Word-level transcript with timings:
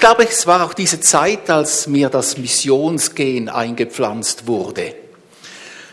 ich 0.00 0.06
glaube, 0.06 0.26
es 0.26 0.46
war 0.46 0.64
auch 0.64 0.72
diese 0.72 0.98
Zeit, 0.98 1.50
als 1.50 1.86
mir 1.86 2.08
das 2.08 2.38
Missionsgehen 2.38 3.50
eingepflanzt 3.50 4.46
wurde. 4.46 4.94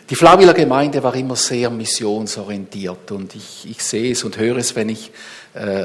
Die 0.10 0.16
Flawiller 0.16 0.54
Gemeinde 0.54 1.04
war 1.04 1.14
immer 1.14 1.36
sehr 1.36 1.70
missionsorientiert 1.70 3.12
und 3.12 3.36
ich, 3.36 3.70
ich 3.70 3.84
sehe 3.84 4.14
es 4.14 4.24
und 4.24 4.38
höre 4.38 4.60
es, 4.60 4.78
wenn 4.78 4.88
ich 4.88 5.12
äh, 5.56 5.84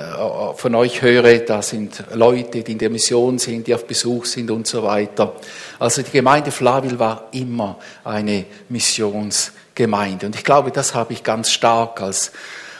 von 0.54 0.72
euch 0.76 1.02
höre, 1.02 1.40
da 1.40 1.62
sind 1.62 2.04
Leute, 2.14 2.62
die 2.62 2.70
in 2.70 2.78
der 2.78 2.90
Mission 2.90 3.40
sind, 3.40 3.66
die 3.66 3.74
auf 3.74 3.88
Besuch 3.88 4.26
sind 4.26 4.52
und 4.52 4.68
so 4.68 4.84
weiter. 4.84 5.34
Also 5.80 6.02
die 6.02 6.12
Gemeinde 6.12 6.52
Flawil 6.52 7.00
war 7.00 7.26
immer 7.32 7.80
eine 8.04 8.44
Missionsgemeinde 8.68 10.26
und 10.26 10.36
ich 10.36 10.44
glaube, 10.44 10.70
das 10.70 10.94
habe 10.94 11.12
ich 11.12 11.24
ganz 11.24 11.50
stark 11.50 12.00
als, 12.00 12.30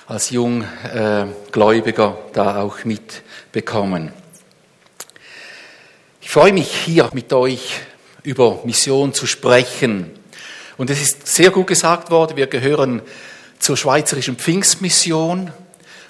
als 0.06 0.30
Junggläubiger 0.30 2.16
da 2.32 2.62
auch 2.62 2.84
mitbekommen. 2.84 4.21
Ich 6.25 6.30
freue 6.30 6.52
mich 6.52 6.73
hier 6.73 7.11
mit 7.12 7.32
euch 7.32 7.81
über 8.22 8.61
Mission 8.64 9.12
zu 9.12 9.26
sprechen. 9.26 10.12
Und 10.79 10.89
es 10.89 11.03
ist 11.03 11.26
sehr 11.26 11.50
gut 11.50 11.67
gesagt 11.67 12.12
worden, 12.12 12.36
wir 12.36 12.46
gehören 12.46 13.03
zur 13.58 13.76
Schweizerischen 13.76 14.36
Pfingstmission. 14.36 15.50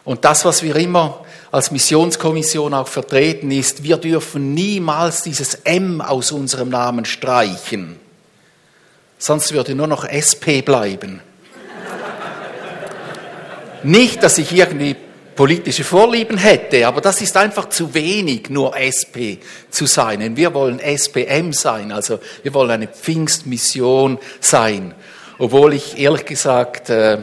Und 0.05 0.25
das, 0.27 0.45
was 0.45 0.63
wir 0.63 0.77
immer 0.77 1.25
als 1.51 1.71
Missionskommission 1.71 2.75
auch 2.75 2.89
vertreten 2.89 3.51
ist, 3.51 3.85
wir 3.85 3.97
dürfen 3.97 4.53
niemals 4.53 5.23
dieses 5.23 5.55
M 5.65 6.03
aus 6.03 6.31
unserem 6.31 6.69
Namen 6.69 7.07
streichen. 7.07 7.99
Sonst 9.19 9.53
würde 9.53 9.75
nur 9.75 9.87
noch 9.87 10.05
SP 10.05 10.61
bleiben. 10.61 11.21
Nicht, 13.83 14.23
dass 14.23 14.37
ich 14.37 14.53
irgendwie 14.53 14.95
politische 15.35 15.85
Vorlieben 15.85 16.39
hätte, 16.39 16.87
aber 16.87 17.01
das 17.01 17.21
ist 17.21 17.37
einfach 17.37 17.69
zu 17.69 17.95
wenig, 17.95 18.51
nur 18.51 18.77
SP 18.77 19.39
zu 19.71 19.87
sein. 19.87 20.37
wir 20.37 20.55
wollen 20.55 20.79
SPM 20.79 21.53
sein, 21.53 21.93
also 21.93 22.19
wir 22.43 22.55
wollen 22.55 22.71
eine 22.71 22.89
Pfingstmission 22.89 24.19
sein. 24.41 24.95
Obwohl 25.39 25.75
ich 25.75 25.99
ehrlich 25.99 26.25
gesagt, 26.25 26.91
äh, 26.91 27.19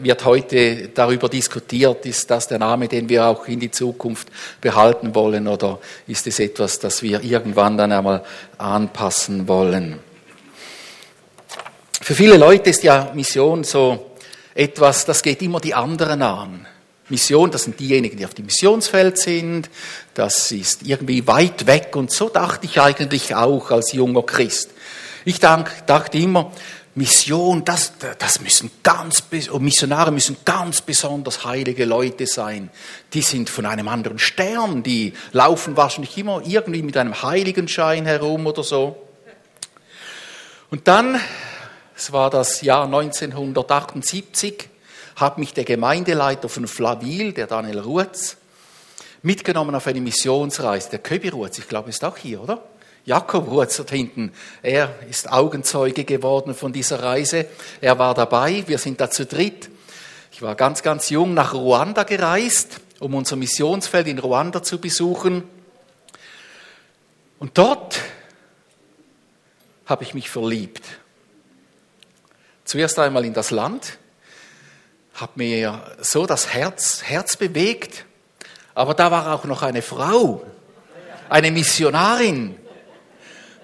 wird 0.00 0.24
heute 0.24 0.88
darüber 0.88 1.28
diskutiert, 1.28 2.06
ist 2.06 2.30
das 2.30 2.48
der 2.48 2.58
Name, 2.58 2.88
den 2.88 3.08
wir 3.08 3.26
auch 3.26 3.48
in 3.48 3.60
die 3.60 3.70
Zukunft 3.70 4.28
behalten 4.60 5.14
wollen 5.14 5.48
oder 5.48 5.78
ist 6.06 6.26
es 6.26 6.38
etwas, 6.38 6.78
das 6.78 7.02
wir 7.02 7.22
irgendwann 7.22 7.76
dann 7.76 7.92
einmal 7.92 8.22
anpassen 8.58 9.48
wollen. 9.48 9.98
Für 12.00 12.14
viele 12.14 12.36
Leute 12.36 12.70
ist 12.70 12.84
ja 12.84 13.10
Mission 13.14 13.64
so 13.64 14.12
etwas, 14.54 15.04
das 15.04 15.22
geht 15.22 15.42
immer 15.42 15.60
die 15.60 15.74
anderen 15.74 16.22
an. 16.22 16.66
Mission, 17.08 17.50
das 17.50 17.64
sind 17.64 17.78
diejenigen, 17.78 18.16
die 18.16 18.24
auf 18.26 18.34
dem 18.34 18.46
Missionsfeld 18.46 19.18
sind, 19.18 19.70
das 20.14 20.50
ist 20.50 20.82
irgendwie 20.82 21.26
weit 21.26 21.66
weg 21.66 21.94
und 21.94 22.10
so 22.10 22.28
dachte 22.28 22.66
ich 22.66 22.80
eigentlich 22.80 23.34
auch 23.34 23.70
als 23.70 23.92
junger 23.92 24.22
Christ. 24.22 24.70
Ich 25.24 25.38
dachte 25.38 26.18
immer, 26.18 26.52
Mission, 26.96 27.62
das, 27.62 27.92
das 28.18 28.40
müssen 28.40 28.70
ganz, 28.82 29.22
Missionare 29.30 30.10
müssen 30.10 30.38
ganz 30.46 30.80
besonders 30.80 31.44
heilige 31.44 31.84
Leute 31.84 32.26
sein. 32.26 32.70
Die 33.12 33.20
sind 33.20 33.50
von 33.50 33.66
einem 33.66 33.88
anderen 33.88 34.18
Stern, 34.18 34.82
die 34.82 35.12
laufen 35.32 35.76
wahrscheinlich 35.76 36.16
immer 36.16 36.40
irgendwie 36.46 36.82
mit 36.82 36.96
einem 36.96 37.22
Heiligenschein 37.22 38.06
herum 38.06 38.46
oder 38.46 38.62
so. 38.62 38.96
Und 40.70 40.88
dann, 40.88 41.20
es 41.94 42.12
war 42.12 42.30
das 42.30 42.62
Jahr 42.62 42.86
1978, 42.86 44.70
hat 45.16 45.38
mich 45.38 45.54
der 45.54 45.64
Gemeindeleiter 45.64 46.48
von 46.48 46.66
Flavil, 46.68 47.32
der 47.32 47.46
Daniel 47.46 47.80
Ruetz, 47.80 48.36
mitgenommen 49.22 49.74
auf 49.74 49.86
eine 49.86 50.00
Missionsreise. 50.00 50.90
Der 50.90 50.98
Köbi 51.00 51.30
Ruetz, 51.30 51.58
ich 51.58 51.68
glaube, 51.68 51.90
ist 51.90 52.04
auch 52.04 52.16
hier, 52.16 52.42
oder? 52.42 52.62
Jakob 53.06 53.48
Ruetz 53.48 53.76
dort 53.76 53.90
hinten. 53.90 54.32
Er 54.62 54.94
ist 55.08 55.32
Augenzeuge 55.32 56.04
geworden 56.04 56.54
von 56.54 56.72
dieser 56.72 57.02
Reise. 57.02 57.46
Er 57.80 57.98
war 57.98 58.14
dabei. 58.14 58.64
Wir 58.66 58.78
sind 58.78 59.00
da 59.00 59.10
zu 59.10 59.24
dritt. 59.24 59.70
Ich 60.32 60.42
war 60.42 60.54
ganz, 60.54 60.82
ganz 60.82 61.08
jung 61.08 61.32
nach 61.32 61.54
Ruanda 61.54 62.02
gereist, 62.02 62.80
um 62.98 63.14
unser 63.14 63.36
Missionsfeld 63.36 64.08
in 64.08 64.18
Ruanda 64.18 64.62
zu 64.62 64.80
besuchen. 64.80 65.44
Und 67.38 67.56
dort 67.56 68.00
habe 69.86 70.02
ich 70.02 70.12
mich 70.12 70.28
verliebt. 70.28 70.82
Zuerst 72.64 72.98
einmal 72.98 73.24
in 73.24 73.34
das 73.34 73.52
Land, 73.52 73.98
hat 75.16 75.36
mir 75.36 75.82
so 76.00 76.26
das 76.26 76.52
Herz, 76.52 77.02
Herz 77.02 77.36
bewegt. 77.36 78.04
Aber 78.74 78.92
da 78.92 79.10
war 79.10 79.34
auch 79.34 79.44
noch 79.44 79.62
eine 79.62 79.80
Frau, 79.80 80.42
eine 81.30 81.50
Missionarin. 81.50 82.56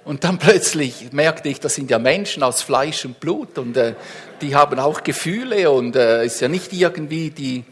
Und 0.05 0.25
dann 0.25 0.39
plötzlich 0.41 1.13
merkte 1.13 1.51
ich, 1.51 1.61
das 1.61 1.75
sind 1.75 1.91
ja 1.91 1.99
Menschen 1.99 2.43
aus 2.43 2.63
Fleisch 2.63 3.05
und 3.05 3.21
Blut 3.21 3.59
und 3.59 3.77
äh, 3.77 3.95
die 4.41 4.57
haben 4.57 4.79
auch 4.79 5.03
Gefühle 5.03 5.71
und 5.71 5.95
äh, 5.95 6.25
ist 6.25 6.41
ja 6.41 6.49
nicht 6.49 6.73
irgendwie 6.73 7.31
die. 7.31 7.65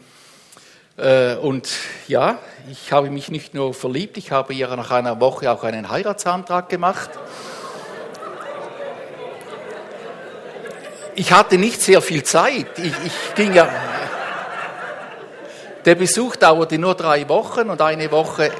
Äh, 0.97 1.35
und 1.37 1.67
ja, 2.07 2.37
ich 2.71 2.91
habe 2.91 3.09
mich 3.09 3.31
nicht 3.31 3.55
nur 3.55 3.73
verliebt, 3.73 4.17
ich 4.17 4.31
habe 4.31 4.53
ihr 4.53 4.73
nach 4.75 4.91
einer 4.91 5.19
Woche 5.19 5.51
auch 5.51 5.63
einen 5.63 5.89
Heiratsantrag 5.89 6.69
gemacht. 6.69 7.09
Ich 11.15 11.31
hatte 11.31 11.57
nicht 11.57 11.81
sehr 11.81 12.01
viel 12.01 12.23
Zeit. 12.23 12.67
Ich, 12.77 12.93
ich 13.05 13.35
ging 13.35 13.53
ja. 13.53 13.69
Der 15.85 15.95
Besuch 15.95 16.35
dauerte 16.35 16.77
nur 16.77 16.95
drei 16.95 17.27
Wochen 17.27 17.69
und 17.69 17.81
eine 17.81 18.11
Woche 18.11 18.51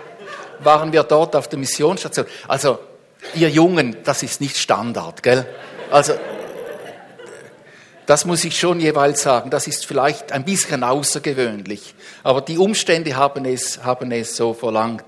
waren 0.60 0.92
wir 0.92 1.04
dort 1.04 1.36
auf 1.36 1.48
der 1.48 1.60
Missionsstation. 1.60 2.26
Also, 2.48 2.80
ihr 3.36 3.50
Jungen, 3.50 3.98
das 4.04 4.24
ist 4.24 4.42
nicht 4.42 4.58
Standard, 4.58 5.22
gell? 5.22 5.46
Also, 5.92 6.14
das 8.06 8.26
muss 8.26 8.44
ich 8.44 8.60
schon 8.60 8.80
jeweils 8.80 9.22
sagen. 9.22 9.50
Das 9.50 9.68
ist 9.68 9.86
vielleicht 9.86 10.32
ein 10.32 10.44
bisschen 10.44 10.84
außergewöhnlich. 10.84 11.96
Aber 12.24 12.42
die 12.42 12.58
Umstände 12.58 13.16
haben 13.16 13.46
es, 13.46 13.84
haben 13.84 14.12
es 14.12 14.36
so 14.36 14.54
verlangt. 14.54 15.06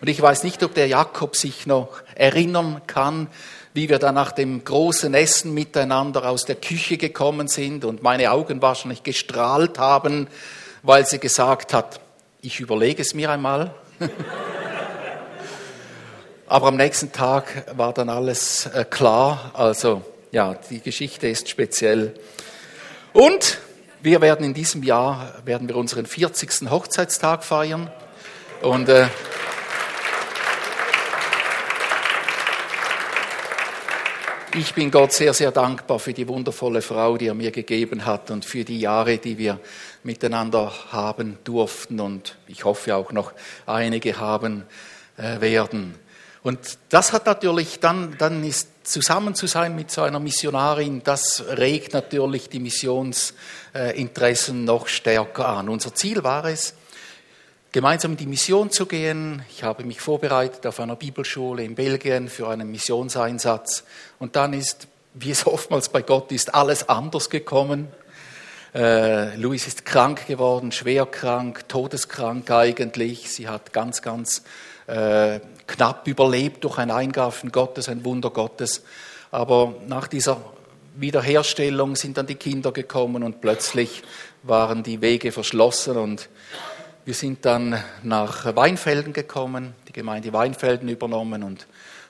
Und 0.00 0.08
ich 0.08 0.20
weiß 0.20 0.44
nicht, 0.44 0.62
ob 0.62 0.74
der 0.74 0.88
Jakob 0.88 1.36
sich 1.36 1.66
noch 1.66 2.02
erinnern 2.14 2.80
kann, 2.86 3.28
wie 3.72 3.88
wir 3.88 3.98
dann 3.98 4.14
nach 4.16 4.32
dem 4.32 4.64
großen 4.64 5.14
Essen 5.14 5.54
miteinander 5.54 6.28
aus 6.28 6.44
der 6.44 6.56
Küche 6.56 6.96
gekommen 6.96 7.48
sind 7.48 7.84
und 7.84 8.02
meine 8.02 8.32
Augen 8.32 8.60
wahrscheinlich 8.62 9.02
gestrahlt 9.02 9.78
haben, 9.78 10.28
weil 10.82 11.06
sie 11.06 11.18
gesagt 11.18 11.72
hat, 11.72 12.00
ich 12.42 12.58
überlege 12.60 13.02
es 13.02 13.14
mir 13.14 13.30
einmal. 13.30 13.74
Aber 16.46 16.66
am 16.68 16.76
nächsten 16.76 17.12
Tag 17.12 17.64
war 17.76 17.92
dann 17.92 18.08
alles 18.08 18.66
äh, 18.66 18.84
klar. 18.84 19.52
Also 19.54 20.02
ja, 20.32 20.54
die 20.68 20.80
Geschichte 20.80 21.28
ist 21.28 21.48
speziell. 21.48 22.14
Und 23.12 23.58
wir 24.02 24.20
werden 24.20 24.44
in 24.44 24.54
diesem 24.54 24.82
Jahr 24.82 25.34
werden 25.44 25.68
wir 25.68 25.76
unseren 25.76 26.06
40. 26.06 26.70
Hochzeitstag 26.70 27.44
feiern. 27.44 27.90
Und 28.62 28.88
äh, 28.88 29.06
Ich 34.56 34.74
bin 34.74 34.90
Gott 34.90 35.12
sehr, 35.12 35.32
sehr 35.32 35.52
dankbar 35.52 36.00
für 36.00 36.12
die 36.12 36.26
wundervolle 36.26 36.82
Frau, 36.82 37.16
die 37.16 37.28
er 37.28 37.34
mir 37.34 37.52
gegeben 37.52 38.04
hat 38.04 38.32
und 38.32 38.44
für 38.44 38.64
die 38.64 38.80
Jahre, 38.80 39.18
die 39.18 39.38
wir 39.38 39.60
miteinander 40.02 40.72
haben 40.90 41.38
durften 41.44 42.00
und 42.00 42.36
ich 42.48 42.64
hoffe 42.64 42.96
auch 42.96 43.12
noch 43.12 43.32
einige 43.66 44.18
haben 44.18 44.64
äh, 45.16 45.40
werden. 45.40 45.94
Und 46.42 46.78
das 46.88 47.12
hat 47.12 47.26
natürlich 47.26 47.78
dann, 47.78 48.16
dann 48.18 48.42
ist 48.42 48.70
zusammen 48.82 49.36
zu 49.36 49.46
sein 49.46 49.76
mit 49.76 49.92
so 49.92 50.02
einer 50.02 50.18
Missionarin, 50.18 51.02
das 51.04 51.44
regt 51.46 51.94
natürlich 51.94 52.48
die 52.48 52.58
Missionsinteressen 52.58 54.64
noch 54.64 54.88
stärker 54.88 55.46
an. 55.46 55.68
Unser 55.68 55.94
Ziel 55.94 56.24
war 56.24 56.46
es, 56.46 56.74
gemeinsam 57.72 58.12
in 58.12 58.16
die 58.16 58.26
Mission 58.26 58.70
zu 58.70 58.86
gehen. 58.86 59.42
Ich 59.50 59.62
habe 59.62 59.84
mich 59.84 60.00
vorbereitet 60.00 60.66
auf 60.66 60.80
einer 60.80 60.96
Bibelschule 60.96 61.62
in 61.62 61.74
Belgien 61.74 62.28
für 62.28 62.48
einen 62.48 62.70
Missionseinsatz. 62.70 63.84
Und 64.18 64.36
dann 64.36 64.52
ist, 64.52 64.88
wie 65.14 65.30
es 65.30 65.46
oftmals 65.46 65.88
bei 65.88 66.02
Gott 66.02 66.32
ist, 66.32 66.54
alles 66.54 66.88
anders 66.88 67.30
gekommen. 67.30 67.88
Äh, 68.74 69.36
Louis 69.36 69.66
ist 69.66 69.84
krank 69.84 70.26
geworden, 70.26 70.72
schwer 70.72 71.06
krank, 71.06 71.68
todeskrank 71.68 72.50
eigentlich. 72.50 73.30
Sie 73.30 73.48
hat 73.48 73.72
ganz, 73.72 74.02
ganz 74.02 74.42
äh, 74.86 75.40
knapp 75.66 76.06
überlebt 76.06 76.64
durch 76.64 76.78
ein 76.78 76.90
Eingreifen 76.90 77.52
Gottes, 77.52 77.88
ein 77.88 78.04
Wunder 78.04 78.30
Gottes. 78.30 78.82
Aber 79.30 79.74
nach 79.86 80.08
dieser 80.08 80.40
Wiederherstellung 80.96 81.94
sind 81.94 82.16
dann 82.16 82.26
die 82.26 82.34
Kinder 82.34 82.72
gekommen 82.72 83.22
und 83.22 83.40
plötzlich 83.40 84.02
waren 84.42 84.82
die 84.82 85.00
Wege 85.00 85.30
verschlossen 85.30 85.96
und 85.96 86.28
wir 87.04 87.14
sind 87.14 87.44
dann 87.44 87.82
nach 88.02 88.54
Weinfelden 88.56 89.12
gekommen, 89.12 89.74
die 89.88 89.92
Gemeinde 89.92 90.32
Weinfelden 90.32 90.88
übernommen 90.88 91.42
und 91.42 91.66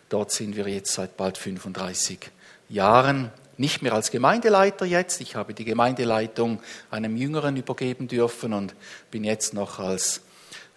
dort 0.08 0.32
sind 0.32 0.56
wir 0.56 0.68
jetzt 0.68 0.92
seit 0.92 1.16
bald 1.16 1.38
35 1.38 2.30
Jahren. 2.68 3.30
Nicht 3.56 3.82
mehr 3.82 3.92
als 3.92 4.10
Gemeindeleiter 4.10 4.86
jetzt. 4.86 5.20
Ich 5.20 5.36
habe 5.36 5.54
die 5.54 5.64
Gemeindeleitung 5.64 6.60
einem 6.90 7.16
Jüngeren 7.16 7.56
übergeben 7.56 8.08
dürfen 8.08 8.52
und 8.52 8.74
bin 9.10 9.22
jetzt 9.22 9.54
noch 9.54 9.78
als 9.78 10.22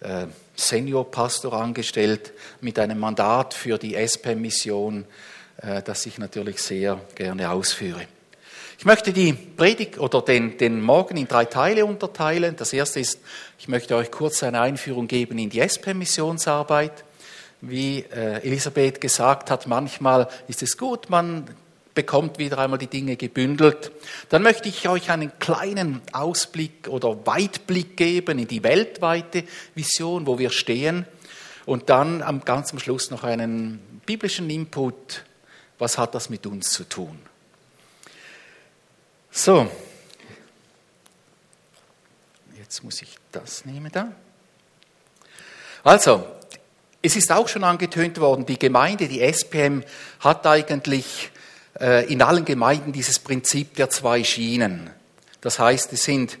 äh, 0.00 0.26
Seniorpastor 0.54 1.54
angestellt 1.54 2.32
mit 2.60 2.78
einem 2.78 2.98
Mandat 2.98 3.54
für 3.54 3.78
die 3.78 3.94
SPM-Mission, 3.94 5.06
äh, 5.56 5.82
das 5.82 6.06
ich 6.06 6.18
natürlich 6.18 6.60
sehr 6.60 7.00
gerne 7.14 7.50
ausführe. 7.50 8.06
Ich 8.76 8.84
möchte 8.84 9.12
die 9.12 9.32
Predigt 9.32 9.98
oder 9.98 10.20
den, 10.20 10.58
den 10.58 10.80
Morgen 10.80 11.16
in 11.16 11.28
drei 11.28 11.44
Teile 11.44 11.86
unterteilen. 11.86 12.56
Das 12.56 12.72
erste 12.72 13.00
ist, 13.00 13.20
ich 13.58 13.68
möchte 13.68 13.94
euch 13.96 14.10
kurz 14.10 14.42
eine 14.42 14.60
Einführung 14.60 15.06
geben 15.06 15.38
in 15.38 15.48
die 15.48 15.60
SPM-Missionsarbeit. 15.60 17.04
Wie 17.60 18.00
äh, 18.00 18.42
Elisabeth 18.42 19.00
gesagt 19.00 19.50
hat, 19.50 19.66
manchmal 19.66 20.28
ist 20.48 20.62
es 20.62 20.76
gut, 20.76 21.08
man 21.08 21.48
bekommt 21.94 22.38
wieder 22.38 22.58
einmal 22.58 22.78
die 22.78 22.88
Dinge 22.88 23.16
gebündelt. 23.16 23.92
Dann 24.28 24.42
möchte 24.42 24.68
ich 24.68 24.88
euch 24.88 25.10
einen 25.10 25.38
kleinen 25.38 26.02
Ausblick 26.12 26.88
oder 26.88 27.26
Weitblick 27.26 27.96
geben 27.96 28.40
in 28.40 28.48
die 28.48 28.64
weltweite 28.64 29.44
Vision, 29.76 30.26
wo 30.26 30.38
wir 30.38 30.50
stehen. 30.50 31.06
Und 31.64 31.88
dann 31.88 32.22
am 32.22 32.44
ganz 32.44 32.78
Schluss 32.82 33.10
noch 33.10 33.22
einen 33.22 34.00
biblischen 34.04 34.50
Input. 34.50 35.24
Was 35.78 35.96
hat 35.96 36.14
das 36.14 36.28
mit 36.28 36.46
uns 36.46 36.70
zu 36.70 36.84
tun? 36.84 37.18
So. 39.36 39.68
Jetzt 42.56 42.84
muss 42.84 43.02
ich 43.02 43.16
das 43.32 43.64
nehmen 43.64 43.90
da. 43.90 44.12
Also, 45.82 46.24
es 47.02 47.16
ist 47.16 47.32
auch 47.32 47.48
schon 47.48 47.64
angetönt 47.64 48.20
worden, 48.20 48.46
die 48.46 48.60
Gemeinde, 48.60 49.08
die 49.08 49.20
SPM, 49.20 49.82
hat 50.20 50.46
eigentlich 50.46 51.32
äh, 51.80 52.06
in 52.10 52.22
allen 52.22 52.44
Gemeinden 52.44 52.92
dieses 52.92 53.18
Prinzip 53.18 53.74
der 53.74 53.90
zwei 53.90 54.22
Schienen. 54.22 54.90
Das 55.40 55.58
heißt, 55.58 55.92
es 55.92 56.04
sind 56.04 56.38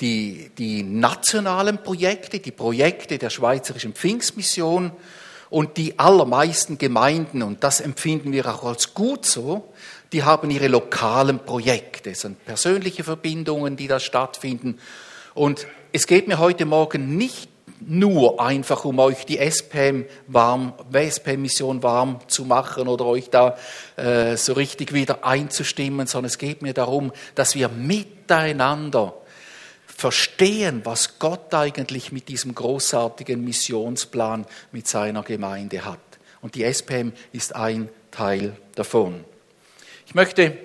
die, 0.00 0.52
die 0.56 0.84
nationalen 0.84 1.82
Projekte, 1.82 2.38
die 2.38 2.52
Projekte 2.52 3.18
der 3.18 3.30
Schweizerischen 3.30 3.92
Pfingstmission 3.92 4.92
und 5.50 5.76
die 5.76 5.98
allermeisten 5.98 6.78
Gemeinden, 6.78 7.42
und 7.42 7.64
das 7.64 7.80
empfinden 7.80 8.30
wir 8.30 8.46
auch 8.46 8.62
als 8.62 8.94
gut 8.94 9.26
so, 9.26 9.72
die 10.12 10.22
haben 10.22 10.50
ihre 10.50 10.68
lokalen 10.68 11.38
Projekte, 11.40 12.10
es 12.10 12.20
sind 12.20 12.44
persönliche 12.44 13.04
Verbindungen, 13.04 13.76
die 13.76 13.88
da 13.88 14.00
stattfinden. 14.00 14.78
Und 15.34 15.66
es 15.92 16.06
geht 16.06 16.28
mir 16.28 16.38
heute 16.38 16.64
Morgen 16.64 17.16
nicht 17.16 17.48
nur 17.80 18.40
einfach, 18.40 18.84
um 18.84 18.98
euch 18.98 19.26
die 19.26 19.38
SPM 19.38 20.06
warm, 20.26 20.72
SPM-Mission 20.92 21.82
warm 21.82 22.20
zu 22.26 22.44
machen 22.44 22.88
oder 22.88 23.04
euch 23.04 23.28
da 23.30 23.56
äh, 23.96 24.36
so 24.36 24.54
richtig 24.54 24.92
wieder 24.92 25.24
einzustimmen, 25.24 26.06
sondern 26.06 26.28
es 26.28 26.38
geht 26.38 26.62
mir 26.62 26.72
darum, 26.72 27.12
dass 27.34 27.54
wir 27.54 27.68
miteinander 27.68 29.14
verstehen, 29.86 30.82
was 30.84 31.18
Gott 31.18 31.52
eigentlich 31.54 32.12
mit 32.12 32.28
diesem 32.28 32.54
großartigen 32.54 33.42
Missionsplan 33.42 34.46
mit 34.72 34.86
seiner 34.88 35.22
Gemeinde 35.22 35.84
hat. 35.84 36.00
Und 36.40 36.54
die 36.54 36.64
SPM 36.64 37.12
ist 37.32 37.54
ein 37.54 37.88
Teil 38.10 38.56
davon. 38.74 39.24
Möchte 40.16 40.56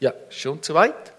Ja, 0.00 0.12
schon 0.30 0.60
zu 0.64 0.74
weit. 0.74 1.12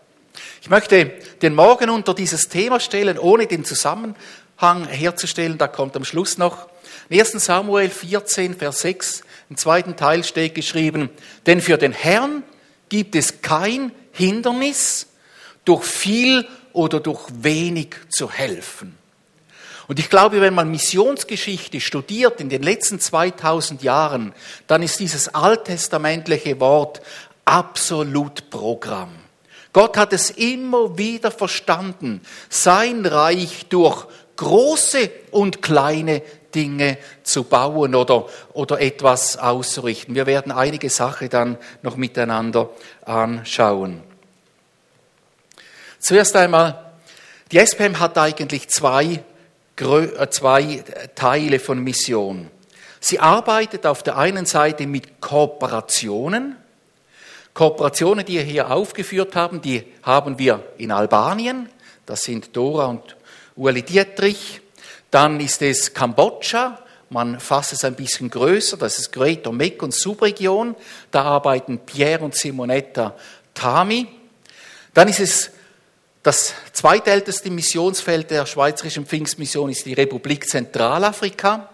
Ich 0.61 0.69
möchte 0.69 1.05
den 1.41 1.55
Morgen 1.55 1.89
unter 1.89 2.13
dieses 2.13 2.49
Thema 2.49 2.81
stellen, 2.81 3.17
ohne 3.17 3.47
den 3.47 3.63
Zusammenhang 3.63 4.89
herzustellen. 4.89 5.57
Da 5.57 5.69
kommt 5.69 5.95
am 5.95 6.03
Schluss 6.03 6.37
noch. 6.37 6.67
In 7.07 7.21
1. 7.21 7.31
Samuel 7.41 7.89
14, 7.89 8.55
Vers 8.55 8.81
6, 8.81 9.23
im 9.49 9.55
zweiten 9.55 9.95
Teil 9.95 10.25
steht 10.25 10.53
geschrieben, 10.53 11.11
denn 11.45 11.61
für 11.61 11.77
den 11.77 11.93
Herrn 11.93 12.43
gibt 12.89 13.15
es 13.15 13.41
kein 13.41 13.93
Hindernis, 14.11 15.07
durch 15.63 15.85
viel 15.85 16.45
oder 16.73 16.99
durch 16.99 17.25
wenig 17.41 17.95
zu 18.09 18.29
helfen. 18.29 19.01
Und 19.87 19.99
ich 19.99 20.09
glaube, 20.09 20.41
wenn 20.41 20.53
man 20.53 20.71
Missionsgeschichte 20.71 21.81
studiert 21.81 22.39
in 22.39 22.49
den 22.49 22.63
letzten 22.63 22.99
2000 22.99 23.83
Jahren, 23.83 24.33
dann 24.67 24.81
ist 24.81 24.99
dieses 24.99 25.33
alttestamentliche 25.33 26.59
Wort 26.59 27.01
absolut 27.45 28.49
Programm. 28.49 29.11
Gott 29.73 29.97
hat 29.97 30.13
es 30.13 30.29
immer 30.29 30.97
wieder 30.97 31.31
verstanden, 31.31 32.21
sein 32.49 33.05
Reich 33.05 33.65
durch 33.69 34.05
große 34.35 35.09
und 35.31 35.61
kleine 35.61 36.21
Dinge 36.53 36.97
zu 37.23 37.43
bauen 37.43 37.95
oder, 37.95 38.27
oder 38.53 38.79
etwas 38.79 39.37
auszurichten. 39.37 40.15
Wir 40.15 40.27
werden 40.27 40.51
einige 40.51 40.89
Sachen 40.89 41.29
dann 41.29 41.57
noch 41.81 41.97
miteinander 41.97 42.69
anschauen. 43.03 44.01
Zuerst 45.99 46.35
einmal, 46.35 46.93
die 47.51 47.57
SPM 47.57 47.99
hat 47.99 48.17
eigentlich 48.17 48.69
zwei 48.69 49.23
zwei 49.75 50.83
Teile 51.15 51.59
von 51.59 51.79
Mission. 51.83 52.49
Sie 52.99 53.19
arbeitet 53.19 53.85
auf 53.85 54.03
der 54.03 54.17
einen 54.17 54.45
Seite 54.45 54.87
mit 54.87 55.19
Kooperationen. 55.19 56.55
Kooperationen, 57.53 58.25
die 58.25 58.33
wir 58.33 58.43
hier 58.43 58.71
aufgeführt 58.71 59.35
haben, 59.35 59.61
die 59.61 59.83
haben 60.01 60.39
wir 60.39 60.63
in 60.77 60.91
Albanien. 60.91 61.69
Das 62.05 62.21
sind 62.21 62.55
Dora 62.55 62.85
und 62.85 63.17
Ueli 63.55 63.83
Dietrich. 63.83 64.61
Dann 65.11 65.39
ist 65.39 65.61
es 65.61 65.93
Kambodscha. 65.93 66.79
Man 67.09 67.39
fasst 67.39 67.73
es 67.73 67.83
ein 67.83 67.95
bisschen 67.95 68.29
größer. 68.29 68.77
Das 68.77 68.97
ist 68.97 69.11
Greater 69.11 69.51
Mek 69.51 69.83
und 69.83 69.93
Subregion. 69.93 70.75
Da 71.11 71.23
arbeiten 71.23 71.79
Pierre 71.79 72.23
und 72.23 72.35
Simonetta 72.35 73.15
Tami. 73.53 74.07
Dann 74.93 75.07
ist 75.07 75.19
es 75.19 75.51
das 76.23 76.53
zweitälteste 76.71 77.51
Missionsfeld 77.51 78.31
der 78.31 78.45
Schweizerischen 78.45 79.05
Pfingstmission 79.05 79.69
ist 79.69 79.85
die 79.85 79.93
Republik 79.93 80.47
Zentralafrika. 80.47 81.69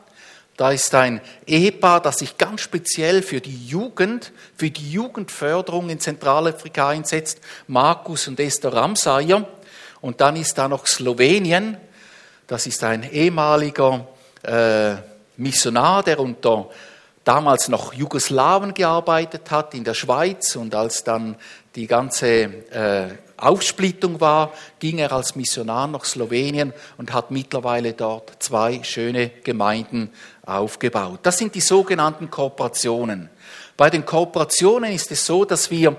Da 0.58 0.72
ist 0.72 0.94
ein 0.96 1.22
Ehepaar, 1.46 2.02
das 2.02 2.18
sich 2.18 2.36
ganz 2.36 2.62
speziell 2.62 3.22
für 3.22 3.42
die 3.42 3.68
Jugend, 3.68 4.32
für 4.58 4.72
die 4.72 4.92
Jugendförderung 4.92 5.90
in 5.90 6.00
Zentralafrika 6.00 6.90
einsetzt, 6.90 7.40
Markus 7.68 8.28
und 8.28 8.40
Esther 8.40 8.74
Ramsayer. 8.74 9.48
Und 10.02 10.20
dann 10.20 10.36
ist 10.36 10.58
da 10.58 10.68
noch 10.68 10.88
Slowenien. 10.88 11.78
Das 12.48 12.66
ist 12.66 12.84
ein 12.84 13.10
ehemaliger 13.10 14.08
äh, 14.42 14.96
Missionar, 15.38 16.02
der 16.02 16.20
unter 16.20 16.70
damals 17.24 17.68
noch 17.68 17.94
Jugoslawen 17.94 18.74
gearbeitet 18.74 19.52
hat 19.52 19.76
in 19.76 19.84
der 19.84 19.94
Schweiz 19.94 20.56
und 20.56 20.74
als 20.74 21.04
dann 21.04 21.36
die 21.76 21.86
ganze 21.86 22.28
äh, 22.28 23.10
Aufsplittung 23.44 24.20
war, 24.20 24.54
ging 24.80 25.00
er 25.00 25.12
als 25.12 25.36
Missionar 25.36 25.88
nach 25.88 26.06
Slowenien 26.06 26.74
und 26.98 27.14
hat 27.14 27.32
mittlerweile 27.32 27.94
dort 27.94 28.42
zwei 28.42 28.84
schöne 28.84 29.30
Gemeinden 29.44 30.12
aufgebaut. 30.46 31.20
Das 31.24 31.38
sind 31.38 31.56
die 31.56 31.62
sogenannten 31.62 32.30
Kooperationen. 32.30 33.30
Bei 33.78 33.90
den 33.90 34.06
Kooperationen 34.06 34.92
ist 34.92 35.12
es 35.12 35.26
so, 35.26 35.46
dass 35.46 35.72
wir 35.72 35.96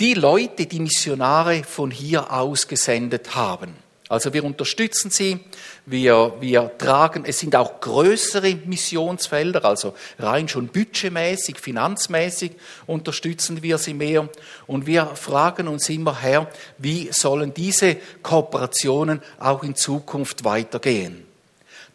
die 0.00 0.14
Leute, 0.14 0.66
die 0.66 0.80
Missionare 0.80 1.62
von 1.64 1.90
hier 1.90 2.32
aus 2.32 2.66
gesendet 2.66 3.34
haben. 3.34 3.76
Also 4.08 4.32
wir 4.32 4.44
unterstützen 4.44 5.10
sie, 5.10 5.40
wir, 5.84 6.34
wir 6.40 6.78
tragen, 6.78 7.24
es 7.26 7.40
sind 7.40 7.56
auch 7.56 7.80
größere 7.80 8.54
Missionsfelder, 8.66 9.64
also 9.64 9.94
rein 10.18 10.48
schon 10.48 10.68
budgetmäßig, 10.68 11.58
finanzmäßig 11.58 12.52
unterstützen 12.86 13.62
wir 13.62 13.78
sie 13.78 13.94
mehr. 13.94 14.28
Und 14.66 14.86
wir 14.86 15.06
fragen 15.06 15.66
uns 15.66 15.88
immer, 15.88 16.20
Herr, 16.20 16.48
wie 16.78 17.10
sollen 17.12 17.52
diese 17.52 17.96
Kooperationen 18.22 19.20
auch 19.40 19.64
in 19.64 19.74
Zukunft 19.74 20.44
weitergehen? 20.44 21.26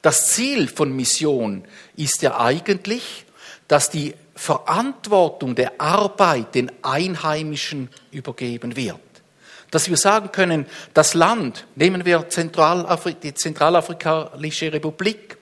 Das 0.02 0.32
Ziel 0.32 0.68
von 0.68 0.96
Mission 0.96 1.64
ist 1.96 2.22
ja 2.22 2.40
eigentlich, 2.40 3.26
dass 3.68 3.90
die 3.90 4.14
Verantwortung 4.36 5.56
der 5.56 5.80
Arbeit 5.82 6.56
den 6.56 6.72
Einheimischen 6.84 7.90
übergeben 8.12 8.76
wird 8.76 9.00
dass 9.72 9.90
wir 9.90 9.98
sagen 9.98 10.32
können, 10.32 10.66
das 10.94 11.14
Land, 11.14 11.66
nehmen 11.76 12.06
wir 12.06 12.30
Zentralafri 12.30 13.16
die 13.16 13.34
Zentralafrikanische 13.34 14.72
Republik, 14.72 15.38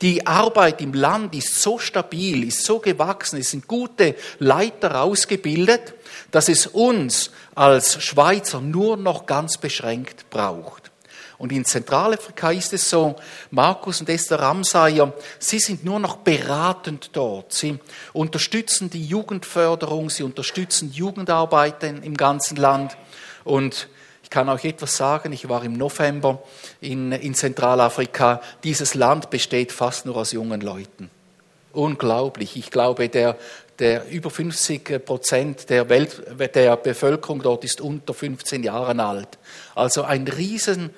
die 0.00 0.26
Arbeit 0.26 0.80
im 0.80 0.94
Land 0.94 1.34
ist 1.34 1.60
so 1.60 1.78
stabil, 1.78 2.46
ist 2.46 2.64
so 2.64 2.78
gewachsen, 2.78 3.40
es 3.40 3.50
sind 3.50 3.66
gute 3.66 4.14
Leiter 4.38 5.02
ausgebildet, 5.02 5.94
dass 6.30 6.48
es 6.48 6.68
uns 6.68 7.32
als 7.54 8.02
Schweizer 8.02 8.60
nur 8.60 8.96
noch 8.96 9.26
ganz 9.26 9.58
beschränkt 9.58 10.30
braucht. 10.30 10.92
Und 11.38 11.52
in 11.52 11.64
Zentralafrika 11.64 12.50
ist 12.50 12.72
es 12.72 12.90
so, 12.90 13.14
Markus 13.52 14.00
und 14.00 14.08
Esther 14.08 14.40
Ramsayer, 14.40 15.12
sie 15.38 15.60
sind 15.60 15.84
nur 15.84 16.00
noch 16.00 16.16
beratend 16.16 17.10
dort. 17.12 17.52
Sie 17.52 17.78
unterstützen 18.12 18.90
die 18.90 19.04
Jugendförderung, 19.04 20.10
sie 20.10 20.24
unterstützen 20.24 20.90
Jugendarbeiten 20.92 22.02
im 22.02 22.16
ganzen 22.16 22.56
Land. 22.56 22.96
Und 23.48 23.88
ich 24.22 24.28
kann 24.28 24.50
euch 24.50 24.66
etwas 24.66 24.94
sagen, 24.94 25.32
ich 25.32 25.48
war 25.48 25.64
im 25.64 25.72
November 25.72 26.42
in, 26.82 27.12
in 27.12 27.34
Zentralafrika. 27.34 28.42
Dieses 28.62 28.94
Land 28.94 29.30
besteht 29.30 29.72
fast 29.72 30.04
nur 30.04 30.16
aus 30.16 30.32
jungen 30.32 30.60
Leuten. 30.60 31.10
unglaublich. 31.72 32.56
Ich 32.56 32.70
glaube, 32.70 33.08
der, 33.08 33.38
der 33.78 34.06
über 34.10 34.28
50 34.28 35.02
Prozent 35.02 35.70
der, 35.70 35.88
Welt, 35.88 36.20
der 36.54 36.76
Bevölkerung 36.76 37.40
dort 37.40 37.64
ist 37.64 37.80
unter 37.80 38.12
15 38.12 38.64
Jahren 38.64 39.00
alt. 39.00 39.38
Also 39.74 40.02
ein 40.02 40.28
riesen, 40.28 40.90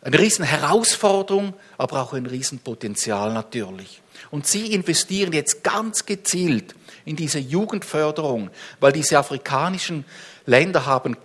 eine 0.00 0.18
riesen 0.18 0.46
Herausforderung, 0.46 1.52
aber 1.76 2.00
auch 2.00 2.14
ein 2.14 2.24
Riesenpotenzial 2.24 3.34
natürlich. 3.34 4.00
Und 4.30 4.46
sie 4.46 4.72
investieren 4.72 5.34
jetzt 5.34 5.62
ganz 5.62 6.06
gezielt 6.06 6.74
in 7.04 7.16
diese 7.16 7.40
Jugendförderung, 7.40 8.48
weil 8.78 8.92
diese 8.92 9.18
afrikanischen 9.18 10.06
Länder 10.46 10.86
haben 10.86 11.18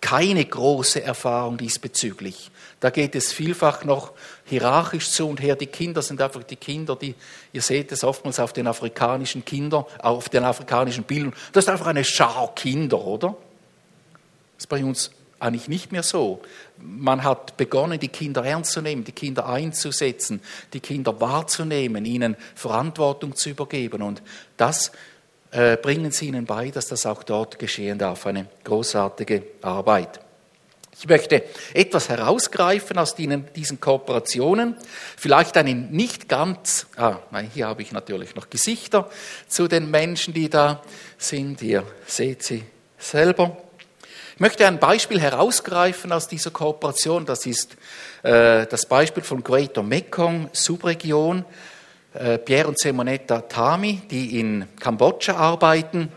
keine 0.00 0.44
große 0.44 1.02
Erfahrung 1.02 1.56
diesbezüglich. 1.56 2.50
Da 2.80 2.90
geht 2.90 3.14
es 3.16 3.32
vielfach 3.32 3.84
noch 3.84 4.12
hierarchisch 4.44 5.10
zu 5.10 5.28
und 5.28 5.42
her. 5.42 5.56
Die 5.56 5.66
Kinder 5.66 6.02
sind 6.02 6.20
einfach 6.20 6.44
die 6.44 6.56
Kinder, 6.56 6.94
die, 6.94 7.14
ihr 7.52 7.62
seht 7.62 7.90
es 7.90 8.04
oftmals 8.04 8.38
auf 8.38 8.52
den 8.52 8.66
afrikanischen 8.66 9.44
Kindern, 9.44 9.84
auf 9.98 10.28
den 10.28 10.44
afrikanischen 10.44 11.04
Bildern. 11.04 11.34
Das 11.52 11.64
ist 11.64 11.70
einfach 11.70 11.86
eine 11.86 12.04
Schar 12.04 12.52
Kinder, 12.54 13.04
oder? 13.04 13.36
Das 14.56 14.64
ist 14.64 14.68
bei 14.68 14.84
uns 14.84 15.10
eigentlich 15.40 15.68
nicht 15.68 15.92
mehr 15.92 16.02
so. 16.02 16.40
Man 16.76 17.24
hat 17.24 17.56
begonnen, 17.56 17.98
die 17.98 18.08
Kinder 18.08 18.44
ernst 18.44 18.72
zu 18.72 18.80
nehmen, 18.80 19.04
die 19.04 19.12
Kinder 19.12 19.48
einzusetzen, 19.48 20.40
die 20.72 20.80
Kinder 20.80 21.20
wahrzunehmen, 21.20 22.04
ihnen 22.04 22.36
Verantwortung 22.54 23.36
zu 23.36 23.50
übergeben. 23.50 24.02
Und 24.02 24.22
das 24.56 24.92
bringen 25.50 26.10
sie 26.10 26.28
ihnen 26.28 26.44
bei, 26.44 26.70
dass 26.70 26.86
das 26.86 27.06
auch 27.06 27.22
dort 27.22 27.58
geschehen 27.58 27.98
darf. 27.98 28.26
Eine 28.26 28.46
großartige 28.64 29.42
Arbeit. 29.62 30.20
Ich 31.00 31.08
möchte 31.08 31.44
etwas 31.74 32.08
herausgreifen 32.08 32.98
aus 32.98 33.14
diesen 33.14 33.80
Kooperationen. 33.80 34.74
Vielleicht 35.16 35.56
eine 35.56 35.72
nicht 35.72 36.28
ganz, 36.28 36.88
ah, 36.96 37.18
nein, 37.30 37.48
hier 37.54 37.68
habe 37.68 37.82
ich 37.82 37.92
natürlich 37.92 38.34
noch 38.34 38.50
Gesichter 38.50 39.08
zu 39.46 39.68
den 39.68 39.92
Menschen, 39.92 40.34
die 40.34 40.50
da 40.50 40.82
sind. 41.16 41.62
Ihr 41.62 41.84
seht 42.04 42.42
sie 42.42 42.64
selber. 42.98 43.56
Ich 44.34 44.40
möchte 44.40 44.66
ein 44.66 44.80
Beispiel 44.80 45.20
herausgreifen 45.20 46.10
aus 46.10 46.26
dieser 46.26 46.50
Kooperation. 46.50 47.26
Das 47.26 47.46
ist 47.46 47.76
äh, 48.24 48.66
das 48.66 48.86
Beispiel 48.86 49.22
von 49.22 49.44
Greater 49.44 49.84
Mekong 49.84 50.50
Subregion. 50.52 51.44
Äh, 52.18 52.38
Pierre 52.38 52.66
und 52.66 52.80
Simonetta 52.80 53.42
Tami, 53.42 54.02
die 54.10 54.40
in 54.40 54.66
Kambodscha 54.80 55.36
arbeiten. 55.36 56.08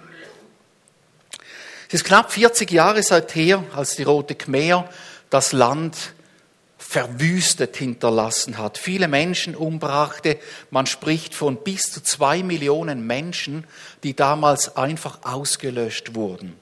Es 1.89 1.95
ist 1.95 2.05
knapp 2.05 2.31
40 2.31 2.71
Jahre 2.71 3.03
seither, 3.03 3.63
als 3.75 3.97
die 3.97 4.03
Rote 4.03 4.33
Khmer 4.33 4.89
das 5.29 5.51
Land 5.51 5.95
verwüstet 6.79 7.77
hinterlassen 7.77 8.57
hat, 8.57 8.79
viele 8.79 9.07
Menschen 9.07 9.55
umbrachte. 9.55 10.39
Man 10.71 10.87
spricht 10.87 11.35
von 11.35 11.57
bis 11.57 11.83
zu 11.83 12.01
zwei 12.01 12.41
Millionen 12.41 13.05
Menschen, 13.05 13.65
die 14.01 14.15
damals 14.15 14.75
einfach 14.75 15.19
ausgelöscht 15.21 16.15
wurden. 16.15 16.55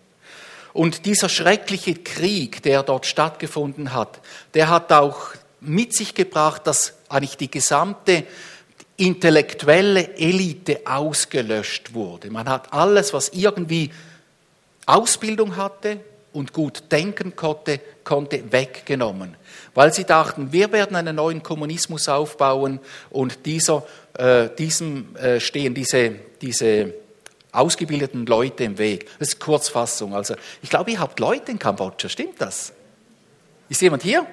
Und 0.73 1.05
dieser 1.05 1.29
schreckliche 1.29 1.95
Krieg, 1.95 2.61
der 2.63 2.83
dort 2.83 3.05
stattgefunden 3.05 3.93
hat, 3.93 4.19
der 4.53 4.67
hat 4.67 4.91
auch 4.91 5.29
mit 5.61 5.95
sich 5.95 6.13
gebracht, 6.13 6.67
dass 6.67 6.93
eigentlich 7.07 7.37
die 7.37 7.51
gesamte 7.51 8.25
intellektuelle 8.99 10.17
Elite 10.17 10.81
ausgelöscht 10.85 11.93
wurde. 11.93 12.29
Man 12.29 12.49
hat 12.49 12.73
alles, 12.73 13.13
was 13.13 13.29
irgendwie 13.29 13.91
Ausbildung 14.85 15.55
hatte 15.55 15.99
und 16.33 16.53
gut 16.53 16.83
denken 16.91 17.35
konnte, 17.35 17.79
konnte 18.03 18.51
weggenommen. 18.51 19.35
Weil 19.73 19.93
sie 19.93 20.03
dachten, 20.03 20.51
wir 20.51 20.71
werden 20.71 20.95
einen 20.95 21.15
neuen 21.15 21.43
Kommunismus 21.43 22.09
aufbauen 22.09 22.79
und 23.09 23.45
dieser, 23.45 23.83
äh, 24.17 24.49
diesem 24.57 25.15
äh, 25.15 25.39
stehen 25.39 25.73
diese, 25.73 26.15
diese 26.41 26.93
ausgebildeten 27.51 28.25
Leute 28.25 28.63
im 28.63 28.77
Weg. 28.77 29.09
Das 29.19 29.29
ist 29.29 29.39
Kurzfassung. 29.39 30.13
Also, 30.13 30.35
ich 30.61 30.69
glaube, 30.69 30.91
ihr 30.91 30.99
habt 30.99 31.19
Leute 31.19 31.51
in 31.51 31.59
Kambodscha, 31.59 32.09
stimmt 32.09 32.39
das? 32.39 32.73
Ist 33.69 33.81
jemand 33.81 34.03
hier? 34.03 34.25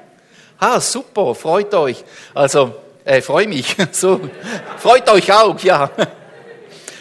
Ah, 0.59 0.81
super, 0.81 1.35
freut 1.35 1.73
euch. 1.75 2.05
Also, 2.35 2.75
äh, 3.07 3.23
freue 3.23 3.49
mich. 3.49 3.77
So, 3.93 4.21
freut 4.79 5.09
euch 5.09 5.33
auch, 5.33 5.59
ja. 5.61 5.91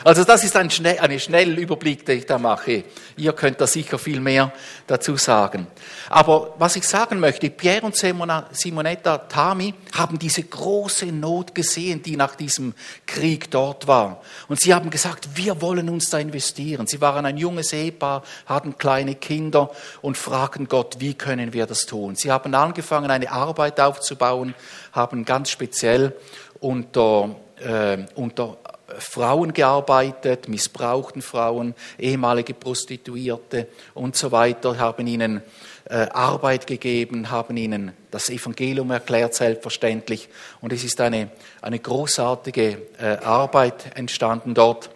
Also 0.05 0.23
das 0.23 0.43
ist 0.43 0.55
ein, 0.55 0.69
schnell, 0.69 0.99
ein 0.99 1.19
schneller 1.19 1.57
Überblick, 1.57 2.05
den 2.05 2.19
ich 2.19 2.27
da 2.27 2.37
mache. 2.37 2.83
Ihr 3.17 3.33
könnt 3.33 3.59
da 3.59 3.65
sicher 3.65 3.97
viel 3.97 4.19
mehr 4.19 4.53
dazu 4.85 5.17
sagen. 5.17 5.65
Aber 6.09 6.53
was 6.59 6.75
ich 6.75 6.87
sagen 6.87 7.19
möchte, 7.19 7.49
Pierre 7.49 7.87
und 7.87 7.95
Simonetta 7.95 9.17
Tami 9.17 9.73
haben 9.95 10.19
diese 10.19 10.43
große 10.43 11.07
Not 11.07 11.55
gesehen, 11.55 12.03
die 12.03 12.17
nach 12.17 12.35
diesem 12.35 12.75
Krieg 13.07 13.49
dort 13.49 13.87
war. 13.87 14.21
Und 14.47 14.61
sie 14.61 14.75
haben 14.75 14.91
gesagt, 14.91 15.27
wir 15.33 15.59
wollen 15.59 15.89
uns 15.89 16.11
da 16.11 16.19
investieren. 16.19 16.85
Sie 16.85 17.01
waren 17.01 17.25
ein 17.25 17.37
junges 17.37 17.73
Ehepaar, 17.73 18.21
hatten 18.45 18.77
kleine 18.77 19.15
Kinder 19.15 19.71
und 20.03 20.19
fragten 20.19 20.67
Gott, 20.67 20.97
wie 20.99 21.15
können 21.15 21.51
wir 21.51 21.65
das 21.65 21.79
tun? 21.87 22.15
Sie 22.15 22.31
haben 22.31 22.53
angefangen, 22.53 23.09
eine 23.09 23.31
Arbeit 23.31 23.79
aufzubauen, 23.79 24.53
haben 24.91 25.25
ganz 25.25 25.49
speziell 25.49 26.13
unter, 26.59 27.35
äh, 27.59 28.05
unter 28.13 28.59
Frauen 28.99 29.53
gearbeitet, 29.53 30.47
missbrauchten 30.47 31.21
Frauen, 31.21 31.73
ehemalige 31.97 32.53
Prostituierte 32.53 33.67
und 33.93 34.15
so 34.15 34.31
weiter, 34.31 34.77
haben 34.77 35.07
ihnen 35.07 35.41
äh, 35.85 36.07
Arbeit 36.11 36.67
gegeben, 36.67 37.31
haben 37.31 37.57
ihnen 37.57 37.93
das 38.11 38.29
Evangelium 38.29 38.91
erklärt, 38.91 39.33
selbstverständlich. 39.33 40.29
Und 40.61 40.71
es 40.71 40.83
ist 40.83 41.01
eine, 41.01 41.29
eine 41.61 41.79
großartige 41.79 42.77
äh, 42.99 43.17
Arbeit 43.23 43.95
entstanden 43.95 44.53
dort. 44.53 44.89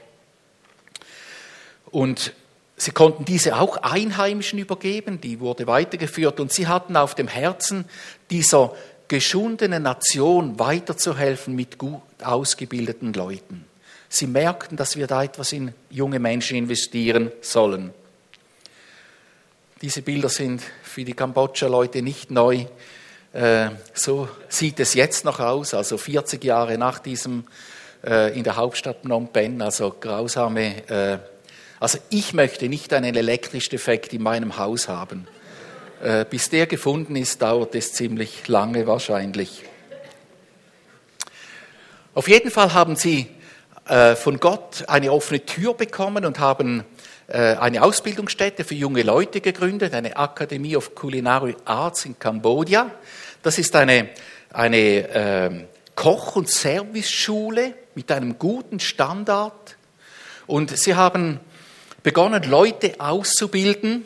Und 1.92 2.34
sie 2.76 2.92
konnten 2.92 3.26
diese 3.26 3.58
auch 3.58 3.78
Einheimischen 3.78 4.60
übergeben, 4.60 5.20
die 5.20 5.40
wurde 5.40 5.66
weitergeführt. 5.66 6.40
Und 6.40 6.54
sie 6.54 6.68
hatten 6.68 6.96
auf 6.96 7.16
dem 7.16 7.28
Herzen, 7.28 7.86
dieser 8.30 8.74
geschundenen 9.08 9.84
Nation 9.84 10.60
weiterzuhelfen 10.60 11.56
mit 11.56 11.80
gut 11.80 12.02
ausgebildeten 12.24 13.14
Leuten. 13.14 13.69
Sie 14.12 14.26
merkten, 14.26 14.76
dass 14.76 14.96
wir 14.96 15.06
da 15.06 15.24
etwas 15.24 15.54
in 15.54 15.72
junge 15.92 16.18
Menschen 16.18 16.58
investieren 16.58 17.32
sollen. 17.42 17.94
Diese 19.84 20.02
Bilder 20.02 20.30
sind 20.30 20.64
für 20.84 21.06
die 21.06 21.14
Kambodscha-Leute 21.14 22.02
nicht 22.02 22.32
neu. 22.32 22.66
Äh, 23.32 23.70
so 23.94 24.28
sieht 24.50 24.80
es 24.80 24.96
jetzt 24.96 25.24
noch 25.26 25.40
aus, 25.40 25.76
also 25.76 25.98
40 25.98 26.44
Jahre 26.44 26.80
nach 26.80 26.98
diesem 26.98 27.46
äh, 28.04 28.36
in 28.36 28.44
der 28.44 28.56
Hauptstadt 28.56 29.04
Phnom 29.04 29.28
Penh, 29.28 29.62
also 29.62 29.96
grausame. 29.98 30.88
Äh, 30.90 31.20
also 31.80 32.00
ich 32.10 32.34
möchte 32.34 32.68
nicht 32.68 32.92
einen 32.94 33.16
elektrischen 33.16 33.76
Effekt 33.76 34.12
in 34.12 34.24
meinem 34.24 34.58
Haus 34.58 34.90
haben. 34.90 35.28
Bis 36.30 36.50
der 36.50 36.66
gefunden 36.66 37.18
ist, 37.18 37.42
dauert 37.42 37.76
es 37.76 37.92
ziemlich 37.92 38.48
lange 38.48 38.88
wahrscheinlich. 38.88 39.64
Auf 42.14 42.30
jeden 42.30 42.52
Fall 42.52 42.74
haben 42.74 42.96
sie 42.96 43.28
von 44.16 44.40
Gott 44.40 44.86
eine 44.88 45.12
offene 45.12 45.46
Tür 45.46 45.74
bekommen 45.74 46.26
und 46.26 46.40
haben 46.40 46.84
äh, 47.28 47.56
eine 47.56 47.84
Ausbildungsstätte 47.84 48.64
für 48.64 48.76
junge 48.76 49.04
Leute 49.04 49.42
gegründet, 49.42 49.94
eine 49.94 50.16
Academy 50.16 50.76
of 50.76 50.96
Culinary 50.96 51.56
Arts 51.66 52.06
in 52.06 52.18
Kambodscha. 52.18 52.90
Das 53.44 53.58
ist 53.58 53.76
eine, 53.76 54.10
eine 54.52 54.78
äh, 54.78 55.66
Koch- 55.96 56.36
und 56.36 56.50
Serviceschule 56.50 57.76
mit 57.96 58.12
einem 58.12 58.40
guten 58.40 58.80
Standard. 58.80 59.76
Und 60.48 60.76
sie 60.76 60.96
haben 60.96 61.40
begonnen, 62.02 62.44
Leute 62.44 62.96
auszubilden. 63.00 64.06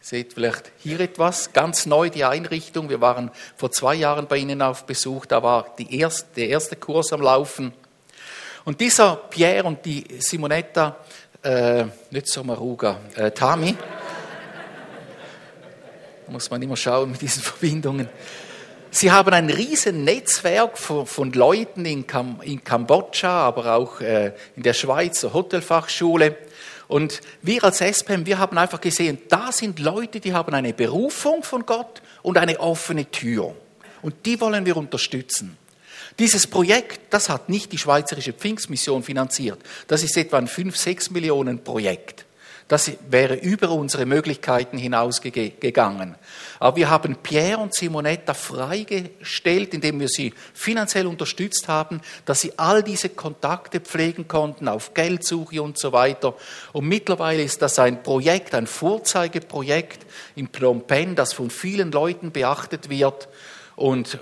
Seht 0.00 0.34
vielleicht 0.34 0.72
hier 0.78 1.00
etwas, 1.00 1.52
ganz 1.52 1.86
neu 1.86 2.10
die 2.10 2.24
Einrichtung. 2.24 2.90
Wir 2.90 3.00
waren 3.00 3.30
vor 3.56 3.70
zwei 3.70 3.94
Jahren 3.94 4.26
bei 4.26 4.36
Ihnen 4.36 4.60
auf 4.60 4.84
Besuch, 4.84 5.26
da 5.26 5.42
war 5.42 5.74
erste, 5.78 6.26
der 6.36 6.48
erste 6.48 6.76
Kurs 6.76 7.12
am 7.12 7.22
Laufen. 7.22 7.72
Und 8.64 8.80
dieser 8.80 9.16
Pierre 9.16 9.64
und 9.64 9.84
die 9.84 10.04
Simonetta, 10.18 10.96
äh, 11.42 11.84
nicht 12.10 12.28
so 12.28 12.44
Maruga, 12.44 13.00
äh, 13.16 13.30
Tami, 13.32 13.76
muss 16.28 16.50
man 16.50 16.62
immer 16.62 16.76
schauen 16.76 17.10
mit 17.10 17.20
diesen 17.20 17.42
Verbindungen. 17.42 18.08
Sie 18.90 19.10
haben 19.10 19.32
ein 19.32 19.48
riesen 19.48 20.04
Netzwerk 20.04 20.78
von, 20.78 21.06
von 21.06 21.32
Leuten 21.32 21.86
in, 21.86 22.06
Kam, 22.06 22.40
in, 22.42 22.62
Kambodscha, 22.62 23.40
aber 23.40 23.74
auch 23.74 24.00
äh, 24.00 24.32
in 24.54 24.62
der 24.62 24.74
Schweizer 24.74 25.32
Hotelfachschule. 25.32 26.36
Und 26.88 27.20
wir 27.40 27.64
als 27.64 27.80
SPM, 27.80 28.26
wir 28.26 28.38
haben 28.38 28.58
einfach 28.58 28.80
gesehen, 28.80 29.18
da 29.28 29.50
sind 29.50 29.78
Leute, 29.78 30.20
die 30.20 30.34
haben 30.34 30.52
eine 30.52 30.74
Berufung 30.74 31.42
von 31.42 31.64
Gott 31.64 32.02
und 32.22 32.36
eine 32.36 32.60
offene 32.60 33.10
Tür. 33.10 33.54
Und 34.02 34.26
die 34.26 34.40
wollen 34.40 34.66
wir 34.66 34.76
unterstützen. 34.76 35.56
Dieses 36.18 36.46
Projekt, 36.46 37.00
das 37.10 37.28
hat 37.28 37.48
nicht 37.48 37.72
die 37.72 37.78
Schweizerische 37.78 38.32
Pfingstmission 38.32 39.02
finanziert. 39.02 39.58
Das 39.86 40.02
ist 40.02 40.16
etwa 40.16 40.38
ein 40.38 40.48
5, 40.48 40.76
6 40.76 41.10
Millionen 41.10 41.64
Projekt. 41.64 42.26
Das 42.68 42.90
wäre 43.10 43.34
über 43.34 43.70
unsere 43.70 44.06
Möglichkeiten 44.06 44.78
hinausgegangen. 44.78 46.14
Aber 46.58 46.76
wir 46.76 46.88
haben 46.88 47.16
Pierre 47.16 47.58
und 47.58 47.74
Simonetta 47.74 48.32
freigestellt, 48.32 49.74
indem 49.74 50.00
wir 50.00 50.08
sie 50.08 50.32
finanziell 50.54 51.06
unterstützt 51.06 51.68
haben, 51.68 52.00
dass 52.24 52.40
sie 52.40 52.58
all 52.58 52.82
diese 52.82 53.10
Kontakte 53.10 53.80
pflegen 53.80 54.26
konnten 54.26 54.68
auf 54.68 54.94
Geldsuche 54.94 55.60
und 55.60 55.76
so 55.76 55.92
weiter. 55.92 56.34
Und 56.72 56.86
mittlerweile 56.86 57.42
ist 57.42 57.60
das 57.60 57.78
ein 57.78 58.02
Projekt, 58.02 58.54
ein 58.54 58.66
Vorzeigeprojekt 58.66 60.06
in 60.34 60.48
Phnom 60.48 60.86
Penh, 60.86 61.14
das 61.14 61.34
von 61.34 61.50
vielen 61.50 61.92
Leuten 61.92 62.30
beachtet 62.32 62.88
wird. 62.88 63.28
Und 63.76 64.18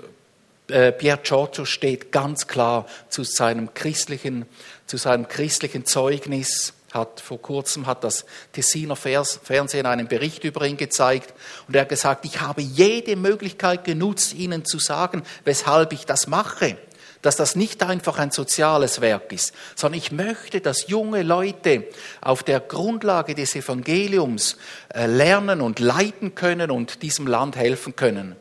äh, 0.71 0.91
Pierre 0.91 1.19
Giorgio 1.23 1.65
steht 1.65 2.11
ganz 2.11 2.47
klar 2.47 2.85
zu 3.09 3.23
seinem 3.23 3.73
christlichen, 3.73 4.45
zu 4.87 4.97
seinem 4.97 5.27
christlichen 5.27 5.85
Zeugnis 5.85 6.73
hat 6.93 7.21
vor 7.21 7.41
kurzem 7.41 7.87
hat 7.87 8.03
das 8.03 8.25
Tessiner 8.51 8.95
Fernsehen 8.95 9.85
einen 9.85 10.07
Bericht 10.07 10.43
über 10.43 10.65
ihn 10.65 10.77
gezeigt 10.77 11.33
und 11.67 11.75
er 11.75 11.81
hat 11.81 11.89
gesagt, 11.89 12.25
ich 12.25 12.41
habe 12.41 12.61
jede 12.61 13.15
Möglichkeit 13.15 13.85
genutzt, 13.85 14.33
Ihnen 14.33 14.65
zu 14.65 14.77
sagen, 14.77 15.23
weshalb 15.45 15.93
ich 15.93 16.05
das 16.05 16.27
mache, 16.27 16.77
dass 17.21 17.35
das 17.35 17.55
nicht 17.55 17.83
einfach 17.83 18.17
ein 18.17 18.31
soziales 18.31 18.99
Werk 18.99 19.31
ist, 19.31 19.53
sondern 19.75 19.99
ich 19.99 20.11
möchte, 20.11 20.59
dass 20.59 20.87
junge 20.87 21.23
Leute 21.23 21.85
auf 22.19 22.43
der 22.43 22.59
Grundlage 22.59 23.35
des 23.35 23.55
Evangeliums 23.55 24.57
äh, 24.93 25.05
lernen 25.05 25.61
und 25.61 25.79
leiten 25.79 26.35
können 26.35 26.71
und 26.71 27.03
diesem 27.03 27.27
Land 27.27 27.55
helfen 27.55 27.95
können. 27.95 28.35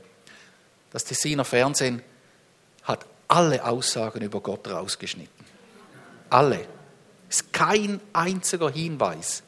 Das 0.91 1.05
Tessiner 1.05 1.45
Fernsehen 1.45 2.03
alle 3.31 3.65
Aussagen 3.65 4.23
über 4.23 4.41
Gott 4.41 4.69
rausgeschnitten. 4.69 5.45
Alle 6.29 6.61
ist 7.29 7.53
kein 7.53 8.01
einziger 8.13 8.71
Hinweis, 8.71 9.45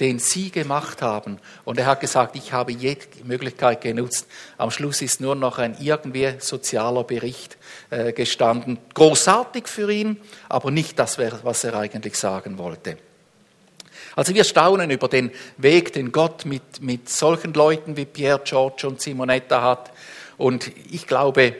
den 0.00 0.18
Sie 0.18 0.50
gemacht 0.50 1.02
haben. 1.02 1.38
Und 1.64 1.78
er 1.78 1.86
hat 1.86 2.00
gesagt, 2.00 2.34
ich 2.36 2.52
habe 2.52 2.72
jede 2.72 3.06
Möglichkeit 3.24 3.82
genutzt. 3.82 4.26
Am 4.56 4.70
Schluss 4.70 5.02
ist 5.02 5.20
nur 5.20 5.34
noch 5.34 5.58
ein 5.58 5.76
irgendwie 5.80 6.34
sozialer 6.38 7.04
Bericht 7.04 7.58
äh, 7.90 8.12
gestanden. 8.12 8.78
Großartig 8.94 9.68
für 9.68 9.90
ihn, 9.92 10.18
aber 10.48 10.70
nicht 10.70 10.98
das, 10.98 11.18
was 11.18 11.64
er 11.64 11.74
eigentlich 11.74 12.16
sagen 12.16 12.58
wollte. 12.58 12.96
Also 14.14 14.34
wir 14.34 14.44
staunen 14.44 14.90
über 14.90 15.08
den 15.08 15.30
Weg, 15.58 15.92
den 15.92 16.10
Gott 16.10 16.46
mit, 16.46 16.80
mit 16.80 17.10
solchen 17.10 17.52
Leuten 17.52 17.98
wie 17.98 18.06
Pierre, 18.06 18.40
George 18.44 18.86
und 18.86 19.02
Simonetta 19.02 19.60
hat. 19.60 19.92
Und 20.38 20.70
ich 20.90 21.06
glaube, 21.06 21.54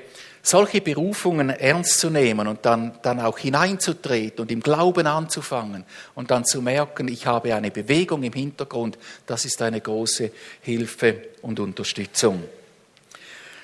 solche 0.47 0.81
Berufungen 0.81 1.51
ernst 1.51 1.99
zu 1.99 2.09
nehmen 2.09 2.47
und 2.47 2.65
dann, 2.65 2.99
dann 3.03 3.19
auch 3.21 3.37
hineinzutreten 3.37 4.43
und 4.43 4.53
im 4.53 4.61
Glauben 4.61 5.07
anzufangen 5.07 5.85
und 6.15 6.31
dann 6.31 6.45
zu 6.45 6.63
merken, 6.63 7.09
ich 7.09 7.27
habe 7.27 7.55
eine 7.55 7.71
Bewegung 7.71 8.23
im 8.23 8.33
Hintergrund, 8.33 8.97
das 9.27 9.45
ist 9.45 9.61
eine 9.61 9.81
große 9.81 10.31
Hilfe 10.61 11.23
und 11.43 11.59
Unterstützung. 11.59 12.45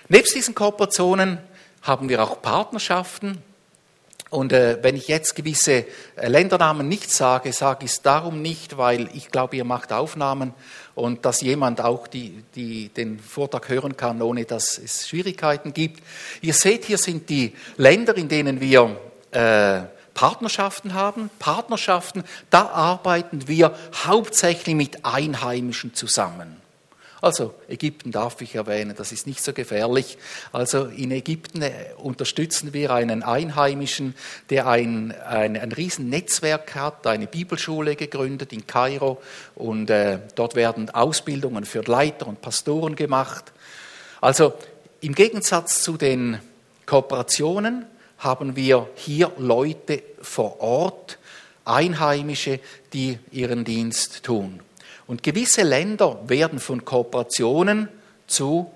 Nebst 0.08 0.34
diesen 0.34 0.54
Kooperationen 0.54 1.38
haben 1.82 2.08
wir 2.08 2.22
auch 2.22 2.42
Partnerschaften. 2.42 3.38
Und 4.32 4.54
äh, 4.54 4.78
wenn 4.80 4.96
ich 4.96 5.08
jetzt 5.08 5.36
gewisse 5.36 5.84
äh, 6.16 6.26
Ländernamen 6.26 6.88
nicht 6.88 7.10
sage, 7.10 7.52
sage 7.52 7.84
ich 7.84 7.90
es 7.90 8.00
darum 8.00 8.40
nicht, 8.40 8.78
weil 8.78 9.10
ich 9.12 9.30
glaube, 9.30 9.56
ihr 9.56 9.64
macht 9.64 9.92
Aufnahmen 9.92 10.54
und 10.94 11.26
dass 11.26 11.42
jemand 11.42 11.82
auch 11.82 12.06
die, 12.06 12.42
die, 12.54 12.88
den 12.88 13.20
Vortrag 13.20 13.68
hören 13.68 13.94
kann, 13.94 14.22
ohne 14.22 14.46
dass 14.46 14.78
es 14.78 15.06
Schwierigkeiten 15.06 15.74
gibt. 15.74 16.02
Ihr 16.40 16.54
seht, 16.54 16.86
hier 16.86 16.96
sind 16.96 17.28
die 17.28 17.52
Länder, 17.76 18.16
in 18.16 18.30
denen 18.30 18.62
wir 18.62 18.96
äh, 19.32 19.82
Partnerschaften 20.14 20.94
haben. 20.94 21.28
Partnerschaften, 21.38 22.24
da 22.48 22.70
arbeiten 22.70 23.48
wir 23.48 23.76
hauptsächlich 24.06 24.74
mit 24.74 25.04
Einheimischen 25.04 25.92
zusammen. 25.92 26.61
Also 27.22 27.54
Ägypten 27.68 28.10
darf 28.10 28.40
ich 28.40 28.56
erwähnen, 28.56 28.94
das 28.96 29.12
ist 29.12 29.28
nicht 29.28 29.44
so 29.44 29.52
gefährlich. 29.52 30.18
Also 30.50 30.86
in 30.86 31.12
Ägypten 31.12 31.62
äh, 31.62 31.70
unterstützen 31.96 32.72
wir 32.72 32.90
einen 32.90 33.22
Einheimischen, 33.22 34.16
der 34.50 34.66
ein, 34.66 35.12
ein, 35.12 35.56
ein 35.56 35.70
Riesennetzwerk 35.70 36.74
hat, 36.74 37.06
eine 37.06 37.28
Bibelschule 37.28 37.94
gegründet 37.94 38.52
in 38.52 38.66
Kairo 38.66 39.22
und 39.54 39.88
äh, 39.88 40.18
dort 40.34 40.56
werden 40.56 40.90
Ausbildungen 40.90 41.64
für 41.64 41.82
Leiter 41.82 42.26
und 42.26 42.40
Pastoren 42.40 42.96
gemacht. 42.96 43.52
Also 44.20 44.54
im 45.00 45.14
Gegensatz 45.14 45.80
zu 45.84 45.96
den 45.96 46.40
Kooperationen 46.86 47.86
haben 48.18 48.56
wir 48.56 48.90
hier 48.96 49.30
Leute 49.38 50.02
vor 50.20 50.60
Ort, 50.60 51.18
Einheimische, 51.64 52.58
die 52.92 53.20
ihren 53.30 53.64
Dienst 53.64 54.24
tun. 54.24 54.58
Und 55.12 55.22
gewisse 55.22 55.60
Länder 55.60 56.20
werden 56.26 56.58
von 56.58 56.86
Kooperationen 56.86 57.90
zu, 58.26 58.70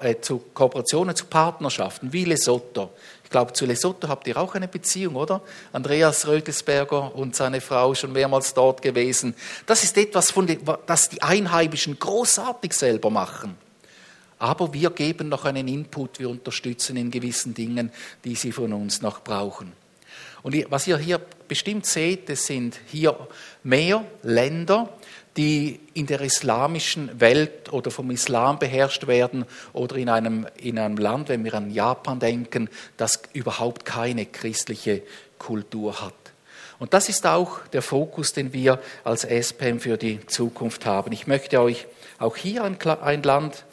äh, 0.00 0.14
zu 0.18 0.38
Kooperationen 0.54 1.14
zu 1.14 1.26
Partnerschaften, 1.26 2.10
wie 2.10 2.24
Lesotho. 2.24 2.88
Ich 3.22 3.28
glaube, 3.28 3.52
zu 3.52 3.66
Lesotho 3.66 4.08
habt 4.08 4.26
ihr 4.26 4.38
auch 4.38 4.54
eine 4.54 4.66
Beziehung, 4.66 5.14
oder? 5.14 5.42
Andreas 5.74 6.26
Rötelsberger 6.26 7.14
und 7.14 7.36
seine 7.36 7.60
Frau 7.60 7.94
schon 7.94 8.14
mehrmals 8.14 8.54
dort 8.54 8.80
gewesen. 8.80 9.34
Das 9.66 9.84
ist 9.84 9.98
etwas, 9.98 10.30
von 10.30 10.46
den, 10.46 10.60
das 10.86 11.10
die 11.10 11.20
Einheimischen 11.20 11.98
großartig 11.98 12.72
selber 12.72 13.10
machen. 13.10 13.54
Aber 14.38 14.72
wir 14.72 14.88
geben 14.88 15.28
noch 15.28 15.44
einen 15.44 15.68
Input, 15.68 16.18
wir 16.18 16.30
unterstützen 16.30 16.96
in 16.96 17.10
gewissen 17.10 17.52
Dingen, 17.52 17.92
die 18.24 18.36
sie 18.36 18.52
von 18.52 18.72
uns 18.72 19.02
noch 19.02 19.20
brauchen. 19.20 19.74
Und 20.42 20.54
was 20.70 20.86
ihr 20.86 20.96
hier 20.96 21.20
bestimmt 21.48 21.84
seht, 21.84 22.28
es 22.30 22.46
sind 22.46 22.78
hier 22.90 23.28
mehr 23.62 24.04
Länder, 24.22 24.90
die 25.36 25.80
in 25.94 26.06
der 26.06 26.20
islamischen 26.20 27.20
Welt 27.20 27.72
oder 27.72 27.90
vom 27.90 28.10
Islam 28.10 28.58
beherrscht 28.58 29.06
werden 29.06 29.44
oder 29.72 29.96
in 29.96 30.08
einem, 30.08 30.46
in 30.56 30.78
einem 30.78 30.96
Land, 30.96 31.28
wenn 31.28 31.44
wir 31.44 31.54
an 31.54 31.70
Japan 31.70 32.20
denken, 32.20 32.68
das 32.96 33.20
überhaupt 33.32 33.84
keine 33.84 34.26
christliche 34.26 35.02
Kultur 35.38 36.00
hat. 36.00 36.14
Und 36.78 36.94
das 36.94 37.08
ist 37.08 37.26
auch 37.26 37.66
der 37.68 37.82
Fokus, 37.82 38.32
den 38.32 38.52
wir 38.52 38.80
als 39.04 39.24
SPM 39.24 39.78
für 39.78 39.96
die 39.96 40.24
Zukunft 40.26 40.86
haben. 40.86 41.12
Ich 41.12 41.26
möchte 41.26 41.60
euch 41.60 41.86
auch 42.18 42.36
hier 42.36 42.64
ein, 42.64 42.78
ein 42.80 43.22
Land 43.22 43.64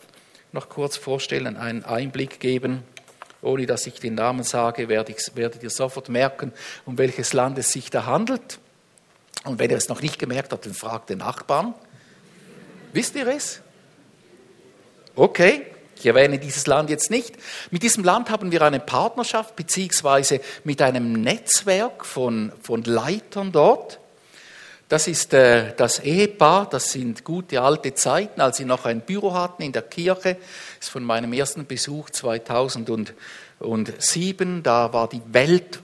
noch 0.52 0.70
kurz 0.70 0.98
vorstellen, 0.98 1.58
einen 1.58 1.84
Einblick 1.84 2.40
geben. 2.40 2.84
Ohne 3.42 3.66
dass 3.66 3.88
ich 3.88 4.00
den 4.00 4.16
Namen 4.16 4.44
sage, 4.44 4.88
werdet 4.88 5.64
ihr 5.64 5.70
sofort 5.70 6.10
merken, 6.10 6.54
um 6.86 6.98
welches 6.98 7.34
Land 7.34 7.58
es 7.58 7.72
sich 7.72 7.90
da 7.90 8.06
handelt. 8.06 8.60
Und 9.44 9.60
wenn 9.60 9.70
ihr 9.70 9.78
es 9.78 9.90
noch 9.90 10.02
nicht 10.02 10.20
gemerkt 10.20 10.52
habt, 10.52 10.66
dann 10.66 10.74
fragt 10.74 11.10
den 11.10 11.20
Nachbarn. 11.20 11.74
Wisst 12.94 13.16
ihr 13.16 13.28
es? 13.28 13.62
Okay, 15.16 15.66
ich 15.96 16.06
erwähne 16.06 16.40
dieses 16.40 16.68
Land 16.68 16.90
jetzt 16.90 17.12
nicht. 17.12 17.36
Mit 17.70 17.84
diesem 17.84 18.04
Land 18.04 18.30
haben 18.30 18.52
wir 18.52 18.62
eine 18.62 18.80
Partnerschaft, 18.80 19.56
beziehungsweise 19.56 20.42
mit 20.64 20.82
einem 20.82 21.14
Netzwerk 21.14 22.06
von, 22.06 22.52
von 22.62 22.84
Leitern 22.84 23.52
dort. 23.52 24.00
Das 24.90 25.08
ist 25.08 25.34
äh, 25.34 25.74
das 25.78 26.00
Ehepaar, 26.00 26.70
das 26.70 26.92
sind 26.92 27.24
gute 27.24 27.62
alte 27.62 27.94
Zeiten, 27.94 28.42
als 28.42 28.58
sie 28.58 28.66
noch 28.66 28.86
ein 28.86 29.02
Büro 29.02 29.34
hatten 29.34 29.62
in 29.62 29.72
der 29.72 29.84
Kirche. 29.84 30.36
Das 30.36 30.88
ist 30.88 30.90
von 30.90 31.04
meinem 31.04 31.32
ersten 31.32 31.66
Besuch 31.66 32.10
2007. 32.10 34.64
Da 34.64 34.92
war 34.92 35.08
die 35.08 35.22
Welt 35.32 35.80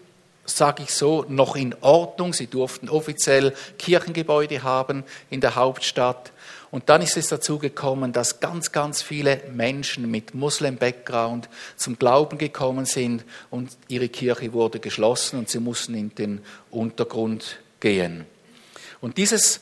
sage 0.47 0.83
ich 0.83 0.93
so, 0.93 1.25
noch 1.27 1.55
in 1.55 1.75
Ordnung. 1.81 2.33
Sie 2.33 2.47
durften 2.47 2.89
offiziell 2.89 3.53
Kirchengebäude 3.77 4.63
haben 4.63 5.03
in 5.29 5.41
der 5.41 5.55
Hauptstadt. 5.55 6.31
Und 6.71 6.89
dann 6.89 7.01
ist 7.01 7.15
es 7.15 7.27
dazu 7.27 7.59
gekommen, 7.59 8.11
dass 8.11 8.39
ganz, 8.39 8.71
ganz 8.71 9.01
viele 9.01 9.41
Menschen 9.53 10.09
mit 10.09 10.33
Muslim-Background 10.33 11.47
zum 11.75 11.97
Glauben 11.97 12.37
gekommen 12.37 12.85
sind 12.85 13.23
und 13.49 13.77
ihre 13.87 14.09
Kirche 14.09 14.51
wurde 14.53 14.79
geschlossen 14.79 15.39
und 15.39 15.49
sie 15.49 15.59
mussten 15.59 15.95
in 15.95 16.13
den 16.15 16.41
Untergrund 16.69 17.59
gehen. 17.79 18.25
Und 18.99 19.17
dieses 19.17 19.61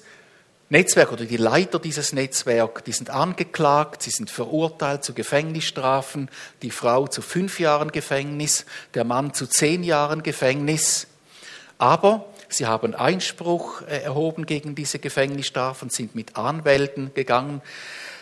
Netzwerk 0.69 1.11
oder 1.11 1.25
die 1.25 1.37
Leiter 1.37 1.77
dieses 1.77 2.11
Netzwerks, 2.11 2.83
die 2.83 2.91
sind 2.91 3.11
angeklagt, 3.11 4.01
sie 4.01 4.09
sind 4.09 4.31
verurteilt 4.31 5.03
zu 5.03 5.13
Gefängnisstrafen, 5.13 6.29
die 6.63 6.71
Frau 6.71 7.05
zu 7.05 7.21
fünf 7.21 7.59
Jahren 7.59 7.91
Gefängnis, 7.91 8.65
der 8.95 9.03
Mann 9.03 9.33
zu 9.35 9.45
zehn 9.45 9.83
Jahren 9.83 10.23
Gefängnis. 10.23 11.05
Aber 11.77 12.25
sie 12.49 12.65
haben 12.65 12.95
Einspruch 12.95 13.83
äh, 13.83 14.01
erhoben 14.01 14.47
gegen 14.47 14.73
diese 14.73 14.97
Gefängnisstrafen, 14.97 15.91
sind 15.91 16.15
mit 16.15 16.35
Anwälten 16.35 17.13
gegangen. 17.13 17.61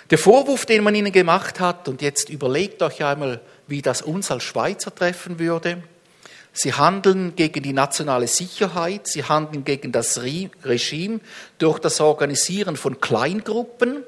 Der 0.09 0.17
Vorwurf, 0.17 0.65
den 0.65 0.83
man 0.83 0.95
ihnen 0.95 1.13
gemacht 1.13 1.61
hat, 1.61 1.87
und 1.87 2.01
jetzt 2.01 2.29
überlegt 2.29 2.81
euch 2.81 3.05
einmal, 3.05 3.39
wie 3.67 3.81
das 3.81 4.01
uns 4.01 4.31
als 4.31 4.43
Schweizer 4.43 4.93
treffen 4.93 5.39
würde, 5.39 5.81
Sie 6.55 6.73
handeln 6.73 7.35
gegen 7.35 7.63
die 7.63 7.73
nationale 7.73 8.27
Sicherheit, 8.27 9.07
sie 9.07 9.23
handeln 9.23 9.65
gegen 9.65 9.91
das 9.91 10.21
Regime 10.21 11.19
durch 11.57 11.79
das 11.79 11.99
Organisieren 11.99 12.75
von 12.77 13.01
Kleingruppen, 13.01 14.03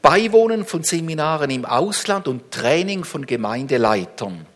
Beiwohnen 0.00 0.64
von 0.64 0.82
Seminaren 0.82 1.50
im 1.50 1.66
Ausland 1.66 2.26
und 2.26 2.50
Training 2.50 3.04
von 3.04 3.26
Gemeindeleitern. 3.26 4.46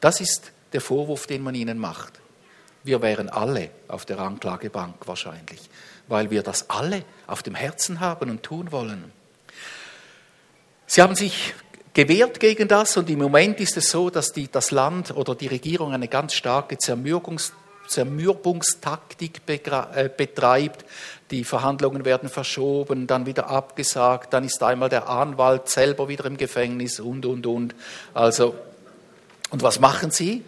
Das 0.00 0.20
ist 0.20 0.52
der 0.72 0.80
Vorwurf, 0.80 1.26
den 1.26 1.42
man 1.42 1.56
ihnen 1.56 1.78
macht. 1.78 2.12
Wir 2.84 3.02
wären 3.02 3.28
alle 3.28 3.70
auf 3.88 4.04
der 4.04 4.20
Anklagebank 4.20 4.94
wahrscheinlich, 5.06 5.68
weil 6.06 6.30
wir 6.30 6.44
das 6.44 6.70
alle 6.70 7.02
auf 7.26 7.42
dem 7.42 7.56
Herzen 7.56 7.98
haben 7.98 8.30
und 8.30 8.44
tun 8.44 8.70
wollen. 8.70 9.12
Sie 10.86 11.02
haben 11.02 11.16
sich 11.16 11.54
gewehrt 11.98 12.38
gegen 12.38 12.68
das 12.68 12.96
und 12.96 13.10
im 13.10 13.18
Moment 13.18 13.58
ist 13.58 13.76
es 13.76 13.90
so, 13.90 14.08
dass 14.08 14.30
die, 14.30 14.48
das 14.48 14.70
Land 14.70 15.16
oder 15.16 15.34
die 15.34 15.48
Regierung 15.48 15.92
eine 15.92 16.06
ganz 16.06 16.32
starke 16.32 16.78
Zermürgungs, 16.78 17.52
Zermürbungstaktik 17.88 19.40
äh, 19.48 20.08
betreibt. 20.16 20.84
Die 21.32 21.42
Verhandlungen 21.42 22.04
werden 22.04 22.28
verschoben, 22.28 23.08
dann 23.08 23.26
wieder 23.26 23.50
abgesagt, 23.50 24.32
dann 24.32 24.44
ist 24.44 24.62
einmal 24.62 24.88
der 24.88 25.08
Anwalt 25.08 25.68
selber 25.68 26.08
wieder 26.08 26.26
im 26.26 26.36
Gefängnis 26.36 27.00
und, 27.00 27.26
und, 27.26 27.48
und. 27.48 27.74
Also, 28.14 28.54
und 29.50 29.64
was 29.64 29.80
machen 29.80 30.12
sie? 30.12 30.44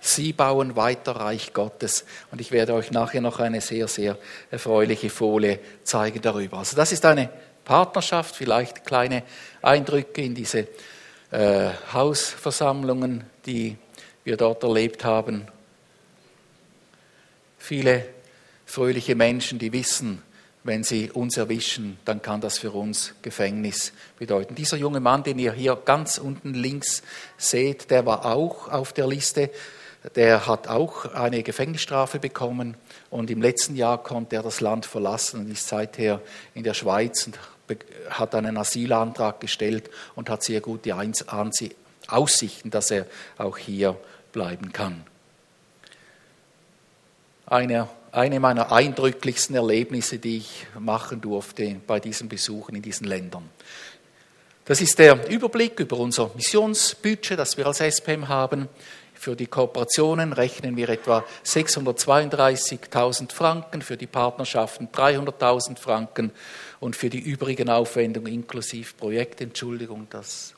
Sie 0.00 0.32
bauen 0.32 0.74
weiter 0.74 1.12
Reich 1.12 1.52
Gottes. 1.52 2.04
Und 2.32 2.40
ich 2.40 2.50
werde 2.50 2.74
euch 2.74 2.90
nachher 2.90 3.20
noch 3.20 3.38
eine 3.38 3.60
sehr, 3.60 3.86
sehr 3.86 4.18
erfreuliche 4.50 5.08
Folie 5.08 5.60
zeigen 5.84 6.20
darüber. 6.20 6.58
Also 6.58 6.74
das 6.74 6.90
ist 6.90 7.04
eine 7.04 7.30
Partnerschaft, 7.70 8.34
vielleicht 8.34 8.84
kleine 8.84 9.22
Eindrücke 9.62 10.22
in 10.22 10.34
diese 10.34 10.66
äh, 11.30 11.70
Hausversammlungen, 11.92 13.22
die 13.46 13.76
wir 14.24 14.36
dort 14.36 14.64
erlebt 14.64 15.04
haben. 15.04 15.46
Viele 17.58 18.08
fröhliche 18.66 19.14
Menschen, 19.14 19.60
die 19.60 19.72
wissen, 19.72 20.20
wenn 20.64 20.82
sie 20.82 21.12
uns 21.12 21.36
erwischen, 21.36 21.96
dann 22.04 22.20
kann 22.20 22.40
das 22.40 22.58
für 22.58 22.72
uns 22.72 23.14
Gefängnis 23.22 23.92
bedeuten. 24.18 24.56
Dieser 24.56 24.76
junge 24.76 24.98
Mann, 24.98 25.22
den 25.22 25.38
ihr 25.38 25.52
hier 25.52 25.76
ganz 25.76 26.18
unten 26.18 26.54
links 26.54 27.04
seht, 27.38 27.88
der 27.92 28.04
war 28.04 28.26
auch 28.26 28.66
auf 28.66 28.92
der 28.92 29.06
Liste. 29.06 29.48
Der 30.16 30.48
hat 30.48 30.66
auch 30.66 31.14
eine 31.14 31.44
Gefängnisstrafe 31.44 32.18
bekommen 32.18 32.74
und 33.10 33.30
im 33.30 33.40
letzten 33.40 33.76
Jahr 33.76 34.02
konnte 34.02 34.36
er 34.36 34.42
das 34.42 34.60
Land 34.60 34.86
verlassen 34.86 35.40
und 35.40 35.52
ist 35.52 35.68
seither 35.68 36.20
in 36.54 36.64
der 36.64 36.74
Schweiz 36.74 37.26
und 37.26 37.38
hat 38.10 38.34
einen 38.34 38.56
Asylantrag 38.56 39.40
gestellt 39.40 39.90
und 40.14 40.30
hat 40.30 40.42
sehr 40.42 40.60
gute 40.60 40.94
Aussichten, 42.08 42.70
dass 42.70 42.90
er 42.90 43.06
auch 43.38 43.56
hier 43.56 43.96
bleiben 44.32 44.72
kann. 44.72 45.04
Eine, 47.46 47.88
eine 48.12 48.40
meiner 48.40 48.70
eindrücklichsten 48.72 49.56
Erlebnisse, 49.56 50.18
die 50.18 50.38
ich 50.38 50.66
machen 50.78 51.20
durfte 51.20 51.76
bei 51.86 51.98
diesen 51.98 52.28
Besuchen 52.28 52.76
in 52.76 52.82
diesen 52.82 53.06
Ländern. 53.06 53.48
Das 54.64 54.80
ist 54.80 55.00
der 55.00 55.28
Überblick 55.28 55.80
über 55.80 55.98
unser 55.98 56.30
Missionsbudget, 56.36 57.38
das 57.38 57.56
wir 57.56 57.66
als 57.66 57.80
SPM 57.80 58.28
haben. 58.28 58.68
Für 59.20 59.36
die 59.36 59.48
Kooperationen 59.48 60.32
rechnen 60.32 60.78
wir 60.78 60.88
etwa 60.88 61.22
632.000 61.44 63.34
Franken, 63.34 63.82
für 63.82 63.98
die 63.98 64.06
Partnerschaften 64.06 64.88
300.000 64.88 65.76
Franken 65.76 66.32
und 66.80 66.96
für 66.96 67.10
die 67.10 67.18
übrigen 67.18 67.68
Aufwendungen 67.68 68.32
inklusive 68.32 68.94
Projektentschuldigung, 68.94 70.06
das 70.08 70.54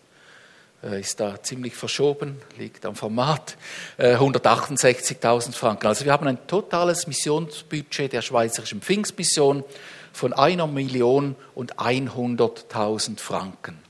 äh, 0.84 1.00
ist 1.00 1.18
da 1.18 1.42
ziemlich 1.42 1.74
verschoben, 1.74 2.40
liegt 2.56 2.86
am 2.86 2.94
Format, 2.94 3.56
168.000 3.98 5.48
äh, 5.48 5.52
Franken. 5.54 5.88
Also 5.88 6.04
wir 6.04 6.12
haben 6.12 6.28
ein 6.28 6.46
totales 6.46 7.08
Missionsbudget 7.08 8.12
der 8.12 8.22
Schweizerischen 8.22 8.80
Pfingstmission 8.80 9.64
von 10.12 10.32
einer 10.32 10.68
Million 10.68 11.34
und 11.56 11.78
100.000 11.78 13.18
Franken. 13.18 13.82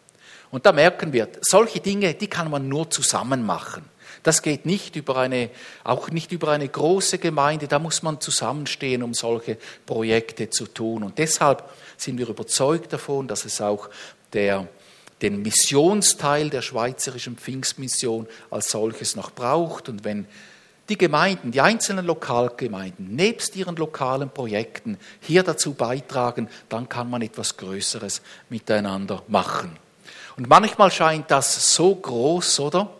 Und 0.50 0.64
da 0.64 0.72
merken 0.72 1.12
wir, 1.12 1.28
solche 1.42 1.80
Dinge, 1.80 2.14
die 2.14 2.28
kann 2.28 2.50
man 2.50 2.68
nur 2.68 2.88
zusammen 2.88 3.44
machen. 3.44 3.91
Das 4.22 4.42
geht 4.42 4.66
nicht 4.66 4.94
über 4.94 5.16
eine, 5.16 5.50
auch 5.82 6.10
nicht 6.10 6.30
über 6.32 6.52
eine 6.52 6.68
große 6.68 7.18
Gemeinde. 7.18 7.66
Da 7.66 7.78
muss 7.78 8.02
man 8.02 8.20
zusammenstehen, 8.20 9.02
um 9.02 9.14
solche 9.14 9.58
Projekte 9.84 10.48
zu 10.48 10.66
tun. 10.66 11.02
Und 11.02 11.18
deshalb 11.18 11.68
sind 11.96 12.18
wir 12.18 12.28
überzeugt 12.28 12.92
davon, 12.92 13.26
dass 13.26 13.44
es 13.44 13.60
auch 13.60 13.88
der, 14.32 14.68
den 15.22 15.42
Missionsteil 15.42 16.50
der 16.50 16.62
schweizerischen 16.62 17.36
Pfingstmission 17.36 18.28
als 18.50 18.70
solches 18.70 19.16
noch 19.16 19.32
braucht. 19.32 19.88
Und 19.88 20.04
wenn 20.04 20.26
die 20.88 20.98
Gemeinden, 20.98 21.50
die 21.50 21.60
einzelnen 21.60 22.06
Lokalgemeinden, 22.06 23.14
nebst 23.16 23.56
ihren 23.56 23.74
lokalen 23.74 24.30
Projekten 24.30 24.98
hier 25.20 25.42
dazu 25.42 25.74
beitragen, 25.74 26.48
dann 26.68 26.88
kann 26.88 27.10
man 27.10 27.22
etwas 27.22 27.56
Größeres 27.56 28.22
miteinander 28.50 29.22
machen. 29.26 29.76
Und 30.36 30.48
manchmal 30.48 30.90
scheint 30.90 31.30
das 31.30 31.74
so 31.74 31.94
groß, 31.94 32.60
oder? 32.60 32.90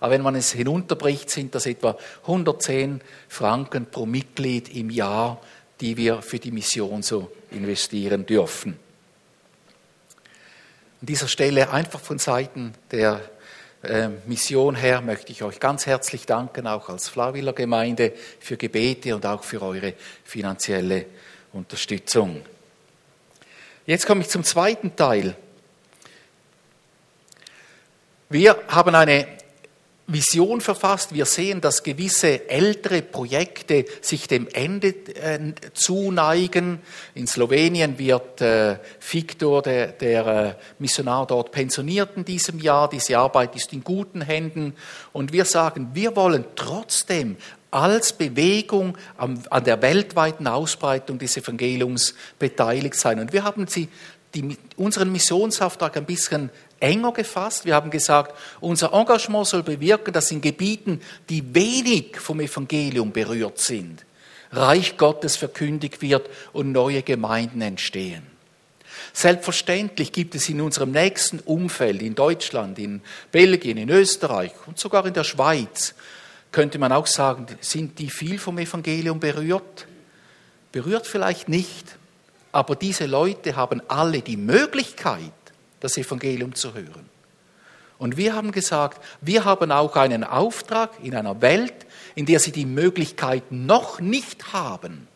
Aber 0.00 0.12
wenn 0.12 0.22
man 0.22 0.34
es 0.34 0.52
hinunterbricht, 0.52 1.28
sind 1.30 1.54
das 1.54 1.66
etwa 1.66 1.96
110 2.22 3.02
Franken 3.28 3.86
pro 3.86 4.06
Mitglied 4.06 4.74
im 4.74 4.90
Jahr, 4.90 5.40
die 5.80 5.96
wir 5.96 6.22
für 6.22 6.38
die 6.38 6.50
Mission 6.50 7.02
so 7.02 7.30
investieren 7.50 8.26
dürfen. 8.26 8.78
An 11.00 11.06
dieser 11.06 11.28
Stelle 11.28 11.70
einfach 11.70 12.00
von 12.00 12.18
Seiten 12.18 12.74
der 12.90 13.20
äh, 13.82 14.08
Mission 14.26 14.74
her 14.74 15.00
möchte 15.00 15.32
ich 15.32 15.42
euch 15.42 15.58
ganz 15.58 15.86
herzlich 15.86 16.26
danken, 16.26 16.66
auch 16.66 16.88
als 16.90 17.08
Flawiller 17.08 17.54
Gemeinde, 17.54 18.12
für 18.38 18.56
Gebete 18.58 19.14
und 19.14 19.24
auch 19.24 19.42
für 19.42 19.62
eure 19.62 19.94
finanzielle 20.24 21.06
Unterstützung. 21.52 22.42
Jetzt 23.86 24.06
komme 24.06 24.20
ich 24.20 24.28
zum 24.28 24.44
zweiten 24.44 24.94
Teil. 24.94 25.34
Wir 28.28 28.62
haben 28.68 28.94
eine 28.94 29.26
Vision 30.12 30.60
verfasst. 30.60 31.14
Wir 31.14 31.24
sehen, 31.24 31.60
dass 31.60 31.82
gewisse 31.82 32.48
ältere 32.48 33.02
Projekte 33.02 33.84
sich 34.00 34.26
dem 34.28 34.48
Ende 34.52 34.88
äh, 34.88 35.54
zuneigen. 35.72 36.80
In 37.14 37.26
Slowenien 37.26 37.98
wird 37.98 38.40
äh, 38.40 38.78
Victor, 39.10 39.62
der, 39.62 39.88
der 39.88 40.26
äh, 40.26 40.54
Missionar 40.78 41.26
dort, 41.26 41.52
pensioniert 41.52 42.16
in 42.16 42.24
diesem 42.24 42.58
Jahr. 42.58 42.88
Diese 42.88 43.18
Arbeit 43.18 43.54
ist 43.56 43.72
in 43.72 43.84
guten 43.84 44.20
Händen. 44.20 44.74
Und 45.12 45.32
wir 45.32 45.44
sagen, 45.44 45.90
wir 45.94 46.16
wollen 46.16 46.44
trotzdem 46.56 47.36
als 47.70 48.12
Bewegung 48.12 48.98
an 49.16 49.64
der 49.64 49.80
weltweiten 49.80 50.48
Ausbreitung 50.48 51.18
des 51.18 51.36
Evangeliums 51.36 52.14
beteiligt 52.38 52.96
sein. 52.96 53.20
Und 53.20 53.32
wir 53.32 53.44
haben 53.44 53.68
sie 53.68 53.88
die, 54.34 54.56
unseren 54.76 55.12
Missionsauftrag 55.12 55.96
ein 55.96 56.04
bisschen 56.04 56.50
enger 56.80 57.12
gefasst. 57.12 57.64
Wir 57.64 57.74
haben 57.74 57.90
gesagt, 57.90 58.34
unser 58.60 58.92
Engagement 58.92 59.46
soll 59.46 59.62
bewirken, 59.62 60.12
dass 60.12 60.30
in 60.30 60.40
Gebieten, 60.40 61.00
die 61.28 61.54
wenig 61.54 62.18
vom 62.18 62.40
Evangelium 62.40 63.12
berührt 63.12 63.58
sind, 63.58 64.04
Reich 64.52 64.96
Gottes 64.96 65.36
verkündigt 65.36 66.02
wird 66.02 66.28
und 66.52 66.72
neue 66.72 67.02
Gemeinden 67.02 67.60
entstehen. 67.60 68.26
Selbstverständlich 69.12 70.12
gibt 70.12 70.34
es 70.34 70.48
in 70.48 70.60
unserem 70.60 70.90
nächsten 70.90 71.40
Umfeld, 71.40 72.02
in 72.02 72.14
Deutschland, 72.14 72.78
in 72.78 73.00
Belgien, 73.30 73.76
in 73.76 73.88
Österreich 73.88 74.52
und 74.66 74.78
sogar 74.78 75.06
in 75.06 75.14
der 75.14 75.24
Schweiz, 75.24 75.94
könnte 76.52 76.78
man 76.78 76.92
auch 76.92 77.06
sagen, 77.06 77.46
sind 77.60 77.98
die 77.98 78.10
viel 78.10 78.38
vom 78.38 78.58
Evangelium 78.58 79.20
berührt? 79.20 79.86
Berührt 80.72 81.06
vielleicht 81.06 81.48
nicht, 81.48 81.96
aber 82.52 82.74
diese 82.74 83.06
Leute 83.06 83.54
haben 83.56 83.80
alle 83.88 84.20
die 84.20 84.36
Möglichkeit, 84.36 85.32
das 85.80 85.96
Evangelium 85.96 86.54
zu 86.54 86.74
hören. 86.74 87.08
Und 87.98 88.16
wir 88.16 88.34
haben 88.34 88.52
gesagt, 88.52 89.04
wir 89.20 89.44
haben 89.44 89.70
auch 89.72 89.96
einen 89.96 90.24
Auftrag 90.24 90.92
in 91.02 91.14
einer 91.14 91.42
Welt, 91.42 91.74
in 92.14 92.24
der 92.24 92.40
sie 92.40 92.52
die 92.52 92.64
Möglichkeit 92.64 93.52
noch 93.52 94.00
nicht 94.00 94.54
haben. 94.54 95.06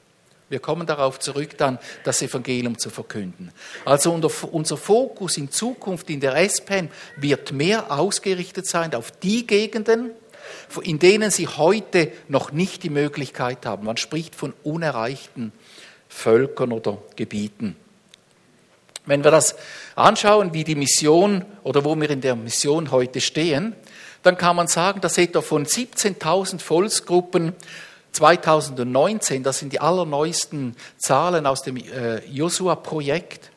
Wir 0.51 0.61
kommen 0.61 0.87
darauf 0.87 1.19
zurück, 1.19 1.57
dann 1.57 1.79
das 2.05 2.21
Evangelium 2.21 2.79
zu 2.79 2.91
verkünden. 2.91 3.51
Also 3.87 4.13
unser 4.13 4.77
Fokus 4.77 5.39
in 5.39 5.51
Zukunft 5.51 6.11
in 6.11 6.21
der 6.21 6.37
SPM 6.37 6.89
wird 7.17 7.53
mehr 7.53 7.91
ausgerichtet 7.91 8.67
sein 8.67 8.95
auf 8.95 9.11
die 9.11 9.47
Gegenden, 9.47 10.11
in 10.83 10.99
denen 10.99 11.31
sie 11.31 11.49
heute 11.49 12.13
noch 12.29 12.53
nicht 12.53 12.83
die 12.83 12.91
Möglichkeit 12.91 13.65
haben. 13.65 13.87
Man 13.87 13.97
spricht 13.97 14.35
von 14.35 14.53
unerreichten 14.63 15.53
Völkern 16.09 16.71
oder 16.73 16.99
Gebieten. 17.17 17.77
Wenn 19.07 19.23
wir 19.23 19.31
das 19.31 19.55
anschauen, 19.97 20.55
wie 20.55 20.65
die 20.65 20.75
Mission 20.75 21.45
oder 21.63 21.85
wo 21.85 21.95
wir 22.01 22.11
in 22.11 22.21
der 22.21 22.37
Mission 22.37 22.91
heute 22.91 23.21
stehen, 23.21 23.75
dann 24.23 24.39
kann 24.39 24.57
man 24.57 24.67
sagen, 24.69 25.01
dass 25.01 25.19
etwa 25.19 25.43
von 25.43 25.67
17.000 25.67 26.61
Volksgruppen 26.61 27.53
2019, 28.13 29.43
das 29.43 29.59
sind 29.59 29.73
die 29.73 29.81
allerneuesten 29.81 30.77
Zahlen 30.97 31.47
aus 31.47 31.63
dem 31.63 31.77
äh, 31.77 32.25
Josua-Projekt, 32.27 33.51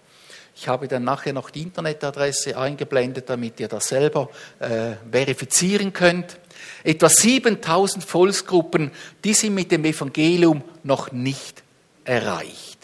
ich 0.59 0.67
habe 0.67 0.87
dann 0.87 1.03
nachher 1.03 1.33
noch 1.33 1.51
die 1.51 1.61
Internetadresse 1.61 2.57
eingeblendet, 2.57 3.29
damit 3.29 3.59
ihr 3.59 3.67
das 3.67 3.89
selber 3.89 4.29
äh, 4.57 4.93
verifizieren 5.11 5.93
könnt. 5.93 6.39
Etwa 6.83 7.09
7000 7.09 8.03
Volksgruppen, 8.03 8.91
die 9.23 9.35
sind 9.35 9.53
mit 9.53 9.71
dem 9.71 9.85
Evangelium 9.85 10.63
noch 10.83 11.11
nicht 11.11 11.61
erreicht. 12.05 12.76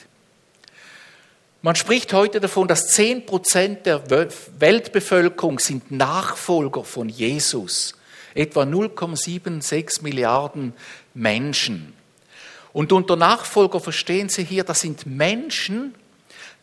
Man 1.65 1.77
spricht 1.77 2.11
heute 2.11 2.41
davon, 2.41 2.67
dass 2.67 2.87
10 2.87 3.25
Prozent 3.25 3.85
der 3.85 4.09
Weltbevölkerung 4.09 5.59
sind 5.59 5.91
Nachfolger 5.91 6.83
von 6.83 7.07
Jesus. 7.07 7.95
Etwa 8.35 8.63
0,76 8.63 10.03
Milliarden 10.03 10.73
Menschen. 11.13 11.93
Und 12.73 12.91
unter 12.91 13.15
Nachfolger 13.15 13.79
verstehen 13.79 14.27
Sie 14.27 14.43
hier, 14.43 14.65
das 14.65 14.81
sind 14.81 15.05
Menschen, 15.05 15.95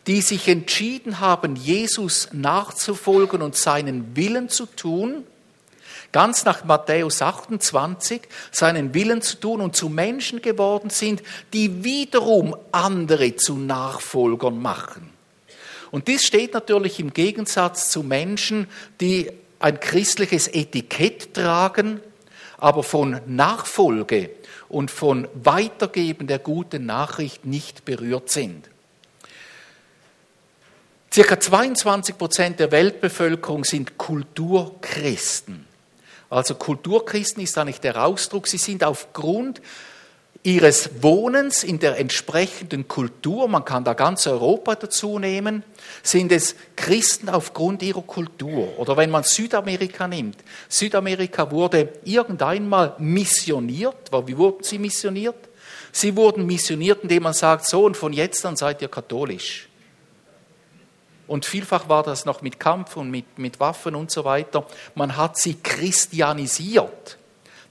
die 0.05 0.21
sich 0.21 0.47
entschieden 0.47 1.19
haben, 1.19 1.55
Jesus 1.55 2.29
nachzufolgen 2.31 3.41
und 3.41 3.55
seinen 3.55 4.15
Willen 4.15 4.49
zu 4.49 4.67
tun, 4.67 5.23
ganz 6.11 6.45
nach 6.45 6.63
Matthäus 6.63 7.21
28, 7.21 8.21
seinen 8.51 8.93
Willen 8.93 9.21
zu 9.21 9.39
tun 9.39 9.61
und 9.61 9.75
zu 9.75 9.89
Menschen 9.89 10.41
geworden 10.41 10.89
sind, 10.89 11.23
die 11.53 11.83
wiederum 11.83 12.55
andere 12.71 13.35
zu 13.35 13.55
Nachfolgern 13.55 14.61
machen. 14.61 15.09
Und 15.91 16.07
dies 16.07 16.25
steht 16.25 16.53
natürlich 16.53 16.99
im 16.99 17.13
Gegensatz 17.13 17.89
zu 17.89 18.03
Menschen, 18.03 18.67
die 18.99 19.29
ein 19.59 19.79
christliches 19.79 20.47
Etikett 20.47 21.33
tragen, 21.33 21.99
aber 22.57 22.83
von 22.83 23.19
Nachfolge 23.25 24.29
und 24.69 24.89
von 24.89 25.27
Weitergeben 25.33 26.27
der 26.27 26.39
guten 26.39 26.85
Nachricht 26.85 27.45
nicht 27.45 27.85
berührt 27.85 28.29
sind. 28.29 28.69
Circa 31.13 31.37
22 31.37 32.17
Prozent 32.17 32.59
der 32.59 32.71
Weltbevölkerung 32.71 33.65
sind 33.65 33.97
Kulturchristen. 33.97 35.67
Also 36.31 36.55
Kulturchristen 36.55 37.43
ist 37.43 37.57
eigentlich 37.57 37.81
der 37.81 38.03
Ausdruck, 38.03 38.47
sie 38.47 38.57
sind 38.57 38.85
aufgrund 38.85 39.61
ihres 40.43 41.03
Wohnens 41.03 41.63
in 41.63 41.77
der 41.77 41.99
entsprechenden 41.99 42.87
Kultur, 42.87 43.47
man 43.47 43.65
kann 43.65 43.83
da 43.83 43.93
ganz 43.93 44.25
Europa 44.25 44.75
dazu 44.75 45.19
nehmen, 45.19 45.63
sind 46.01 46.31
es 46.31 46.55
Christen 46.75 47.29
aufgrund 47.29 47.83
ihrer 47.83 48.01
Kultur. 48.01 48.79
Oder 48.79 48.97
wenn 48.97 49.11
man 49.11 49.23
Südamerika 49.23 50.07
nimmt. 50.07 50.37
Südamerika 50.67 51.51
wurde 51.51 51.89
irgendeinmal 52.05 52.95
missioniert. 52.97 54.09
Wie 54.25 54.37
wurden 54.37 54.63
sie 54.63 54.79
missioniert? 54.79 55.35
Sie 55.91 56.15
wurden 56.15 56.45
missioniert, 56.45 57.03
indem 57.03 57.23
man 57.23 57.33
sagt, 57.33 57.67
so 57.67 57.83
und 57.83 57.97
von 57.97 58.13
jetzt 58.13 58.45
an 58.45 58.55
seid 58.55 58.81
ihr 58.81 58.87
katholisch. 58.87 59.67
Und 61.27 61.45
vielfach 61.45 61.87
war 61.87 62.03
das 62.03 62.25
noch 62.25 62.41
mit 62.41 62.59
Kampf 62.59 62.97
und 62.97 63.09
mit, 63.09 63.39
mit 63.39 63.59
Waffen 63.59 63.95
und 63.95 64.11
so 64.11 64.25
weiter. 64.25 64.65
Man 64.95 65.15
hat 65.17 65.37
sie 65.37 65.55
christianisiert. 65.55 67.17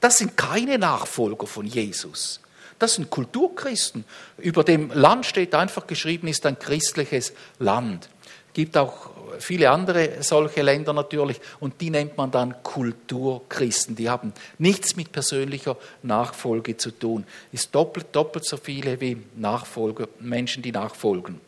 Das 0.00 0.18
sind 0.18 0.36
keine 0.36 0.78
Nachfolger 0.78 1.46
von 1.46 1.66
Jesus. 1.66 2.40
Das 2.78 2.94
sind 2.94 3.10
Kulturchristen. 3.10 4.04
Über 4.38 4.64
dem 4.64 4.90
Land 4.92 5.26
steht 5.26 5.54
einfach 5.54 5.86
geschrieben, 5.86 6.28
ist 6.28 6.46
ein 6.46 6.58
christliches 6.58 7.34
Land. 7.58 8.08
Es 8.48 8.54
gibt 8.54 8.76
auch 8.78 9.10
viele 9.38 9.70
andere 9.70 10.22
solche 10.22 10.62
Länder 10.62 10.92
natürlich 10.92 11.40
und 11.60 11.80
die 11.80 11.90
nennt 11.90 12.16
man 12.16 12.30
dann 12.30 12.62
Kulturchristen. 12.62 13.96
Die 13.96 14.08
haben 14.08 14.32
nichts 14.58 14.96
mit 14.96 15.12
persönlicher 15.12 15.76
Nachfolge 16.02 16.76
zu 16.76 16.90
tun. 16.90 17.26
Ist 17.52 17.74
doppelt, 17.74 18.06
doppelt 18.12 18.46
so 18.46 18.56
viele 18.56 19.00
wie 19.00 19.18
Nachfolger, 19.36 20.08
Menschen, 20.18 20.62
die 20.62 20.72
nachfolgen. 20.72 21.40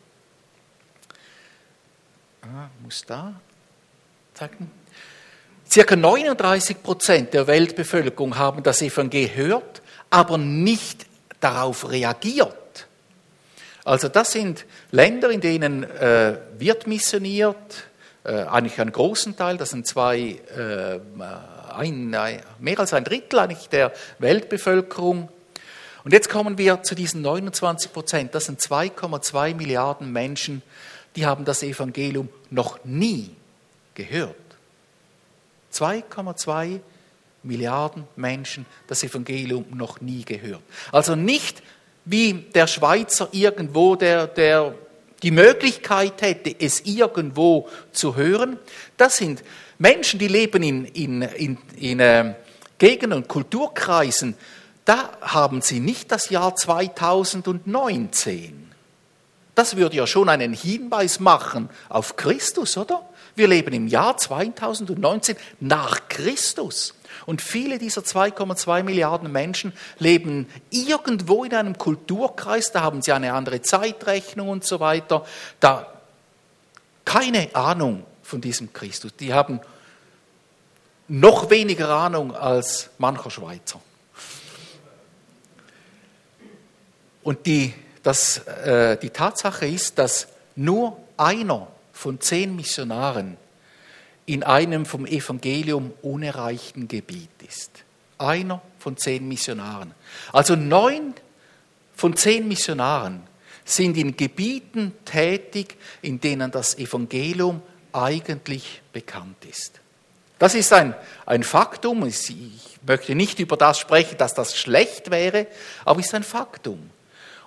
Ah, 2.43 2.69
muss 2.83 3.05
da 3.07 3.35
zeigen. 4.35 4.69
Circa 5.71 5.95
39 5.95 6.83
Prozent 6.83 7.35
der 7.35 7.47
Weltbevölkerung 7.47 8.37
haben 8.37 8.65
das 8.65 8.83
Evangelium 8.83 9.33
gehört, 9.33 9.83
aber 10.11 10.39
nicht 10.39 11.07
darauf 11.39 11.89
reagiert. 11.89 12.89
Also 13.85 14.09
das 14.09 14.33
sind 14.33 14.67
Länder, 14.91 15.31
in 15.31 15.41
denen 15.41 15.85
äh, 15.85 16.37
wird 16.59 16.89
missioniert, 16.89 17.85
äh, 18.25 18.43
eigentlich 18.43 18.81
einen 18.81 18.93
großen 18.93 19.37
Teil, 19.37 19.57
das 19.57 19.71
sind 19.71 19.87
zwei, 19.87 20.41
äh, 20.57 20.99
ein, 21.73 22.11
mehr 22.59 22.81
als 22.81 22.93
ein 22.93 23.05
Drittel 23.05 23.39
eigentlich 23.39 23.69
der 23.69 23.93
Weltbevölkerung. 24.19 25.29
Und 26.05 26.13
jetzt 26.13 26.29
kommen 26.29 26.59
wir 26.59 26.83
zu 26.83 26.97
diesen 26.97 27.23
29 27.23 27.93
Prozent, 27.93 28.35
das 28.35 28.47
sind 28.47 28.61
2,2 28.61 29.55
Milliarden 29.55 30.13
Menschen, 30.13 30.63
die 31.17 31.27
haben 31.27 31.45
das 31.45 31.63
Evangelium 31.63 32.29
noch 32.51 32.85
nie 32.85 33.31
gehört. 33.95 34.37
2,2 35.73 36.81
Milliarden 37.45 38.05
Menschen 38.15 38.67
das 38.87 39.03
Evangelium 39.03 39.65
noch 39.75 40.01
nie 40.01 40.25
gehört. 40.25 40.63
Also 40.93 41.17
nicht 41.17 41.63
wie 42.05 42.35
der 42.35 42.67
Schweizer 42.67 43.29
irgendwo, 43.33 43.97
der, 43.97 44.27
der 44.27 44.75
die 45.23 45.31
Möglichkeit 45.31 46.21
hätte, 46.23 46.55
es 46.59 46.81
irgendwo 46.85 47.69
zu 47.93 48.17
hören. 48.17 48.59
Das 48.97 49.17
sind 49.17 49.45
Menschen, 49.79 50.19
die 50.19 50.29
leben 50.29 50.63
in, 50.63 50.85
in, 50.85 51.23
in, 51.23 51.59
in 51.77 52.01
äh, 52.01 52.35
Gegenden 52.79 53.19
und 53.19 53.29
Kulturkreisen. 53.29 54.35
Da 54.85 55.11
haben 55.21 55.63
sie 55.63 55.81
nicht 55.81 56.11
das 56.11 56.31
Jahr 56.31 56.57
2019. 56.57 58.72
Das 59.55 59.77
würde 59.77 59.97
ja 59.97 60.07
schon 60.07 60.29
einen 60.29 60.55
Hinweis 60.55 61.21
machen 61.21 61.69
auf 61.89 62.17
Christus, 62.17 62.77
oder? 62.77 63.07
Wir 63.35 63.49
leben 63.49 63.75
im 63.75 63.87
Jahr 63.87 64.17
2019 64.17 65.37
nach 65.61 66.09
Christus. 66.09 66.95
Und 67.27 67.43
viele 67.43 67.79
dieser 67.79 68.03
2,2 68.03 68.83
Milliarden 68.83 69.31
Menschen 69.31 69.73
leben 69.99 70.49
irgendwo 70.71 71.45
in 71.45 71.55
einem 71.55 71.77
Kulturkreis, 71.77 72.73
da 72.73 72.83
haben 72.83 73.03
sie 73.03 73.13
eine 73.13 73.33
andere 73.33 73.63
Zeitrechnung 73.63 74.49
und 74.49 74.65
so 74.65 74.81
weiter. 74.81 75.25
Da 75.61 75.87
keine 77.05 77.55
Ahnung 77.55 78.05
von 78.23 78.41
diesem 78.41 78.73
Christus. 78.73 79.15
Die 79.17 79.35
haben 79.35 79.61
noch 81.09 81.51
weniger 81.51 81.91
Ahnung 81.91 82.35
als 82.35 82.91
mancher 82.99 83.31
Schweizer. 83.31 83.81
Und 87.23 87.47
die, 87.47 87.75
das, 88.03 88.39
äh, 88.39 88.97
die 88.99 89.11
Tatsache 89.11 89.67
ist, 89.67 89.99
dass 89.99 90.29
nur 90.57 90.99
einer 91.17 91.69
von 91.93 92.21
zehn 92.21 92.57
Missionaren 92.57 93.37
in 94.27 94.43
einem 94.43 94.87
vom 94.87 95.07
Evangelium 95.07 95.93
unerreichten 96.03 96.89
Gebiet 96.89 97.31
ist. 97.47 97.71
Einer 98.19 98.63
von 98.79 98.97
zehn 98.97 99.27
Missionaren. 99.27 99.95
Also 100.33 100.57
neun 100.57 101.15
von 101.95 102.17
zehn 102.17 102.47
Missionaren 102.47 103.23
sind 103.65 103.97
in 103.97 104.17
Gebieten 104.17 104.93
tätig, 105.05 105.77
in 106.03 106.21
denen 106.21 106.51
das 106.51 106.79
Evangelium 106.79 107.63
eigentlich 107.93 108.83
bekannt 108.93 109.45
ist. 109.49 109.81
Das 110.39 110.55
ist 110.55 110.73
ein, 110.73 110.95
ein 111.27 111.45
Faktum. 111.45 112.05
Ich 112.07 112.79
möchte 112.85 113.15
nicht 113.15 113.39
über 113.39 113.57
das 113.57 113.79
sprechen, 113.79 114.19
dass 114.19 114.35
das 114.35 114.57
schlecht 114.57 115.11
wäre, 115.11 115.47
aber 115.85 116.01
es 116.01 116.07
ist 116.07 116.15
ein 116.15 116.25
Faktum. 116.25 116.91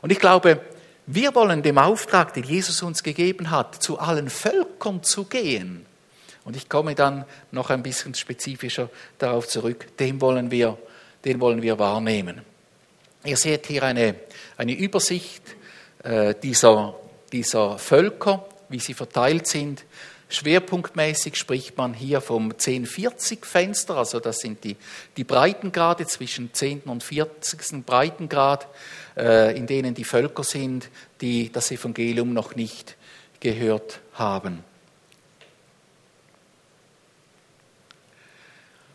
Und 0.06 0.12
ich 0.12 0.20
glaube, 0.20 0.62
wir 1.08 1.34
wollen 1.34 1.64
dem 1.64 1.80
Auftrag, 1.80 2.32
den 2.36 2.44
Jesus 2.44 2.84
uns 2.84 3.02
gegeben 3.02 3.50
hat, 3.50 3.82
zu 3.82 3.98
allen 3.98 4.30
Völkern 4.30 5.02
zu 5.02 5.24
gehen, 5.24 5.84
und 6.44 6.56
ich 6.56 6.70
komme 6.70 6.94
dann 6.94 7.26
noch 7.50 7.72
ein 7.72 7.82
bisschen 7.82 8.14
spezifischer 8.14 8.92
darauf 9.18 9.48
zurück. 9.48 9.98
Den 9.98 10.22
wollen 10.22 10.52
wir, 10.52 10.78
den 11.26 11.42
wollen 11.42 11.64
wir 11.64 11.80
wahrnehmen. 11.80 12.42
Ihr 13.24 13.36
seht 13.36 13.66
hier 13.66 13.82
eine, 13.82 14.14
eine 14.58 14.74
Übersicht 14.74 15.42
äh, 16.04 16.36
dieser, 16.36 16.94
dieser 17.32 17.80
Völker, 17.80 18.46
wie 18.70 18.78
sie 18.78 18.94
verteilt 18.94 19.48
sind. 19.48 19.86
Schwerpunktmäßig 20.30 21.36
spricht 21.36 21.78
man 21.78 21.94
hier 21.94 22.20
vom 22.20 22.52
10-40-Fenster, 22.52 23.96
also 23.96 24.20
das 24.20 24.40
sind 24.40 24.64
die, 24.64 24.76
die 25.18 25.24
Breitengrade 25.24 26.08
zwischen 26.08 26.54
10. 26.54 26.82
und 26.82 27.04
40. 27.04 27.86
Breitengrad, 27.86 28.68
äh, 29.16 29.56
in 29.56 29.68
denen 29.68 29.94
die 29.94 30.04
Völker 30.04 30.44
sind, 30.44 30.90
die 31.22 31.52
das 31.52 31.70
Evangelium 31.72 32.34
noch 32.34 32.56
nicht 32.56 32.96
gehört 33.40 34.00
haben. 34.14 34.64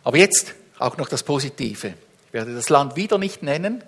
Aber 0.03 0.17
jetzt 0.17 0.55
auch 0.79 0.97
noch 0.97 1.07
das 1.07 1.23
Positive. 1.23 1.93
Ich 2.27 2.33
werde 2.33 2.55
das 2.55 2.69
Land 2.69 2.95
wieder 2.95 3.17
nicht 3.17 3.43
nennen. 3.43 3.83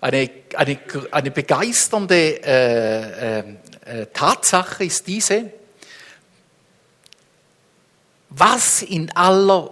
Eine, 0.00 0.28
eine, 0.56 0.78
eine 1.12 1.30
begeisternde 1.30 2.42
äh, 2.44 3.38
äh, 3.38 3.44
äh, 3.84 4.06
Tatsache 4.12 4.84
ist 4.84 5.06
diese, 5.06 5.52
was 8.34 8.82
in 8.82 9.10
aller 9.14 9.70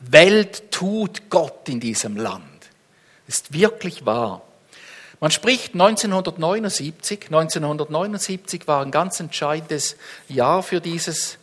Welt 0.00 0.70
tut 0.70 1.30
Gott 1.30 1.68
in 1.68 1.80
diesem 1.80 2.16
Land, 2.16 2.44
ist 3.26 3.52
wirklich 3.52 4.04
wahr. 4.04 4.42
Man 5.20 5.30
spricht 5.30 5.74
1979, 5.74 7.26
1979 7.26 8.66
war 8.66 8.84
ein 8.84 8.90
ganz 8.90 9.20
entscheidendes 9.20 9.96
Jahr 10.28 10.62
für 10.62 10.80
dieses, 10.80 11.38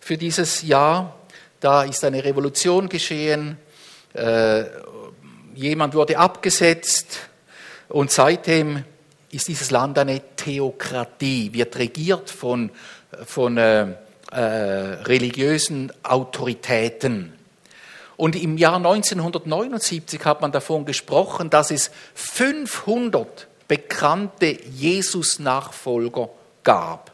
für 0.00 0.16
dieses 0.16 0.62
Jahr. 0.62 1.16
Da 1.60 1.84
ist 1.84 2.02
eine 2.02 2.24
Revolution 2.24 2.88
geschehen, 2.88 3.58
äh, 4.14 4.64
jemand 5.54 5.94
wurde 5.94 6.18
abgesetzt 6.18 7.18
und 7.88 8.10
seitdem 8.10 8.84
ist 9.30 9.46
dieses 9.46 9.70
Land 9.70 9.98
eine 9.98 10.20
Theokratie, 10.34 11.52
wird 11.52 11.76
regiert 11.76 12.30
von, 12.30 12.70
von 13.26 13.58
äh, 13.58 13.94
äh, 14.30 14.40
religiösen 14.40 15.92
Autoritäten. 16.02 17.32
Und 18.16 18.36
im 18.36 18.58
Jahr 18.58 18.76
1979 18.76 20.24
hat 20.24 20.42
man 20.42 20.52
davon 20.52 20.84
gesprochen, 20.84 21.48
dass 21.48 21.70
es 21.70 21.90
500 22.14 23.48
bekannte 23.66 24.58
Jesus-Nachfolger 24.70 26.28
gab. 26.62 27.12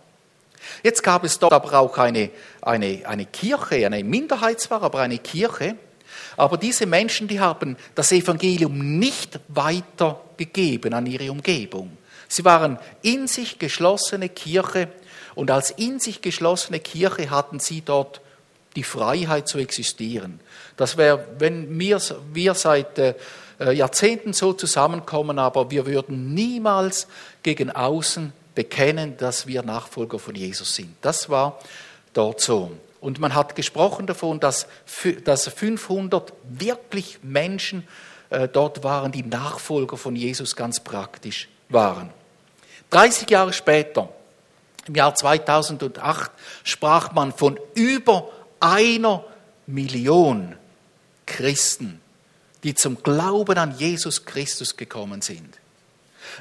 Jetzt 0.82 1.02
gab 1.02 1.24
es 1.24 1.38
dort 1.38 1.52
aber 1.52 1.78
auch 1.78 1.98
eine, 1.98 2.30
eine, 2.60 3.02
eine 3.06 3.26
Kirche, 3.26 3.86
eine 3.86 4.02
Minderheit 4.02 4.60
zwar, 4.60 4.82
aber 4.82 5.00
eine 5.00 5.18
Kirche. 5.18 5.76
Aber 6.36 6.56
diese 6.56 6.86
Menschen, 6.86 7.28
die 7.28 7.40
haben 7.40 7.76
das 7.94 8.12
Evangelium 8.12 8.98
nicht 8.98 9.38
weitergegeben 9.48 10.92
an 10.92 11.06
ihre 11.06 11.30
Umgebung. 11.30 11.96
Sie 12.28 12.44
waren 12.44 12.78
in 13.02 13.26
sich 13.26 13.58
geschlossene 13.58 14.28
Kirche 14.28 14.88
und 15.34 15.50
als 15.50 15.70
in 15.70 16.00
sich 16.00 16.22
geschlossene 16.22 16.80
Kirche 16.80 17.30
hatten 17.30 17.60
sie 17.60 17.82
dort 17.82 18.20
die 18.74 18.82
Freiheit 18.82 19.48
zu 19.48 19.58
existieren. 19.58 20.40
Das 20.76 20.96
wäre, 20.96 21.26
wenn 21.38 21.78
wir, 21.78 22.00
wir 22.32 22.54
seit 22.54 22.98
äh, 22.98 23.14
Jahrzehnten 23.58 24.32
so 24.32 24.52
zusammenkommen, 24.52 25.38
aber 25.38 25.70
wir 25.70 25.86
würden 25.86 26.34
niemals 26.34 27.08
gegen 27.42 27.70
außen 27.70 28.32
bekennen, 28.54 29.16
dass 29.16 29.46
wir 29.46 29.62
Nachfolger 29.62 30.18
von 30.18 30.34
Jesus 30.34 30.74
sind. 30.74 30.94
Das 31.00 31.28
war 31.30 31.58
dort 32.12 32.40
so. 32.40 32.72
Und 33.00 33.18
man 33.18 33.34
hat 33.34 33.54
gesprochen 33.54 34.06
davon, 34.06 34.40
dass, 34.40 34.66
dass 35.24 35.48
500 35.48 36.32
wirklich 36.44 37.18
Menschen 37.22 37.86
äh, 38.30 38.48
dort 38.48 38.82
waren, 38.84 39.12
die 39.12 39.22
Nachfolger 39.22 39.96
von 39.96 40.16
Jesus 40.16 40.56
ganz 40.56 40.80
praktisch 40.80 41.48
waren. 41.68 42.10
30 42.90 43.30
Jahre 43.30 43.52
später, 43.52 44.08
im 44.86 44.94
Jahr 44.94 45.14
2008, 45.14 46.30
sprach 46.62 47.12
man 47.12 47.32
von 47.32 47.58
über 47.74 48.30
einer 48.60 49.24
Million 49.66 50.56
Christen, 51.26 52.00
die 52.62 52.74
zum 52.74 53.02
Glauben 53.02 53.58
an 53.58 53.76
Jesus 53.76 54.24
Christus 54.24 54.76
gekommen 54.76 55.22
sind. 55.22 55.58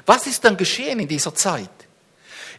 Was 0.04 0.26
ist 0.26 0.44
dann 0.44 0.56
geschehen 0.56 1.00
in 1.00 1.08
dieser 1.08 1.34
Zeit? 1.34 1.70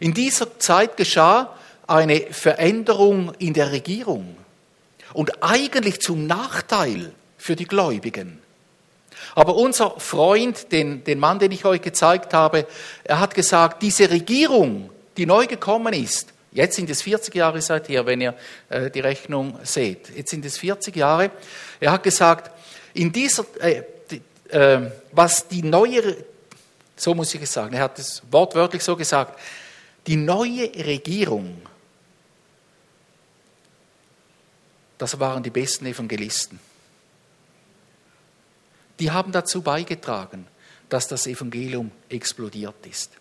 In 0.00 0.14
dieser 0.14 0.58
Zeit 0.58 0.96
geschah 0.96 1.54
eine 1.86 2.20
Veränderung 2.32 3.32
in 3.38 3.54
der 3.54 3.72
Regierung 3.72 4.36
und 5.14 5.42
eigentlich 5.42 6.00
zum 6.00 6.26
Nachteil 6.26 7.12
für 7.38 7.56
die 7.56 7.64
Gläubigen. 7.64 8.40
Aber 9.38 9.54
unser 9.54 10.00
Freund, 10.00 10.72
den, 10.72 11.04
den 11.04 11.20
Mann, 11.20 11.38
den 11.38 11.52
ich 11.52 11.64
euch 11.64 11.80
gezeigt 11.80 12.34
habe, 12.34 12.66
er 13.04 13.20
hat 13.20 13.36
gesagt, 13.36 13.82
diese 13.82 14.10
Regierung, 14.10 14.90
die 15.16 15.26
neu 15.26 15.46
gekommen 15.46 15.94
ist, 15.94 16.32
jetzt 16.50 16.74
sind 16.74 16.90
es 16.90 17.02
40 17.02 17.36
Jahre 17.36 17.62
seither, 17.62 18.04
wenn 18.04 18.20
ihr 18.20 18.34
äh, 18.68 18.90
die 18.90 18.98
Rechnung 18.98 19.56
seht, 19.62 20.10
jetzt 20.16 20.30
sind 20.30 20.44
es 20.44 20.58
40 20.58 20.96
Jahre, 20.96 21.30
er 21.78 21.92
hat 21.92 22.02
gesagt, 22.02 22.50
in 22.94 23.12
dieser, 23.12 23.44
äh, 23.60 23.84
die, 24.10 24.22
äh, 24.48 24.90
was 25.12 25.46
die 25.46 25.62
neue, 25.62 26.16
so 26.96 27.14
muss 27.14 27.32
ich 27.32 27.42
es 27.42 27.52
sagen, 27.52 27.76
er 27.76 27.84
hat 27.84 27.96
es 28.00 28.20
wortwörtlich 28.32 28.82
so 28.82 28.96
gesagt, 28.96 29.38
die 30.08 30.16
neue 30.16 30.68
Regierung, 30.84 31.62
das 34.98 35.20
waren 35.20 35.44
die 35.44 35.50
besten 35.50 35.86
Evangelisten. 35.86 36.58
Die 39.00 39.10
haben 39.10 39.32
dazu 39.32 39.62
beigetragen, 39.62 40.46
dass 40.88 41.06
das 41.08 41.26
Evangelium 41.26 41.90
explodiert 42.08 42.86
ist. 42.86 43.12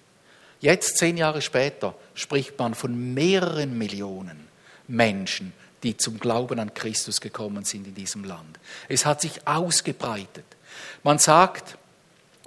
Jetzt, 0.59 0.97
zehn 0.97 1.17
Jahre 1.17 1.41
später, 1.41 1.93
spricht 2.15 2.57
man 2.57 2.73
von 2.73 3.13
mehreren 3.13 3.77
Millionen 3.77 4.47
Menschen, 4.87 5.53
die 5.83 5.97
zum 5.97 6.19
Glauben 6.19 6.59
an 6.59 6.73
Christus 6.73 7.21
gekommen 7.21 7.63
sind 7.63 7.87
in 7.87 7.93
diesem 7.93 8.23
Land. 8.23 8.57
Es 8.89 9.05
hat 9.05 9.21
sich 9.21 9.47
ausgebreitet. 9.47 10.45
Man 11.03 11.19
sagt, 11.19 11.77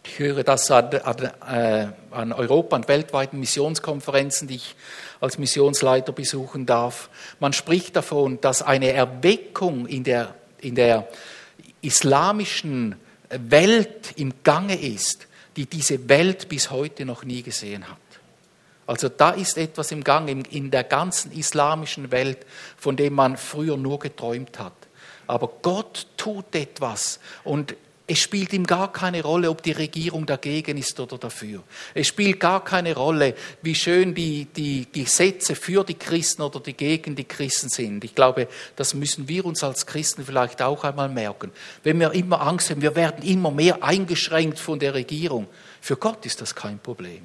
ich 0.04 0.18
höre 0.18 0.42
das 0.42 0.70
an, 0.70 0.92
an, 0.94 1.30
äh, 1.46 1.88
an 2.10 2.32
Europa- 2.32 2.76
und 2.76 2.88
weltweiten 2.88 3.38
Missionskonferenzen, 3.38 4.48
die 4.48 4.56
ich 4.56 4.74
als 5.20 5.38
Missionsleiter 5.38 6.12
besuchen 6.12 6.66
darf. 6.66 7.10
Man 7.38 7.52
spricht 7.52 7.94
davon, 7.94 8.40
dass 8.40 8.62
eine 8.62 8.92
Erweckung 8.92 9.86
in 9.86 10.02
der, 10.02 10.34
in 10.60 10.74
der 10.74 11.06
islamischen 11.82 12.96
Welt 13.30 14.12
im 14.16 14.34
Gange 14.42 14.80
ist, 14.80 15.26
die 15.56 15.66
diese 15.66 16.08
Welt 16.08 16.48
bis 16.48 16.70
heute 16.70 17.04
noch 17.04 17.24
nie 17.24 17.42
gesehen 17.42 17.88
hat. 17.88 17.98
Also 18.86 19.08
da 19.08 19.30
ist 19.30 19.56
etwas 19.56 19.92
im 19.92 20.02
Gang 20.02 20.28
in 20.52 20.70
der 20.70 20.82
ganzen 20.82 21.30
islamischen 21.30 22.10
Welt, 22.10 22.44
von 22.76 22.96
dem 22.96 23.14
man 23.14 23.36
früher 23.36 23.76
nur 23.76 24.00
geträumt 24.00 24.58
hat. 24.58 24.72
Aber 25.28 25.48
Gott 25.62 26.08
tut 26.16 26.54
etwas 26.56 27.20
und 27.44 27.76
es 28.10 28.18
spielt 28.18 28.52
ihm 28.52 28.66
gar 28.66 28.92
keine 28.92 29.22
Rolle, 29.22 29.48
ob 29.48 29.62
die 29.62 29.70
Regierung 29.70 30.26
dagegen 30.26 30.76
ist 30.76 30.98
oder 30.98 31.16
dafür. 31.16 31.62
Es 31.94 32.08
spielt 32.08 32.40
gar 32.40 32.64
keine 32.64 32.92
Rolle, 32.96 33.36
wie 33.62 33.76
schön 33.76 34.16
die, 34.16 34.46
die 34.46 34.88
Gesetze 34.90 35.54
für 35.54 35.84
die 35.84 35.94
Christen 35.94 36.42
oder 36.42 36.58
die 36.58 36.72
gegen 36.72 37.14
die 37.14 37.22
Christen 37.22 37.68
sind. 37.68 38.02
Ich 38.02 38.16
glaube, 38.16 38.48
das 38.74 38.94
müssen 38.94 39.28
wir 39.28 39.44
uns 39.44 39.62
als 39.62 39.86
Christen 39.86 40.24
vielleicht 40.24 40.60
auch 40.60 40.82
einmal 40.82 41.08
merken. 41.08 41.52
Wenn 41.84 42.00
wir 42.00 42.10
immer 42.10 42.40
Angst 42.40 42.70
haben, 42.70 42.82
wir 42.82 42.96
werden 42.96 43.22
immer 43.22 43.52
mehr 43.52 43.80
eingeschränkt 43.84 44.58
von 44.58 44.80
der 44.80 44.94
Regierung. 44.94 45.46
Für 45.80 45.94
Gott 45.94 46.26
ist 46.26 46.40
das 46.40 46.52
kein 46.52 46.80
Problem. 46.80 47.22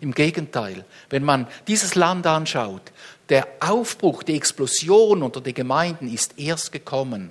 Im 0.00 0.12
Gegenteil, 0.12 0.84
wenn 1.10 1.22
man 1.22 1.46
dieses 1.68 1.94
Land 1.94 2.26
anschaut, 2.26 2.90
der 3.28 3.46
Aufbruch, 3.60 4.24
die 4.24 4.34
Explosion 4.34 5.22
unter 5.22 5.40
den 5.40 5.54
Gemeinden 5.54 6.12
ist 6.12 6.36
erst 6.40 6.72
gekommen 6.72 7.30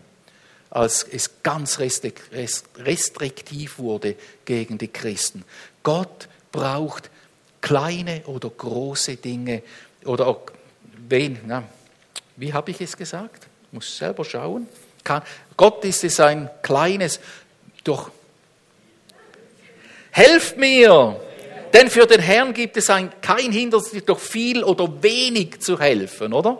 als 0.73 1.03
es 1.03 1.29
ganz 1.43 1.77
restriktiv 1.79 3.77
wurde 3.77 4.15
gegen 4.43 4.79
die 4.79 4.87
Christen. 4.87 5.45
Gott 5.83 6.27
braucht 6.51 7.11
kleine 7.61 8.23
oder 8.25 8.49
große 8.49 9.17
Dinge 9.17 9.61
oder 10.03 10.25
auch 10.25 10.41
wen, 11.07 11.39
na, 11.45 11.63
wie 12.37 12.51
habe 12.51 12.71
ich 12.71 12.81
es 12.81 12.97
gesagt? 12.97 13.47
Ich 13.67 13.73
muss 13.73 13.97
selber 13.97 14.25
schauen. 14.25 14.67
Kann, 15.03 15.21
Gott 15.55 15.85
ist 15.85 16.03
es 16.05 16.19
ein 16.19 16.49
kleines, 16.63 17.19
doch 17.83 18.09
helft 20.09 20.57
mir, 20.57 21.21
denn 21.71 21.87
für 21.87 22.07
den 22.07 22.19
Herrn 22.19 22.51
gibt 22.51 22.77
es 22.77 22.89
ein, 22.89 23.11
kein 23.21 23.51
Hindernis, 23.51 23.91
durch 24.05 24.19
viel 24.19 24.63
oder 24.63 25.03
wenig 25.03 25.59
zu 25.59 25.79
helfen, 25.79 26.33
oder? 26.33 26.59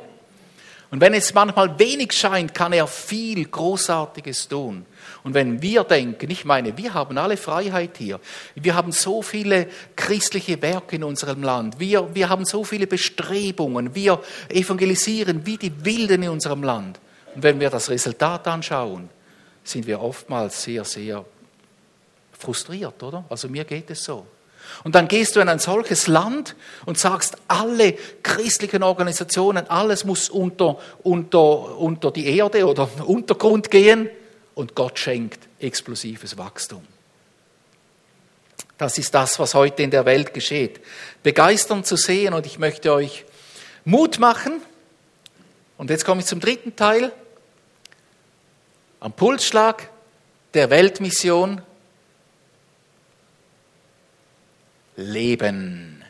Und 0.94 1.02
wenn 1.02 1.16
es 1.16 1.34
manchmal 1.34 1.80
wenig 1.80 2.14
scheint, 2.14 2.54
kann 2.54 2.72
er 2.72 2.86
viel 2.86 3.46
Großartiges 3.46 4.48
tun. 4.48 4.86
Und 5.24 5.34
wenn 5.34 5.60
wir 5.60 5.84
denken, 5.84 6.30
ich 6.30 6.46
meine, 6.46 6.78
wir 6.78 6.94
haben 6.94 7.18
alle 7.18 7.36
Freiheit 7.36 7.98
hier. 7.98 8.20
Wir 8.54 8.76
haben 8.76 8.92
so 8.92 9.24
viele 9.24 9.70
christliche 9.96 10.62
Werke 10.62 10.98
in 10.98 11.04
unserem 11.04 11.42
Land. 11.42 11.80
Wir, 11.80 12.14
wir 12.14 12.30
haben 12.30 12.46
so 12.46 12.64
viele 12.64 12.86
Bestrebungen. 12.86 13.96
Wir 13.96 14.22
evangelisieren 14.50 15.44
wie 15.48 15.58
die 15.58 15.84
Wilden 15.84 16.22
in 16.22 16.30
unserem 16.30 16.62
Land. 16.62 17.00
Und 17.34 17.42
wenn 17.42 17.60
wir 17.60 17.72
das 17.72 17.90
Resultat 17.90 18.48
anschauen, 18.48 19.10
sind 19.64 19.88
wir 19.88 20.00
oftmals 20.00 20.62
sehr, 20.62 20.86
sehr 20.86 21.26
frustriert, 22.38 23.02
oder? 23.02 23.26
Also 23.30 23.50
mir 23.50 23.64
geht 23.64 23.90
es 23.90 24.04
so. 24.04 24.28
Und 24.84 24.96
dann 24.96 25.08
gehst 25.08 25.36
du 25.36 25.40
in 25.40 25.50
ein 25.50 25.60
solches 25.60 26.08
Land 26.08 26.56
und 26.86 26.98
sagst, 26.98 27.38
alle 27.48 27.94
christlichen 28.22 28.84
Organisationen, 28.84 29.70
alles 29.70 30.04
muss 30.04 30.30
unter, 30.30 30.80
unter, 31.04 31.78
unter 31.78 32.12
die 32.12 32.38
Erde 32.38 32.68
oder 32.68 32.90
Untergrund 33.06 33.72
gehen 33.72 34.10
und 34.56 34.76
Gott 34.76 35.00
schenkt 35.00 35.48
explosives 35.60 36.38
Wachstum. 36.38 36.86
Das 38.78 38.98
ist 38.98 39.14
das, 39.14 39.40
was 39.40 39.54
heute 39.54 39.84
in 39.84 39.92
der 39.92 40.06
Welt 40.06 40.34
geschieht. 40.34 40.82
Begeisternd 41.22 41.86
zu 41.86 41.96
sehen 41.96 42.34
und 42.34 42.46
ich 42.46 42.60
möchte 42.60 42.92
euch 42.92 43.24
Mut 43.86 44.20
machen. 44.20 44.62
Und 45.78 45.90
jetzt 45.90 46.06
komme 46.06 46.22
ich 46.22 46.28
zum 46.28 46.40
dritten 46.40 46.76
Teil. 46.76 47.12
Am 49.00 49.14
Pulsschlag 49.14 49.90
der 50.54 50.70
Weltmission 50.70 51.62
leben. 54.96 56.04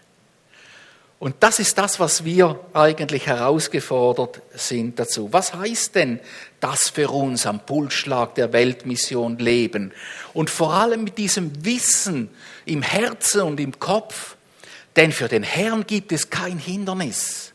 Und 1.24 1.36
das 1.40 1.60
ist 1.60 1.78
das, 1.78 2.02
was 2.02 2.26
wir 2.26 2.60
eigentlich 2.74 3.28
herausgefordert 3.28 4.42
sind 4.56 5.00
dazu. 5.00 5.32
Was 5.32 5.54
heißt 5.54 5.96
denn 5.96 6.20
das 6.60 6.90
für 6.90 7.10
uns 7.10 7.46
am 7.46 7.66
Pulsschlag 7.66 8.36
der 8.36 8.52
Weltmission 8.52 9.38
leben? 9.38 9.94
Und 10.34 10.50
vor 10.50 10.74
allem 10.74 11.06
mit 11.06 11.18
diesem 11.18 11.64
Wissen 11.64 12.30
im 12.66 12.82
Herzen 12.82 13.42
und 13.44 13.62
im 13.62 13.80
Kopf, 13.80 14.36
denn 14.98 15.14
für 15.14 15.30
den 15.30 15.44
Herrn 15.44 15.88
gibt 15.88 16.12
es 16.12 16.30
kein 16.30 16.58
Hindernis, 16.58 17.54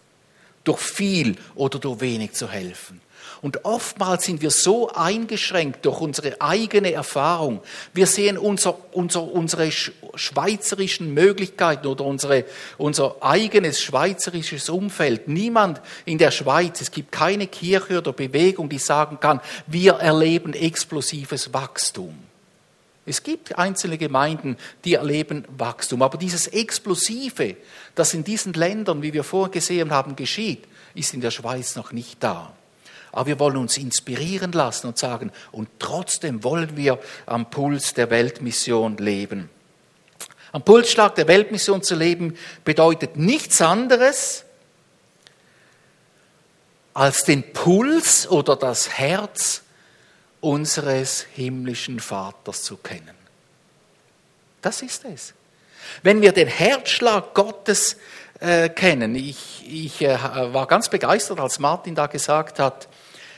durch 0.65 0.81
viel 0.81 1.37
oder 1.55 1.79
durch 1.79 2.01
wenig 2.01 2.33
zu 2.33 2.51
helfen. 2.51 3.03
Und 3.41 3.65
oftmals 3.65 4.25
sind 4.25 4.43
wir 4.43 4.51
so 4.51 4.91
eingeschränkt 4.91 5.85
durch 5.87 6.01
unsere 6.01 6.41
eigene 6.41 6.93
Erfahrung. 6.93 7.61
Wir 7.95 8.07
sehen 8.07 8.37
unser, 8.37 8.77
unser, 8.93 9.23
unsere 9.23 9.71
schweizerischen 9.71 11.15
Möglichkeiten 11.15 11.87
oder 11.87 12.05
unsere, 12.05 12.45
unser 12.79 13.17
eigenes 13.21 13.81
schweizerisches 13.81 14.69
Umfeld. 14.69 15.29
Niemand 15.29 15.81
in 16.05 16.19
der 16.19 16.33
Schweiz, 16.33 16.81
es 16.81 16.91
gibt 16.91 17.13
keine 17.13 17.47
Kirche 17.47 17.99
oder 17.99 18.13
Bewegung, 18.13 18.69
die 18.69 18.79
sagen 18.79 19.21
kann, 19.21 19.41
wir 19.67 19.95
erleben 19.95 20.53
explosives 20.53 21.53
Wachstum. 21.53 22.19
Es 23.07 23.23
gibt 23.23 23.57
einzelne 23.57 23.97
Gemeinden, 23.97 24.59
die 24.85 24.95
erleben 24.95 25.45
Wachstum, 25.57 26.03
aber 26.03 26.19
dieses 26.19 26.47
Explosive, 26.49 27.57
das 27.95 28.13
in 28.13 28.23
diesen 28.23 28.53
Ländern, 28.53 29.01
wie 29.01 29.15
wir 29.15 29.25
vorgesehen 29.25 29.93
haben, 29.93 30.15
geschieht, 30.15 30.65
ist 30.95 31.15
in 31.15 31.23
der 31.23 31.31
Schweiz 31.31 31.75
noch 31.75 31.93
nicht 31.93 32.23
da. 32.23 32.53
Aber 33.13 33.27
wir 33.27 33.39
wollen 33.39 33.57
uns 33.57 33.77
inspirieren 33.79 34.53
lassen 34.53 34.87
und 34.89 34.99
sagen, 34.99 35.33
und 35.53 35.69
trotzdem 35.79 36.45
wollen 36.45 36.77
wir 36.77 36.99
am 37.27 37.51
Puls 37.51 37.95
der 37.95 38.11
Weltmission 38.11 38.97
leben. 38.97 39.51
Am 40.53 40.65
Pulsschlag 40.65 41.15
der 41.15 41.29
Weltmission 41.29 41.83
zu 41.83 41.95
leben 41.95 42.37
bedeutet 42.65 43.17
nichts 43.17 43.61
anderes, 43.61 44.45
als 46.95 47.23
den 47.23 47.53
Puls 47.53 48.27
oder 48.29 48.57
das 48.57 48.89
Herz 48.99 49.63
unseres 50.41 51.27
himmlischen 51.35 52.01
Vaters 52.01 52.63
zu 52.63 52.77
kennen. 52.77 53.15
Das 54.63 54.83
ist 54.83 55.05
es. 55.05 55.35
Wenn 56.03 56.23
wir 56.23 56.33
den 56.33 56.49
Herzschlag 56.49 57.35
Gottes 57.35 57.97
äh, 58.41 58.69
kennen, 58.69 59.15
ich, 59.15 59.65
ich 59.69 60.03
äh, 60.03 60.17
war 60.53 60.67
ganz 60.67 60.89
begeistert, 60.89 61.41
als 61.41 61.59
Martin 61.59 61.95
da 61.95 62.07
gesagt 62.07 62.59
hat, 62.59 62.89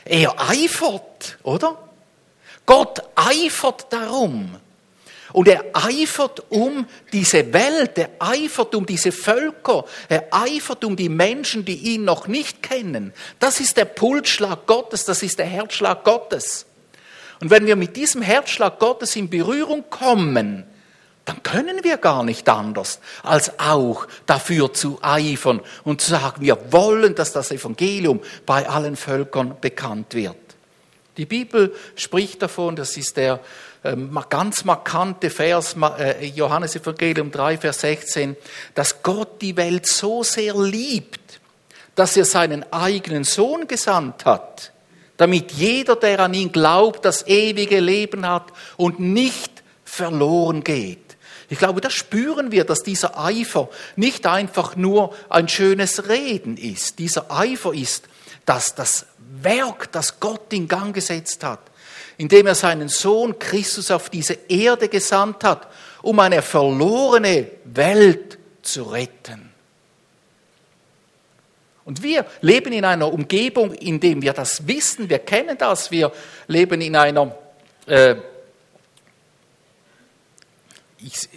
er 0.05 0.33
eifert, 0.39 1.37
oder? 1.43 1.77
Gott 2.65 3.01
eifert 3.15 3.91
darum. 3.91 4.57
Und 5.33 5.47
er 5.47 5.63
eifert 5.73 6.43
um 6.49 6.85
diese 7.13 7.53
Welt, 7.53 7.97
er 7.97 8.09
eifert 8.19 8.75
um 8.75 8.85
diese 8.85 9.11
Völker, 9.11 9.85
er 10.09 10.27
eifert 10.31 10.83
um 10.83 10.95
die 10.95 11.09
Menschen, 11.09 11.63
die 11.63 11.93
ihn 11.93 12.03
noch 12.03 12.27
nicht 12.27 12.61
kennen. 12.61 13.13
Das 13.39 13.59
ist 13.59 13.77
der 13.77 13.85
Pulsschlag 13.85 14.65
Gottes, 14.67 15.05
das 15.05 15.23
ist 15.23 15.39
der 15.39 15.45
Herzschlag 15.45 16.03
Gottes. 16.03 16.65
Und 17.39 17.49
wenn 17.49 17.65
wir 17.65 17.75
mit 17.75 17.95
diesem 17.95 18.21
Herzschlag 18.21 18.77
Gottes 18.77 19.15
in 19.15 19.29
Berührung 19.29 19.85
kommen, 19.89 20.65
dann 21.25 21.43
können 21.43 21.83
wir 21.83 21.97
gar 21.97 22.23
nicht 22.23 22.49
anders, 22.49 22.99
als 23.23 23.59
auch 23.59 24.07
dafür 24.25 24.73
zu 24.73 24.99
eifern 25.01 25.61
und 25.83 26.01
zu 26.01 26.11
sagen, 26.11 26.41
wir 26.41 26.71
wollen, 26.71 27.13
dass 27.15 27.31
das 27.31 27.51
Evangelium 27.51 28.21
bei 28.45 28.67
allen 28.67 28.95
Völkern 28.95 29.55
bekannt 29.61 30.15
wird. 30.15 30.35
Die 31.17 31.25
Bibel 31.25 31.75
spricht 31.95 32.41
davon, 32.41 32.75
das 32.75 32.97
ist 32.97 33.17
der 33.17 33.41
ähm, 33.83 34.17
ganz 34.29 34.63
markante 34.63 35.29
Vers, 35.29 35.75
äh, 35.99 36.25
Johannes 36.25 36.75
Evangelium 36.75 37.31
3, 37.31 37.57
Vers 37.57 37.81
16, 37.81 38.35
dass 38.73 39.03
Gott 39.03 39.41
die 39.41 39.57
Welt 39.57 39.85
so 39.87 40.23
sehr 40.23 40.55
liebt, 40.55 41.39
dass 41.95 42.15
er 42.15 42.25
seinen 42.25 42.71
eigenen 42.71 43.23
Sohn 43.23 43.67
gesandt 43.67 44.25
hat, 44.25 44.71
damit 45.17 45.51
jeder, 45.51 45.95
der 45.95 46.19
an 46.21 46.33
ihn 46.33 46.51
glaubt, 46.51 47.05
das 47.05 47.27
ewige 47.27 47.79
Leben 47.79 48.27
hat 48.27 48.45
und 48.77 48.99
nicht 48.99 49.61
verloren 49.83 50.63
geht. 50.63 51.00
Ich 51.51 51.57
glaube, 51.57 51.81
da 51.81 51.89
spüren 51.89 52.53
wir, 52.53 52.63
dass 52.63 52.81
dieser 52.81 53.19
Eifer 53.19 53.67
nicht 53.97 54.25
einfach 54.25 54.77
nur 54.77 55.13
ein 55.27 55.49
schönes 55.49 56.07
Reden 56.07 56.55
ist. 56.55 56.97
Dieser 56.97 57.29
Eifer 57.29 57.73
ist, 57.73 58.05
dass 58.45 58.73
das 58.73 59.05
Werk, 59.41 59.91
das 59.91 60.21
Gott 60.21 60.53
in 60.53 60.69
Gang 60.69 60.95
gesetzt 60.95 61.43
hat, 61.43 61.59
indem 62.17 62.47
er 62.47 62.55
seinen 62.55 62.87
Sohn 62.87 63.37
Christus 63.37 63.91
auf 63.91 64.09
diese 64.09 64.37
Erde 64.47 64.87
gesandt 64.87 65.43
hat, 65.43 65.67
um 66.01 66.17
eine 66.21 66.41
verlorene 66.41 67.47
Welt 67.65 68.37
zu 68.61 68.83
retten. 68.83 69.51
Und 71.83 72.01
wir 72.01 72.25
leben 72.39 72.71
in 72.71 72.85
einer 72.85 73.11
Umgebung, 73.11 73.73
in 73.73 73.99
der 73.99 74.21
wir 74.21 74.31
das 74.31 74.65
wissen, 74.67 75.09
wir 75.09 75.19
kennen 75.19 75.57
das, 75.57 75.91
wir 75.91 76.13
leben 76.47 76.79
in 76.79 76.95
einer, 76.95 77.35
äh, 77.87 78.15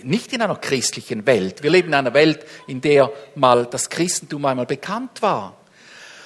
nicht 0.03 0.33
in 0.33 0.43
einer 0.43 0.57
christlichen 0.57 1.27
Welt, 1.27 1.63
wir 1.63 1.71
leben 1.71 1.89
in 1.89 1.95
einer 1.95 2.15
Welt, 2.15 2.45
in 2.67 2.81
der 2.81 3.11
mal 3.35 3.67
das 3.67 3.89
Christentum 3.89 4.45
einmal 4.45 4.67
bekannt 4.67 5.23
war. 5.23 5.57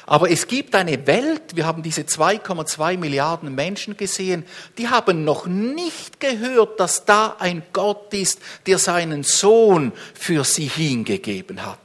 Aber 0.07 0.31
es 0.31 0.47
gibt 0.47 0.75
eine 0.75 1.07
Welt, 1.07 1.55
wir 1.55 1.67
haben 1.67 1.83
diese 1.83 2.03
2,2 2.03 2.97
Milliarden 2.97 3.55
Menschen 3.55 3.97
gesehen, 3.97 4.45
die 4.79 4.89
haben 4.89 5.25
noch 5.25 5.47
nicht 5.47 6.19
gehört, 6.19 6.81
dass 6.81 7.05
da 7.05 7.37
ein 7.39 7.63
Gott 7.75 8.15
ist, 8.15 8.41
der 8.67 8.79
seinen 8.79 9.23
Sohn 9.23 9.93
für 10.15 10.45
sie 10.45 10.67
hingegeben 10.67 11.65
hat. 11.65 11.79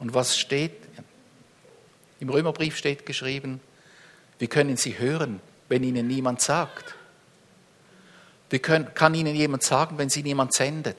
Und 0.00 0.12
was 0.12 0.38
steht 0.38 0.72
im 2.20 2.30
Römerbrief 2.30 2.76
steht 2.76 3.06
geschrieben, 3.06 3.60
wie 4.38 4.48
können 4.48 4.76
Sie 4.76 4.98
hören, 4.98 5.40
wenn 5.68 5.84
Ihnen 5.84 6.06
niemand 6.06 6.40
sagt? 6.40 6.94
Wie 8.50 8.58
können, 8.58 8.94
kann 8.94 9.14
Ihnen 9.14 9.34
jemand 9.34 9.62
sagen, 9.62 9.98
wenn 9.98 10.08
Sie 10.08 10.22
niemand 10.22 10.54
sendet? 10.54 10.96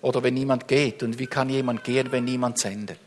Oder 0.00 0.22
wenn 0.22 0.34
niemand 0.34 0.66
geht? 0.66 1.02
Und 1.02 1.18
wie 1.18 1.28
kann 1.28 1.48
jemand 1.48 1.84
gehen, 1.84 2.10
wenn 2.10 2.24
niemand 2.24 2.58
sendet? 2.58 2.98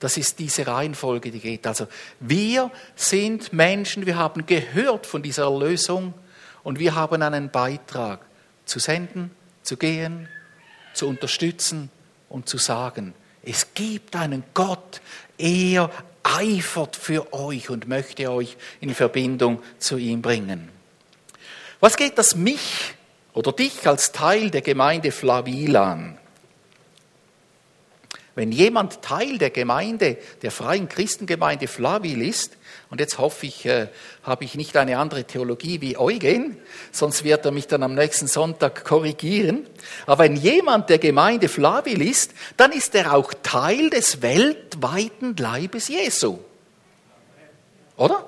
Das 0.00 0.16
ist 0.16 0.38
diese 0.38 0.66
Reihenfolge, 0.66 1.30
die 1.32 1.40
geht. 1.40 1.66
Also 1.66 1.88
wir 2.20 2.70
sind 2.94 3.52
Menschen, 3.52 4.06
wir 4.06 4.16
haben 4.16 4.46
gehört 4.46 5.06
von 5.06 5.22
dieser 5.22 5.44
Erlösung 5.44 6.14
und 6.62 6.78
wir 6.78 6.94
haben 6.94 7.20
einen 7.22 7.50
Beitrag 7.50 8.20
zu 8.64 8.78
senden, 8.78 9.32
zu 9.62 9.76
gehen, 9.76 10.28
zu 10.94 11.08
unterstützen 11.08 11.90
und 12.28 12.48
zu 12.48 12.58
sagen, 12.58 13.14
es 13.42 13.74
gibt 13.74 14.14
einen 14.14 14.44
Gott, 14.54 15.00
er 15.36 15.90
eifert 16.22 16.94
für 16.94 17.32
euch 17.32 17.70
und 17.70 17.88
möchte 17.88 18.30
euch 18.30 18.56
in 18.80 18.94
Verbindung 18.94 19.62
zu 19.78 19.96
ihm 19.96 20.22
bringen. 20.22 20.68
Was 21.80 21.96
geht 21.96 22.18
das 22.18 22.34
mich 22.34 22.94
oder 23.34 23.52
dich 23.52 23.86
als 23.86 24.12
Teil 24.12 24.50
der 24.50 24.62
Gemeinde 24.62 25.12
Flavila 25.12 25.92
an? 25.92 26.18
Wenn 28.34 28.52
jemand 28.52 29.02
Teil 29.02 29.36
der 29.38 29.50
Gemeinde, 29.50 30.16
der 30.42 30.52
freien 30.52 30.88
Christengemeinde 30.88 31.66
Flavil 31.66 32.22
ist, 32.22 32.56
und 32.88 33.00
jetzt 33.00 33.18
hoffe 33.18 33.46
ich, 33.46 33.66
äh, 33.66 33.88
habe 34.22 34.44
ich 34.44 34.54
nicht 34.54 34.76
eine 34.76 34.98
andere 34.98 35.24
Theologie 35.24 35.80
wie 35.80 35.98
Eugen, 35.98 36.56
sonst 36.92 37.24
wird 37.24 37.44
er 37.44 37.50
mich 37.50 37.66
dann 37.66 37.82
am 37.82 37.94
nächsten 37.94 38.28
Sonntag 38.28 38.84
korrigieren. 38.84 39.66
Aber 40.06 40.22
wenn 40.22 40.36
jemand 40.36 40.88
der 40.88 40.98
Gemeinde 40.98 41.48
Flavil 41.48 42.00
ist, 42.00 42.32
dann 42.56 42.70
ist 42.70 42.94
er 42.94 43.12
auch 43.12 43.34
Teil 43.42 43.90
des 43.90 44.22
weltweiten 44.22 45.36
Leibes 45.36 45.88
Jesu. 45.88 46.38
Oder? 47.96 48.24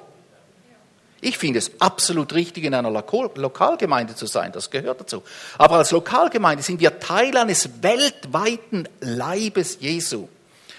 Ich 1.20 1.36
finde 1.36 1.58
es 1.58 1.70
absolut 1.80 2.32
richtig, 2.32 2.64
in 2.64 2.74
einer 2.74 2.90
Lokalgemeinde 2.90 4.14
zu 4.14 4.26
sein, 4.26 4.52
das 4.52 4.70
gehört 4.70 5.00
dazu. 5.00 5.22
Aber 5.58 5.76
als 5.76 5.90
Lokalgemeinde 5.90 6.62
sind 6.62 6.80
wir 6.80 6.98
Teil 6.98 7.36
eines 7.36 7.82
weltweiten 7.82 8.88
Leibes 9.00 9.78
Jesu. 9.80 10.28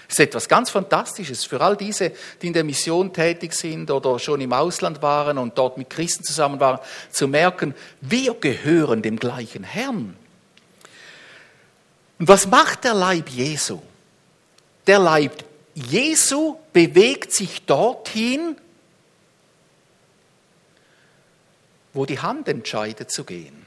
Das 0.08 0.18
ist 0.18 0.26
etwas 0.26 0.48
ganz 0.48 0.68
Fantastisches 0.68 1.44
für 1.44 1.60
all 1.60 1.76
diese, 1.76 2.12
die 2.42 2.48
in 2.48 2.52
der 2.52 2.64
Mission 2.64 3.12
tätig 3.12 3.54
sind 3.54 3.90
oder 3.90 4.18
schon 4.18 4.40
im 4.40 4.52
Ausland 4.52 5.00
waren 5.00 5.38
und 5.38 5.56
dort 5.56 5.78
mit 5.78 5.88
Christen 5.88 6.22
zusammen 6.24 6.60
waren, 6.60 6.80
zu 7.10 7.28
merken, 7.28 7.74
wir 8.02 8.34
gehören 8.34 9.00
dem 9.00 9.18
gleichen 9.18 9.64
Herrn. 9.64 10.16
Und 12.18 12.28
was 12.28 12.46
macht 12.46 12.84
der 12.84 12.94
Leib 12.94 13.30
Jesu? 13.30 13.80
Der 14.86 14.98
Leib 14.98 15.44
Jesu 15.74 16.56
bewegt 16.72 17.32
sich 17.32 17.64
dorthin, 17.64 18.56
wo 21.94 22.06
die 22.06 22.20
Hand 22.20 22.48
entscheidet 22.48 23.10
zu 23.10 23.24
gehen. 23.24 23.66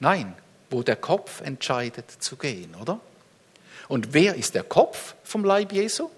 Nein, 0.00 0.34
wo 0.70 0.82
der 0.82 0.96
Kopf 0.96 1.40
entscheidet 1.40 2.10
zu 2.10 2.36
gehen, 2.36 2.74
oder? 2.80 3.00
Und 3.88 4.14
wer 4.14 4.34
ist 4.34 4.54
der 4.54 4.64
Kopf 4.64 5.14
vom 5.22 5.44
Leib 5.44 5.72
Jesu? 5.72 6.10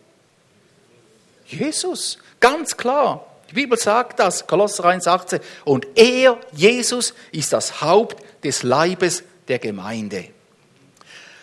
Jesus, 1.47 2.19
ganz 2.41 2.77
klar. 2.77 3.27
Die 3.51 3.55
Bibel 3.55 3.79
sagt 3.79 4.19
das, 4.19 4.47
Kolosser 4.47 4.85
1,18. 4.85 5.41
Und 5.65 5.87
er, 5.95 6.39
Jesus, 6.53 7.15
ist 7.33 7.53
das 7.53 7.81
Haupt 7.81 8.23
des 8.43 8.63
Leibes 8.63 9.23
der 9.49 9.59
Gemeinde. 9.59 10.29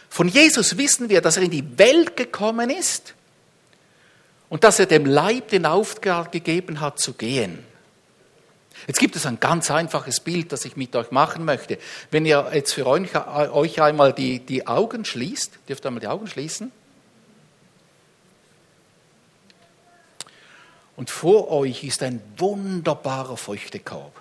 Von 0.09 0.27
Jesus 0.27 0.77
wissen 0.77 1.09
wir, 1.09 1.21
dass 1.21 1.37
er 1.37 1.43
in 1.43 1.51
die 1.51 1.77
Welt 1.77 2.17
gekommen 2.17 2.69
ist 2.69 3.13
und 4.49 4.63
dass 4.63 4.79
er 4.79 4.85
dem 4.85 5.05
Leib 5.05 5.49
den 5.49 5.65
Auftrag 5.65 6.31
gegeben 6.31 6.81
hat 6.81 6.99
zu 6.99 7.13
gehen. 7.13 7.63
Jetzt 8.87 8.99
gibt 8.99 9.15
es 9.15 9.25
ein 9.25 9.39
ganz 9.39 9.69
einfaches 9.69 10.19
Bild, 10.19 10.51
das 10.51 10.65
ich 10.65 10.75
mit 10.75 10.95
euch 10.95 11.11
machen 11.11 11.45
möchte. 11.45 11.77
Wenn 12.09 12.25
ihr 12.25 12.49
jetzt 12.53 12.73
für 12.73 12.87
euch 12.87 13.81
einmal 13.81 14.13
die, 14.13 14.39
die 14.39 14.67
Augen 14.67 15.05
schließt, 15.05 15.59
dürft 15.67 15.85
ihr 15.85 15.87
einmal 15.87 16.01
die 16.01 16.07
Augen 16.07 16.27
schließen. 16.27 16.71
Und 20.95 21.09
vor 21.09 21.49
euch 21.51 21.83
ist 21.83 22.03
ein 22.03 22.21
wunderbarer 22.37 23.37
Früchtekorb. 23.37 24.13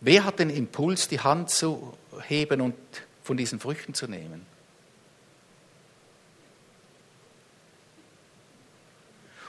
Wer 0.00 0.24
hat 0.24 0.40
den 0.40 0.50
Impuls, 0.50 1.06
die 1.08 1.20
Hand 1.20 1.48
zu 1.48 1.96
heben 2.26 2.60
und 2.60 2.74
von 3.22 3.36
diesen 3.36 3.60
Früchten 3.60 3.94
zu 3.94 4.08
nehmen? 4.08 4.51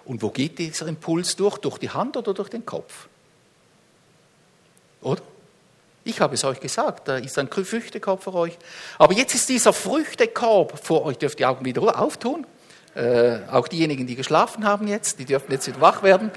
Und 0.05 0.21
wo 0.21 0.29
geht 0.29 0.59
dieser 0.59 0.87
Impuls 0.87 1.35
durch? 1.35 1.57
Durch 1.57 1.77
die 1.77 1.89
Hand 1.89 2.17
oder 2.17 2.33
durch 2.33 2.49
den 2.49 2.65
Kopf? 2.65 3.07
Oder? 5.01 5.21
Ich 6.05 6.19
habe 6.19 6.35
es 6.35 6.43
euch 6.43 6.59
gesagt, 6.59 7.07
da 7.07 7.17
ist 7.17 7.37
ein 7.39 7.49
Früchtekorb 7.49 8.23
für 8.23 8.33
euch. 8.33 8.57
Aber 8.97 9.13
jetzt 9.13 9.35
ist 9.35 9.47
dieser 9.47 9.71
Früchtekorb 9.71 10.83
vor 10.83 11.05
euch. 11.05 11.17
Dürft 11.17 11.39
die 11.39 11.45
Augen 11.45 11.63
wieder 11.63 11.99
auftun. 11.99 12.45
Äh, 12.95 13.39
auch 13.49 13.67
diejenigen, 13.67 14.05
die 14.05 14.15
geschlafen 14.15 14.65
haben 14.65 14.87
jetzt, 14.87 15.17
die 15.17 15.25
dürfen 15.25 15.51
jetzt 15.51 15.67
wieder 15.67 15.81
wach 15.81 16.03
werden. 16.03 16.31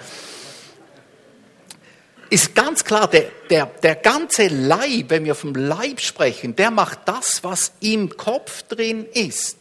Ist 2.30 2.54
ganz 2.54 2.84
klar, 2.84 3.08
der, 3.08 3.26
der, 3.50 3.66
der 3.66 3.94
ganze 3.94 4.48
Leib, 4.48 5.10
wenn 5.10 5.24
wir 5.24 5.34
vom 5.34 5.54
Leib 5.54 6.00
sprechen, 6.00 6.56
der 6.56 6.70
macht 6.70 7.00
das, 7.04 7.44
was 7.44 7.72
im 7.80 8.16
Kopf 8.16 8.62
drin 8.62 9.06
ist. 9.12 9.58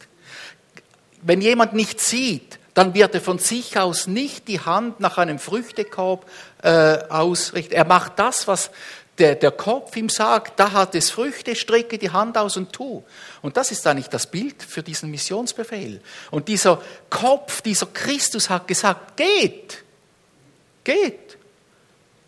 Wenn 1.22 1.40
jemand 1.40 1.74
nicht 1.74 2.00
sieht, 2.00 2.58
dann 2.76 2.92
wird 2.92 3.14
er 3.14 3.22
von 3.22 3.38
sich 3.38 3.78
aus 3.78 4.06
nicht 4.06 4.48
die 4.48 4.60
Hand 4.60 5.00
nach 5.00 5.16
einem 5.16 5.38
Früchtekorb 5.38 6.30
äh, 6.62 6.98
ausrichten. 7.08 7.72
Er 7.72 7.86
macht 7.86 8.18
das, 8.18 8.46
was 8.48 8.70
der, 9.16 9.34
der 9.34 9.50
Kopf 9.50 9.96
ihm 9.96 10.10
sagt, 10.10 10.60
da 10.60 10.72
hat 10.72 10.94
es 10.94 11.08
Früchte, 11.08 11.56
strecke 11.56 11.96
die 11.96 12.10
Hand 12.10 12.36
aus 12.36 12.58
und 12.58 12.74
tu. 12.74 13.02
Und 13.40 13.56
das 13.56 13.70
ist 13.70 13.86
eigentlich 13.86 14.08
das 14.08 14.26
Bild 14.26 14.62
für 14.62 14.82
diesen 14.82 15.10
Missionsbefehl. 15.10 16.02
Und 16.30 16.48
dieser 16.48 16.82
Kopf, 17.08 17.62
dieser 17.62 17.86
Christus 17.86 18.50
hat 18.50 18.68
gesagt, 18.68 19.16
geht, 19.16 19.82
geht, 20.84 21.38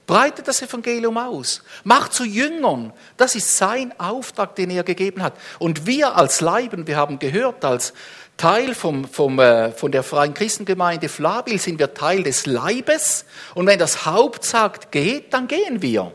breitet 0.08 0.48
das 0.48 0.62
Evangelium 0.62 1.18
aus, 1.18 1.62
macht 1.84 2.14
zu 2.14 2.24
Jüngern. 2.24 2.92
Das 3.16 3.36
ist 3.36 3.56
sein 3.56 3.94
Auftrag, 4.00 4.56
den 4.56 4.70
er 4.70 4.82
gegeben 4.82 5.22
hat. 5.22 5.34
Und 5.60 5.86
wir 5.86 6.16
als 6.16 6.40
Leiben, 6.40 6.88
wir 6.88 6.96
haben 6.96 7.20
gehört, 7.20 7.64
als 7.64 7.92
Teil 8.38 8.74
vom, 8.74 9.04
vom, 9.04 9.38
äh, 9.38 9.70
von 9.70 9.92
der 9.92 10.02
Freien 10.02 10.32
Christengemeinde 10.32 11.08
Flabil 11.08 11.58
sind 11.58 11.78
wir 11.78 11.92
Teil 11.92 12.22
des 12.22 12.46
Leibes. 12.46 13.26
Und 13.54 13.66
wenn 13.66 13.78
das 13.78 14.06
Haupt 14.06 14.44
sagt, 14.44 14.90
geht, 14.90 15.34
dann 15.34 15.46
gehen 15.46 15.82
wir. 15.82 16.10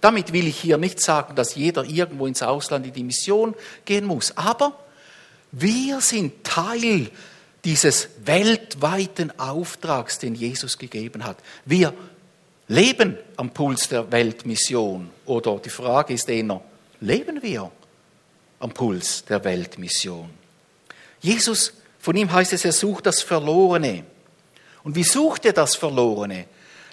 Damit 0.00 0.32
will 0.32 0.46
ich 0.46 0.60
hier 0.60 0.78
nicht 0.78 1.00
sagen, 1.00 1.34
dass 1.34 1.56
jeder 1.56 1.84
irgendwo 1.84 2.26
ins 2.26 2.42
Ausland 2.42 2.86
in 2.86 2.92
die 2.92 3.02
Mission 3.02 3.54
gehen 3.86 4.04
muss. 4.06 4.36
Aber 4.36 4.78
wir 5.50 6.00
sind 6.00 6.44
Teil 6.44 7.10
dieses 7.64 8.08
weltweiten 8.24 9.36
Auftrags, 9.40 10.18
den 10.18 10.34
Jesus 10.34 10.78
gegeben 10.78 11.24
hat. 11.24 11.38
Wir 11.64 11.94
leben 12.68 13.18
am 13.36 13.50
Puls 13.50 13.88
der 13.88 14.10
Weltmission. 14.10 15.10
Oder 15.26 15.58
die 15.58 15.70
Frage 15.70 16.14
ist 16.14 16.28
eher, 16.28 16.60
leben 17.00 17.42
wir 17.42 17.70
am 18.60 18.70
Puls 18.72 19.24
der 19.24 19.42
Weltmission? 19.44 20.30
Jesus, 21.20 21.72
von 21.98 22.16
ihm 22.16 22.32
heißt 22.32 22.52
es, 22.52 22.64
er 22.64 22.72
sucht 22.72 23.06
das 23.06 23.22
Verlorene. 23.22 24.04
Und 24.82 24.94
wie 24.94 25.04
sucht 25.04 25.46
er 25.46 25.52
das 25.52 25.74
Verlorene? 25.74 26.46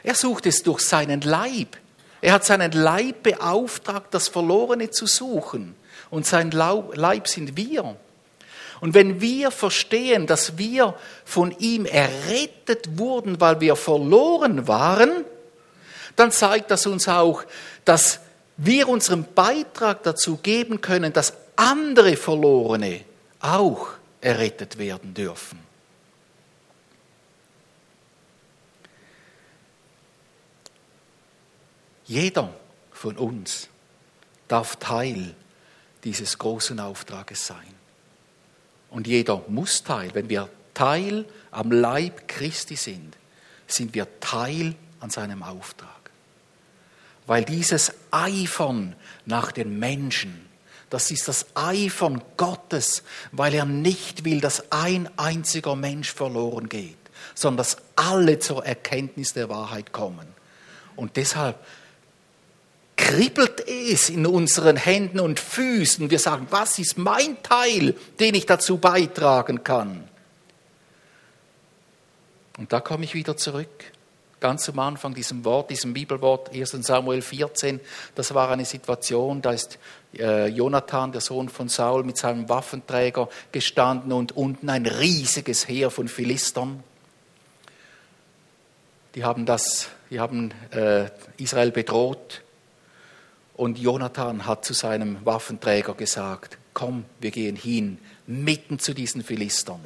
Er 0.03 0.15
sucht 0.15 0.45
es 0.45 0.63
durch 0.63 0.81
seinen 0.81 1.21
Leib. 1.21 1.77
Er 2.21 2.33
hat 2.33 2.45
seinen 2.45 2.71
Leib 2.71 3.23
beauftragt, 3.23 4.13
das 4.13 4.27
Verlorene 4.27 4.89
zu 4.89 5.07
suchen. 5.07 5.75
Und 6.09 6.25
sein 6.25 6.51
Leib 6.51 7.27
sind 7.27 7.57
wir. 7.57 7.95
Und 8.79 8.93
wenn 8.93 9.21
wir 9.21 9.51
verstehen, 9.51 10.27
dass 10.27 10.57
wir 10.57 10.95
von 11.23 11.51
ihm 11.59 11.85
errettet 11.85 12.97
wurden, 12.97 13.39
weil 13.39 13.59
wir 13.59 13.75
verloren 13.75 14.67
waren, 14.67 15.25
dann 16.15 16.31
zeigt 16.31 16.71
das 16.71 16.85
uns 16.85 17.07
auch, 17.07 17.43
dass 17.85 18.19
wir 18.57 18.87
unseren 18.87 19.25
Beitrag 19.33 20.03
dazu 20.03 20.37
geben 20.37 20.81
können, 20.81 21.13
dass 21.13 21.33
andere 21.55 22.15
Verlorene 22.15 23.01
auch 23.39 23.89
errettet 24.19 24.77
werden 24.77 25.13
dürfen. 25.13 25.59
Jeder 32.05 32.53
von 32.91 33.17
uns 33.17 33.69
darf 34.47 34.75
Teil 34.75 35.33
dieses 36.03 36.37
großen 36.37 36.79
Auftrages 36.79 37.47
sein. 37.47 37.73
Und 38.89 39.07
jeder 39.07 39.41
muss 39.47 39.83
Teil. 39.83 40.13
Wenn 40.13 40.27
wir 40.27 40.49
Teil 40.73 41.25
am 41.51 41.71
Leib 41.71 42.27
Christi 42.27 42.75
sind, 42.75 43.15
sind 43.65 43.93
wir 43.93 44.19
Teil 44.19 44.75
an 44.99 45.09
seinem 45.09 45.41
Auftrag. 45.41 46.00
Weil 47.27 47.45
dieses 47.45 47.93
Eifern 48.11 48.95
nach 49.25 49.51
den 49.51 49.79
Menschen, 49.79 50.49
das 50.89 51.11
ist 51.11 51.27
das 51.27 51.45
Eifern 51.55 52.21
Gottes, 52.37 53.03
weil 53.31 53.53
er 53.53 53.65
nicht 53.65 54.25
will, 54.25 54.41
dass 54.41 54.71
ein 54.71 55.09
einziger 55.17 55.75
Mensch 55.75 56.13
verloren 56.13 56.67
geht, 56.67 56.97
sondern 57.35 57.57
dass 57.57 57.77
alle 57.95 58.39
zur 58.39 58.65
Erkenntnis 58.65 59.33
der 59.33 59.49
Wahrheit 59.49 59.93
kommen. 59.93 60.27
Und 60.95 61.15
deshalb 61.15 61.57
kribbelt 62.97 63.67
es 63.67 64.09
in 64.09 64.25
unseren 64.25 64.75
Händen 64.75 65.19
und 65.19 65.39
Füßen. 65.39 66.09
Wir 66.09 66.19
sagen, 66.19 66.47
was 66.49 66.77
ist 66.79 66.97
mein 66.97 67.41
Teil, 67.41 67.95
den 68.19 68.35
ich 68.35 68.45
dazu 68.45 68.77
beitragen 68.77 69.63
kann? 69.63 70.07
Und 72.57 72.73
da 72.73 72.79
komme 72.79 73.05
ich 73.05 73.13
wieder 73.13 73.37
zurück 73.37 73.91
ganz 74.41 74.67
am 74.67 74.79
Anfang 74.79 75.13
diesem 75.13 75.45
Wort, 75.45 75.69
diesem 75.69 75.93
Bibelwort, 75.93 76.51
1 76.51 76.71
Samuel 76.71 77.21
14, 77.21 77.79
das 78.15 78.33
war 78.33 78.49
eine 78.49 78.65
Situation, 78.65 79.41
da 79.41 79.51
ist 79.51 79.79
äh, 80.17 80.47
Jonathan, 80.47 81.11
der 81.11 81.21
Sohn 81.21 81.47
von 81.47 81.69
Saul, 81.69 82.03
mit 82.03 82.17
seinem 82.17 82.49
Waffenträger 82.49 83.29
gestanden 83.51 84.11
und 84.11 84.35
unten 84.35 84.69
ein 84.69 84.85
riesiges 84.85 85.67
Heer 85.67 85.91
von 85.91 86.07
Philistern. 86.07 86.83
Die 89.15 89.23
haben, 89.23 89.45
das, 89.45 89.89
die 90.09 90.19
haben 90.19 90.51
äh, 90.71 91.05
Israel 91.37 91.71
bedroht 91.71 92.41
und 93.55 93.77
Jonathan 93.77 94.47
hat 94.47 94.65
zu 94.65 94.73
seinem 94.73 95.23
Waffenträger 95.23 95.93
gesagt, 95.93 96.57
komm, 96.73 97.05
wir 97.19 97.29
gehen 97.29 97.55
hin, 97.55 97.99
mitten 98.25 98.79
zu 98.79 98.93
diesen 98.95 99.23
Philistern. 99.23 99.81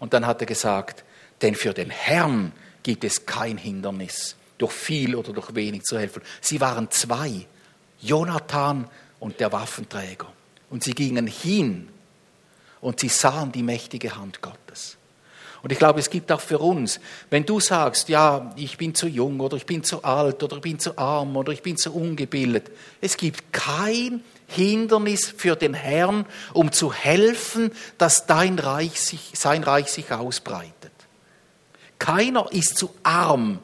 Und 0.00 0.12
dann 0.12 0.26
hat 0.26 0.40
er 0.40 0.46
gesagt, 0.46 1.04
denn 1.42 1.54
für 1.54 1.72
den 1.72 1.90
Herrn 1.90 2.52
gibt 2.82 3.04
es 3.04 3.26
kein 3.26 3.58
Hindernis, 3.58 4.36
durch 4.58 4.72
viel 4.72 5.14
oder 5.14 5.32
durch 5.32 5.54
wenig 5.54 5.84
zu 5.84 5.98
helfen. 5.98 6.22
Sie 6.40 6.60
waren 6.60 6.90
zwei, 6.90 7.46
Jonathan 8.00 8.88
und 9.18 9.40
der 9.40 9.52
Waffenträger. 9.52 10.26
Und 10.70 10.84
sie 10.84 10.92
gingen 10.92 11.26
hin 11.26 11.88
und 12.80 13.00
sie 13.00 13.08
sahen 13.08 13.52
die 13.52 13.62
mächtige 13.62 14.16
Hand 14.16 14.40
Gottes. 14.40 14.96
Und 15.62 15.72
ich 15.72 15.78
glaube, 15.78 16.00
es 16.00 16.08
gibt 16.08 16.32
auch 16.32 16.40
für 16.40 16.58
uns, 16.58 17.00
wenn 17.28 17.44
du 17.44 17.60
sagst, 17.60 18.08
ja, 18.08 18.52
ich 18.56 18.78
bin 18.78 18.94
zu 18.94 19.06
jung 19.06 19.40
oder 19.40 19.58
ich 19.58 19.66
bin 19.66 19.84
zu 19.84 20.02
alt 20.02 20.42
oder 20.42 20.56
ich 20.56 20.62
bin 20.62 20.78
zu 20.78 20.96
arm 20.96 21.36
oder 21.36 21.52
ich 21.52 21.60
bin 21.60 21.76
zu 21.76 21.94
ungebildet, 21.94 22.70
es 23.02 23.18
gibt 23.18 23.52
kein 23.52 24.24
Hindernis 24.46 25.32
für 25.36 25.56
den 25.56 25.74
Herrn, 25.74 26.24
um 26.54 26.72
zu 26.72 26.92
helfen, 26.92 27.72
dass 27.98 28.26
dein 28.26 28.58
Reich 28.58 29.00
sich, 29.00 29.32
sein 29.34 29.62
Reich 29.62 29.88
sich 29.88 30.10
ausbreitet. 30.10 30.79
Keiner 32.00 32.50
ist 32.50 32.78
zu 32.78 32.90
arm 33.02 33.60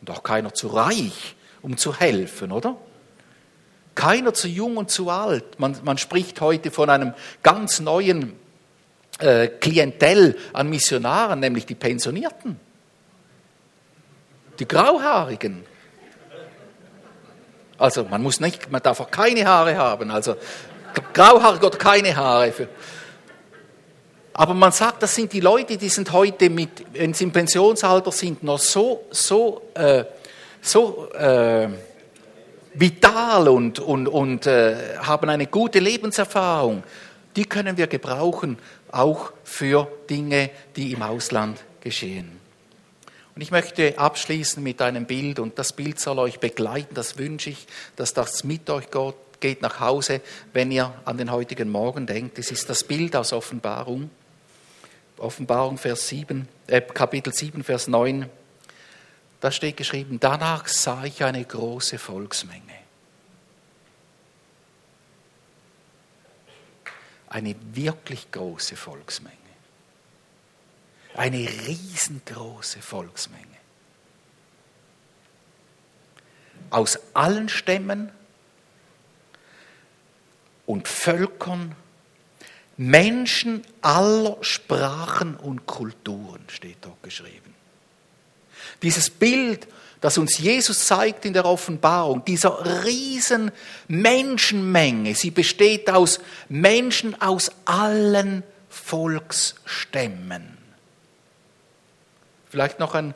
und 0.00 0.10
auch 0.10 0.22
keiner 0.22 0.52
zu 0.52 0.66
reich, 0.66 1.36
um 1.62 1.78
zu 1.78 1.94
helfen, 1.94 2.52
oder? 2.52 2.76
Keiner 3.94 4.34
zu 4.34 4.48
jung 4.48 4.76
und 4.76 4.90
zu 4.90 5.08
alt. 5.08 5.58
Man, 5.60 5.76
man 5.84 5.96
spricht 5.96 6.40
heute 6.40 6.72
von 6.72 6.90
einem 6.90 7.14
ganz 7.42 7.78
neuen 7.80 8.34
äh, 9.20 9.46
Klientel 9.46 10.36
an 10.52 10.68
Missionaren, 10.68 11.38
nämlich 11.38 11.66
die 11.66 11.76
Pensionierten, 11.76 12.58
die 14.58 14.66
Grauhaarigen. 14.66 15.64
Also 17.78 18.04
man 18.04 18.22
muss 18.22 18.40
nicht, 18.40 18.72
man 18.72 18.82
darf 18.82 18.98
auch 18.98 19.10
keine 19.10 19.46
Haare 19.46 19.76
haben. 19.76 20.10
Also 20.10 20.34
grauhaarig 21.14 21.62
oder 21.62 21.78
keine 21.78 22.16
Haare. 22.16 22.50
Für, 22.50 22.68
aber 24.38 24.54
man 24.54 24.70
sagt, 24.70 25.02
das 25.02 25.16
sind 25.16 25.32
die 25.32 25.40
Leute, 25.40 25.76
die 25.76 25.88
sind 25.88 26.12
heute, 26.12 26.48
mit, 26.48 26.84
wenn 26.92 27.12
sie 27.12 27.24
im 27.24 27.32
Pensionsalter 27.32 28.12
sind, 28.12 28.44
noch 28.44 28.60
so, 28.60 29.04
so, 29.10 29.62
äh, 29.74 30.04
so 30.62 31.10
äh, 31.10 31.68
vital 32.72 33.48
und, 33.48 33.80
und, 33.80 34.06
und 34.06 34.46
äh, 34.46 34.96
haben 34.98 35.28
eine 35.28 35.48
gute 35.48 35.80
Lebenserfahrung. 35.80 36.84
Die 37.34 37.46
können 37.46 37.76
wir 37.76 37.88
gebrauchen, 37.88 38.58
auch 38.92 39.32
für 39.42 39.88
Dinge, 40.08 40.50
die 40.76 40.92
im 40.92 41.02
Ausland 41.02 41.58
geschehen. 41.80 42.30
Und 43.34 43.42
ich 43.42 43.50
möchte 43.50 43.98
abschließen 43.98 44.62
mit 44.62 44.80
einem 44.80 45.06
Bild 45.06 45.40
und 45.40 45.58
das 45.58 45.72
Bild 45.72 45.98
soll 45.98 46.20
euch 46.20 46.38
begleiten, 46.38 46.94
das 46.94 47.18
wünsche 47.18 47.50
ich, 47.50 47.66
dass 47.96 48.14
das 48.14 48.44
mit 48.44 48.70
euch 48.70 48.86
geht 49.40 49.62
nach 49.62 49.80
Hause, 49.80 50.20
wenn 50.52 50.70
ihr 50.70 50.94
an 51.04 51.18
den 51.18 51.32
heutigen 51.32 51.70
Morgen 51.70 52.06
denkt. 52.06 52.38
Es 52.38 52.52
ist 52.52 52.70
das 52.70 52.84
Bild 52.84 53.16
aus 53.16 53.32
Offenbarung. 53.32 54.10
Offenbarung 55.18 55.78
Vers 55.78 56.08
7, 56.08 56.48
äh, 56.66 56.80
Kapitel 56.80 57.32
7, 57.32 57.64
Vers 57.64 57.88
9. 57.88 58.28
Da 59.40 59.52
steht 59.52 59.76
geschrieben, 59.76 60.18
danach 60.20 60.66
sah 60.66 61.04
ich 61.04 61.22
eine 61.22 61.44
große 61.44 61.98
Volksmenge. 61.98 62.62
Eine 67.28 67.54
wirklich 67.72 68.30
große 68.30 68.76
Volksmenge. 68.76 69.36
Eine 71.14 71.38
riesengroße 71.38 72.80
Volksmenge. 72.80 73.44
Aus 76.70 76.98
allen 77.14 77.48
Stämmen 77.48 78.10
und 80.66 80.86
Völkern, 80.86 81.74
Menschen 82.78 83.64
aller 83.82 84.38
Sprachen 84.40 85.36
und 85.36 85.66
Kulturen, 85.66 86.40
steht 86.46 86.78
dort 86.80 87.02
geschrieben. 87.02 87.54
Dieses 88.82 89.10
Bild, 89.10 89.66
das 90.00 90.16
uns 90.16 90.38
Jesus 90.38 90.86
zeigt 90.86 91.24
in 91.24 91.32
der 91.32 91.44
Offenbarung, 91.44 92.24
dieser 92.24 92.84
riesen 92.84 93.50
Menschenmenge, 93.88 95.16
sie 95.16 95.32
besteht 95.32 95.90
aus 95.90 96.20
Menschen 96.48 97.20
aus 97.20 97.50
allen 97.64 98.44
Volksstämmen. 98.68 100.56
Vielleicht 102.48 102.78
noch 102.78 102.94
ein, 102.94 103.12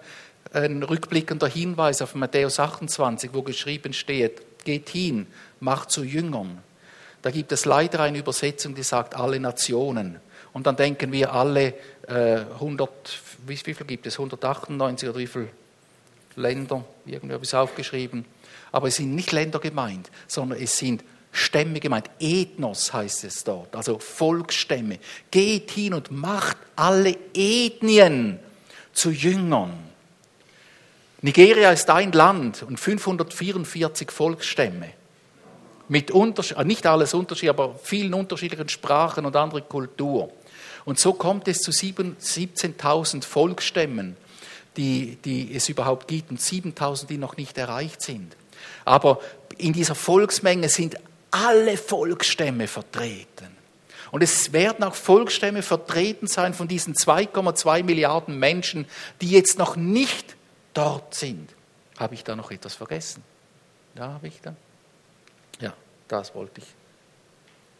ein 0.52 0.82
rückblickender 0.82 1.46
Hinweis 1.46 2.02
auf 2.02 2.16
Matthäus 2.16 2.58
28, 2.58 3.30
wo 3.32 3.42
geschrieben 3.42 3.92
steht, 3.92 4.64
geht 4.64 4.88
hin, 4.88 5.28
macht 5.60 5.92
zu 5.92 6.02
Jüngern. 6.02 6.58
Da 7.22 7.30
gibt 7.30 7.52
es 7.52 7.64
leider 7.64 8.00
eine 8.00 8.18
Übersetzung, 8.18 8.74
die 8.74 8.82
sagt 8.82 9.14
alle 9.14 9.38
Nationen. 9.38 10.20
Und 10.52 10.66
dann 10.66 10.76
denken 10.76 11.12
wir 11.12 11.32
alle 11.32 11.74
äh, 12.08 12.40
100, 12.54 12.90
wie, 13.46 13.58
wie 13.64 13.74
viel 13.74 13.86
gibt 13.86 14.06
es? 14.06 14.14
198 14.14 15.08
oder 15.08 15.18
wie 15.18 15.26
viele 15.28 15.48
Länder? 16.34 16.84
Irgendwie 17.06 17.32
habe 17.32 17.44
ich 17.44 17.50
es 17.50 17.54
aufgeschrieben. 17.54 18.24
Aber 18.72 18.88
es 18.88 18.96
sind 18.96 19.14
nicht 19.14 19.32
Länder 19.32 19.60
gemeint, 19.60 20.10
sondern 20.26 20.60
es 20.60 20.76
sind 20.76 21.04
Stämme 21.30 21.80
gemeint. 21.80 22.10
Ethnos 22.18 22.92
heißt 22.92 23.24
es 23.24 23.44
dort, 23.44 23.74
also 23.74 23.98
Volksstämme. 23.98 24.98
Geht 25.30 25.70
hin 25.70 25.94
und 25.94 26.10
macht 26.10 26.58
alle 26.76 27.16
Ethnien 27.34 28.38
zu 28.92 29.10
Jüngern. 29.10 29.78
Nigeria 31.22 31.70
ist 31.70 31.88
ein 31.88 32.12
Land 32.12 32.64
und 32.64 32.80
544 32.80 34.10
Volksstämme 34.10 34.92
mit 35.92 36.10
Unterschied, 36.10 36.56
äh, 36.56 36.64
nicht 36.64 36.86
alles 36.86 37.12
Unterschied, 37.12 37.50
aber 37.50 37.78
vielen 37.82 38.14
unterschiedlichen 38.14 38.70
Sprachen 38.70 39.26
und 39.26 39.36
andere 39.36 39.60
Kultur. 39.60 40.32
Und 40.86 40.98
so 40.98 41.12
kommt 41.12 41.46
es 41.48 41.58
zu 41.58 41.70
17.000 41.70 43.22
Volksstämmen, 43.22 44.16
die, 44.78 45.18
die 45.22 45.54
es 45.54 45.68
überhaupt 45.68 46.08
gibt 46.08 46.30
und 46.30 46.40
7.000, 46.40 47.08
die 47.08 47.18
noch 47.18 47.36
nicht 47.36 47.58
erreicht 47.58 48.00
sind. 48.00 48.34
Aber 48.86 49.20
in 49.58 49.74
dieser 49.74 49.94
Volksmenge 49.94 50.70
sind 50.70 50.96
alle 51.30 51.76
Volksstämme 51.76 52.68
vertreten. 52.68 53.54
Und 54.12 54.22
es 54.22 54.54
werden 54.54 54.84
auch 54.84 54.94
Volksstämme 54.94 55.60
vertreten 55.60 56.26
sein 56.26 56.54
von 56.54 56.68
diesen 56.68 56.94
2,2 56.94 57.82
Milliarden 57.82 58.38
Menschen, 58.38 58.86
die 59.20 59.28
jetzt 59.28 59.58
noch 59.58 59.76
nicht 59.76 60.36
dort 60.72 61.14
sind. 61.14 61.50
Habe 61.98 62.14
ich 62.14 62.24
da 62.24 62.34
noch 62.34 62.50
etwas 62.50 62.74
vergessen? 62.74 63.22
Ja, 63.94 64.14
habe 64.14 64.28
ich 64.28 64.40
da? 64.40 64.56
Das 66.12 66.34
wollte 66.34 66.60
ich 66.60 66.66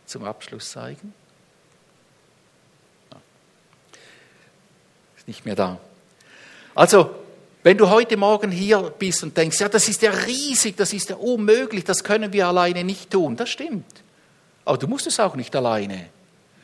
zum 0.07 0.25
Abschluss 0.25 0.71
zeigen. 0.71 1.13
Ist 5.15 5.29
nicht 5.29 5.45
mehr 5.45 5.55
da. 5.55 5.79
Also, 6.75 7.15
wenn 7.63 7.77
du 7.77 7.91
heute 7.91 8.17
Morgen 8.17 8.51
hier 8.51 8.79
bist 8.99 9.23
und 9.23 9.37
denkst, 9.37 9.61
ja, 9.61 9.69
das 9.69 9.87
ist 9.87 10.01
ja 10.01 10.13
riesig, 10.13 10.79
das 10.79 10.95
ist 10.95 11.11
ja 11.11 11.17
unmöglich, 11.17 11.85
das 11.85 12.03
können 12.05 12.33
wir 12.33 12.49
alleine 12.49 12.85
nicht 12.85 13.11
tun, 13.11 13.37
das 13.37 13.51
stimmt. 13.51 14.03
Aber 14.65 14.79
du 14.79 14.87
musst 14.87 15.07
es 15.07 15.21
auch 15.21 15.37
nicht 15.37 15.55
alleine. 15.55 16.09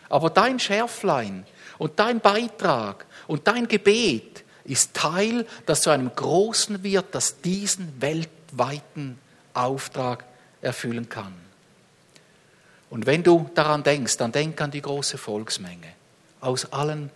Aber 0.08 0.30
dein 0.30 0.58
Schärflein 0.58 1.44
und 1.76 1.98
dein 1.98 2.20
Beitrag 2.20 3.04
und 3.26 3.46
dein 3.46 3.68
Gebet 3.68 4.42
ist 4.64 4.94
Teil, 4.94 5.46
das 5.66 5.82
zu 5.82 5.90
einem 5.90 6.10
Großen 6.16 6.82
wird, 6.82 7.14
das 7.14 7.42
diesen 7.42 8.00
weltweiten 8.00 9.18
Auftrag 9.52 10.24
erfüllen 10.62 11.10
kann. 11.10 11.47
Und 12.90 13.06
wenn 13.06 13.22
du 13.22 13.50
daran 13.54 13.82
denkst, 13.82 14.16
dann 14.16 14.32
denk 14.32 14.60
an 14.60 14.70
die 14.70 14.82
große 14.82 15.18
Volksmenge. 15.18 15.92
Aus 16.40 16.72
allen 16.72 17.10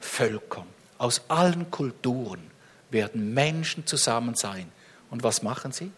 Völkern, 0.00 0.66
aus 0.98 1.22
allen 1.28 1.70
Kulturen 1.70 2.50
werden 2.90 3.34
Menschen 3.34 3.86
zusammen 3.86 4.34
sein. 4.34 4.70
Und 5.10 5.22
was 5.22 5.42
machen 5.42 5.72
sie? 5.72 5.90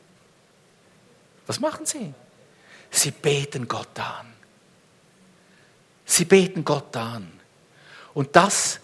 Was 1.46 1.60
machen 1.60 1.86
sie? 1.86 2.14
Sie 2.90 3.10
beten 3.10 3.68
Gott 3.68 3.98
an. 3.98 4.26
Sie 6.04 6.24
beten 6.24 6.64
Gott 6.64 6.96
an. 6.96 7.30
Und 8.14 8.34
das, 8.34 8.80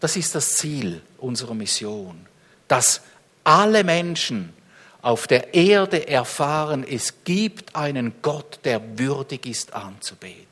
das 0.00 0.16
ist 0.16 0.34
das 0.34 0.56
Ziel 0.56 1.02
unserer 1.18 1.54
Mission, 1.54 2.26
dass 2.68 3.02
alle 3.44 3.84
Menschen 3.84 4.54
auf 5.02 5.26
der 5.26 5.52
Erde 5.52 6.08
erfahren, 6.08 6.86
es 6.88 7.24
gibt 7.24 7.74
einen 7.74 8.14
Gott, 8.22 8.60
der 8.64 8.98
würdig 8.98 9.46
ist 9.46 9.74
anzubeten. 9.74 10.46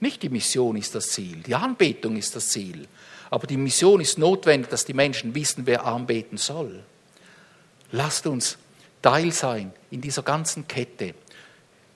Nicht 0.00 0.22
die 0.22 0.30
Mission 0.30 0.76
ist 0.76 0.94
das 0.94 1.08
Ziel, 1.08 1.42
die 1.42 1.54
Anbetung 1.54 2.16
ist 2.16 2.34
das 2.34 2.48
Ziel, 2.48 2.88
aber 3.30 3.46
die 3.46 3.58
Mission 3.58 4.00
ist 4.00 4.16
notwendig, 4.16 4.70
dass 4.70 4.86
die 4.86 4.94
Menschen 4.94 5.34
wissen, 5.34 5.66
wer 5.66 5.84
anbeten 5.84 6.38
soll. 6.38 6.82
Lasst 7.92 8.26
uns 8.26 8.56
Teil 9.02 9.32
sein 9.32 9.72
in 9.90 10.00
dieser 10.00 10.22
ganzen 10.22 10.66
Kette, 10.66 11.14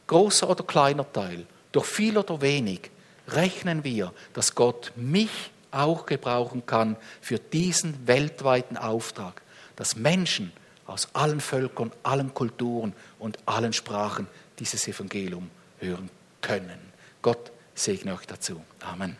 großer 0.06 0.50
oder 0.50 0.64
kleiner 0.64 1.10
Teil, 1.10 1.46
durch 1.70 1.86
viel 1.86 2.18
oder 2.18 2.42
wenig, 2.42 2.90
rechnen 3.28 3.84
wir, 3.84 4.12
dass 4.34 4.54
Gott 4.54 4.92
mich 4.96 5.30
auch 5.70 6.04
gebrauchen 6.04 6.66
kann 6.66 6.96
für 7.22 7.38
diesen 7.38 8.06
weltweiten 8.06 8.76
Auftrag, 8.76 9.40
dass 9.76 9.96
Menschen 9.96 10.52
aus 10.92 11.08
allen 11.14 11.40
Völkern, 11.40 11.90
allen 12.02 12.34
Kulturen 12.34 12.92
und 13.18 13.38
allen 13.46 13.72
Sprachen 13.72 14.26
dieses 14.58 14.86
Evangelium 14.86 15.50
hören 15.78 16.10
können. 16.40 16.78
Gott 17.22 17.50
segne 17.74 18.14
euch 18.14 18.26
dazu. 18.26 18.62
Amen. 18.80 19.16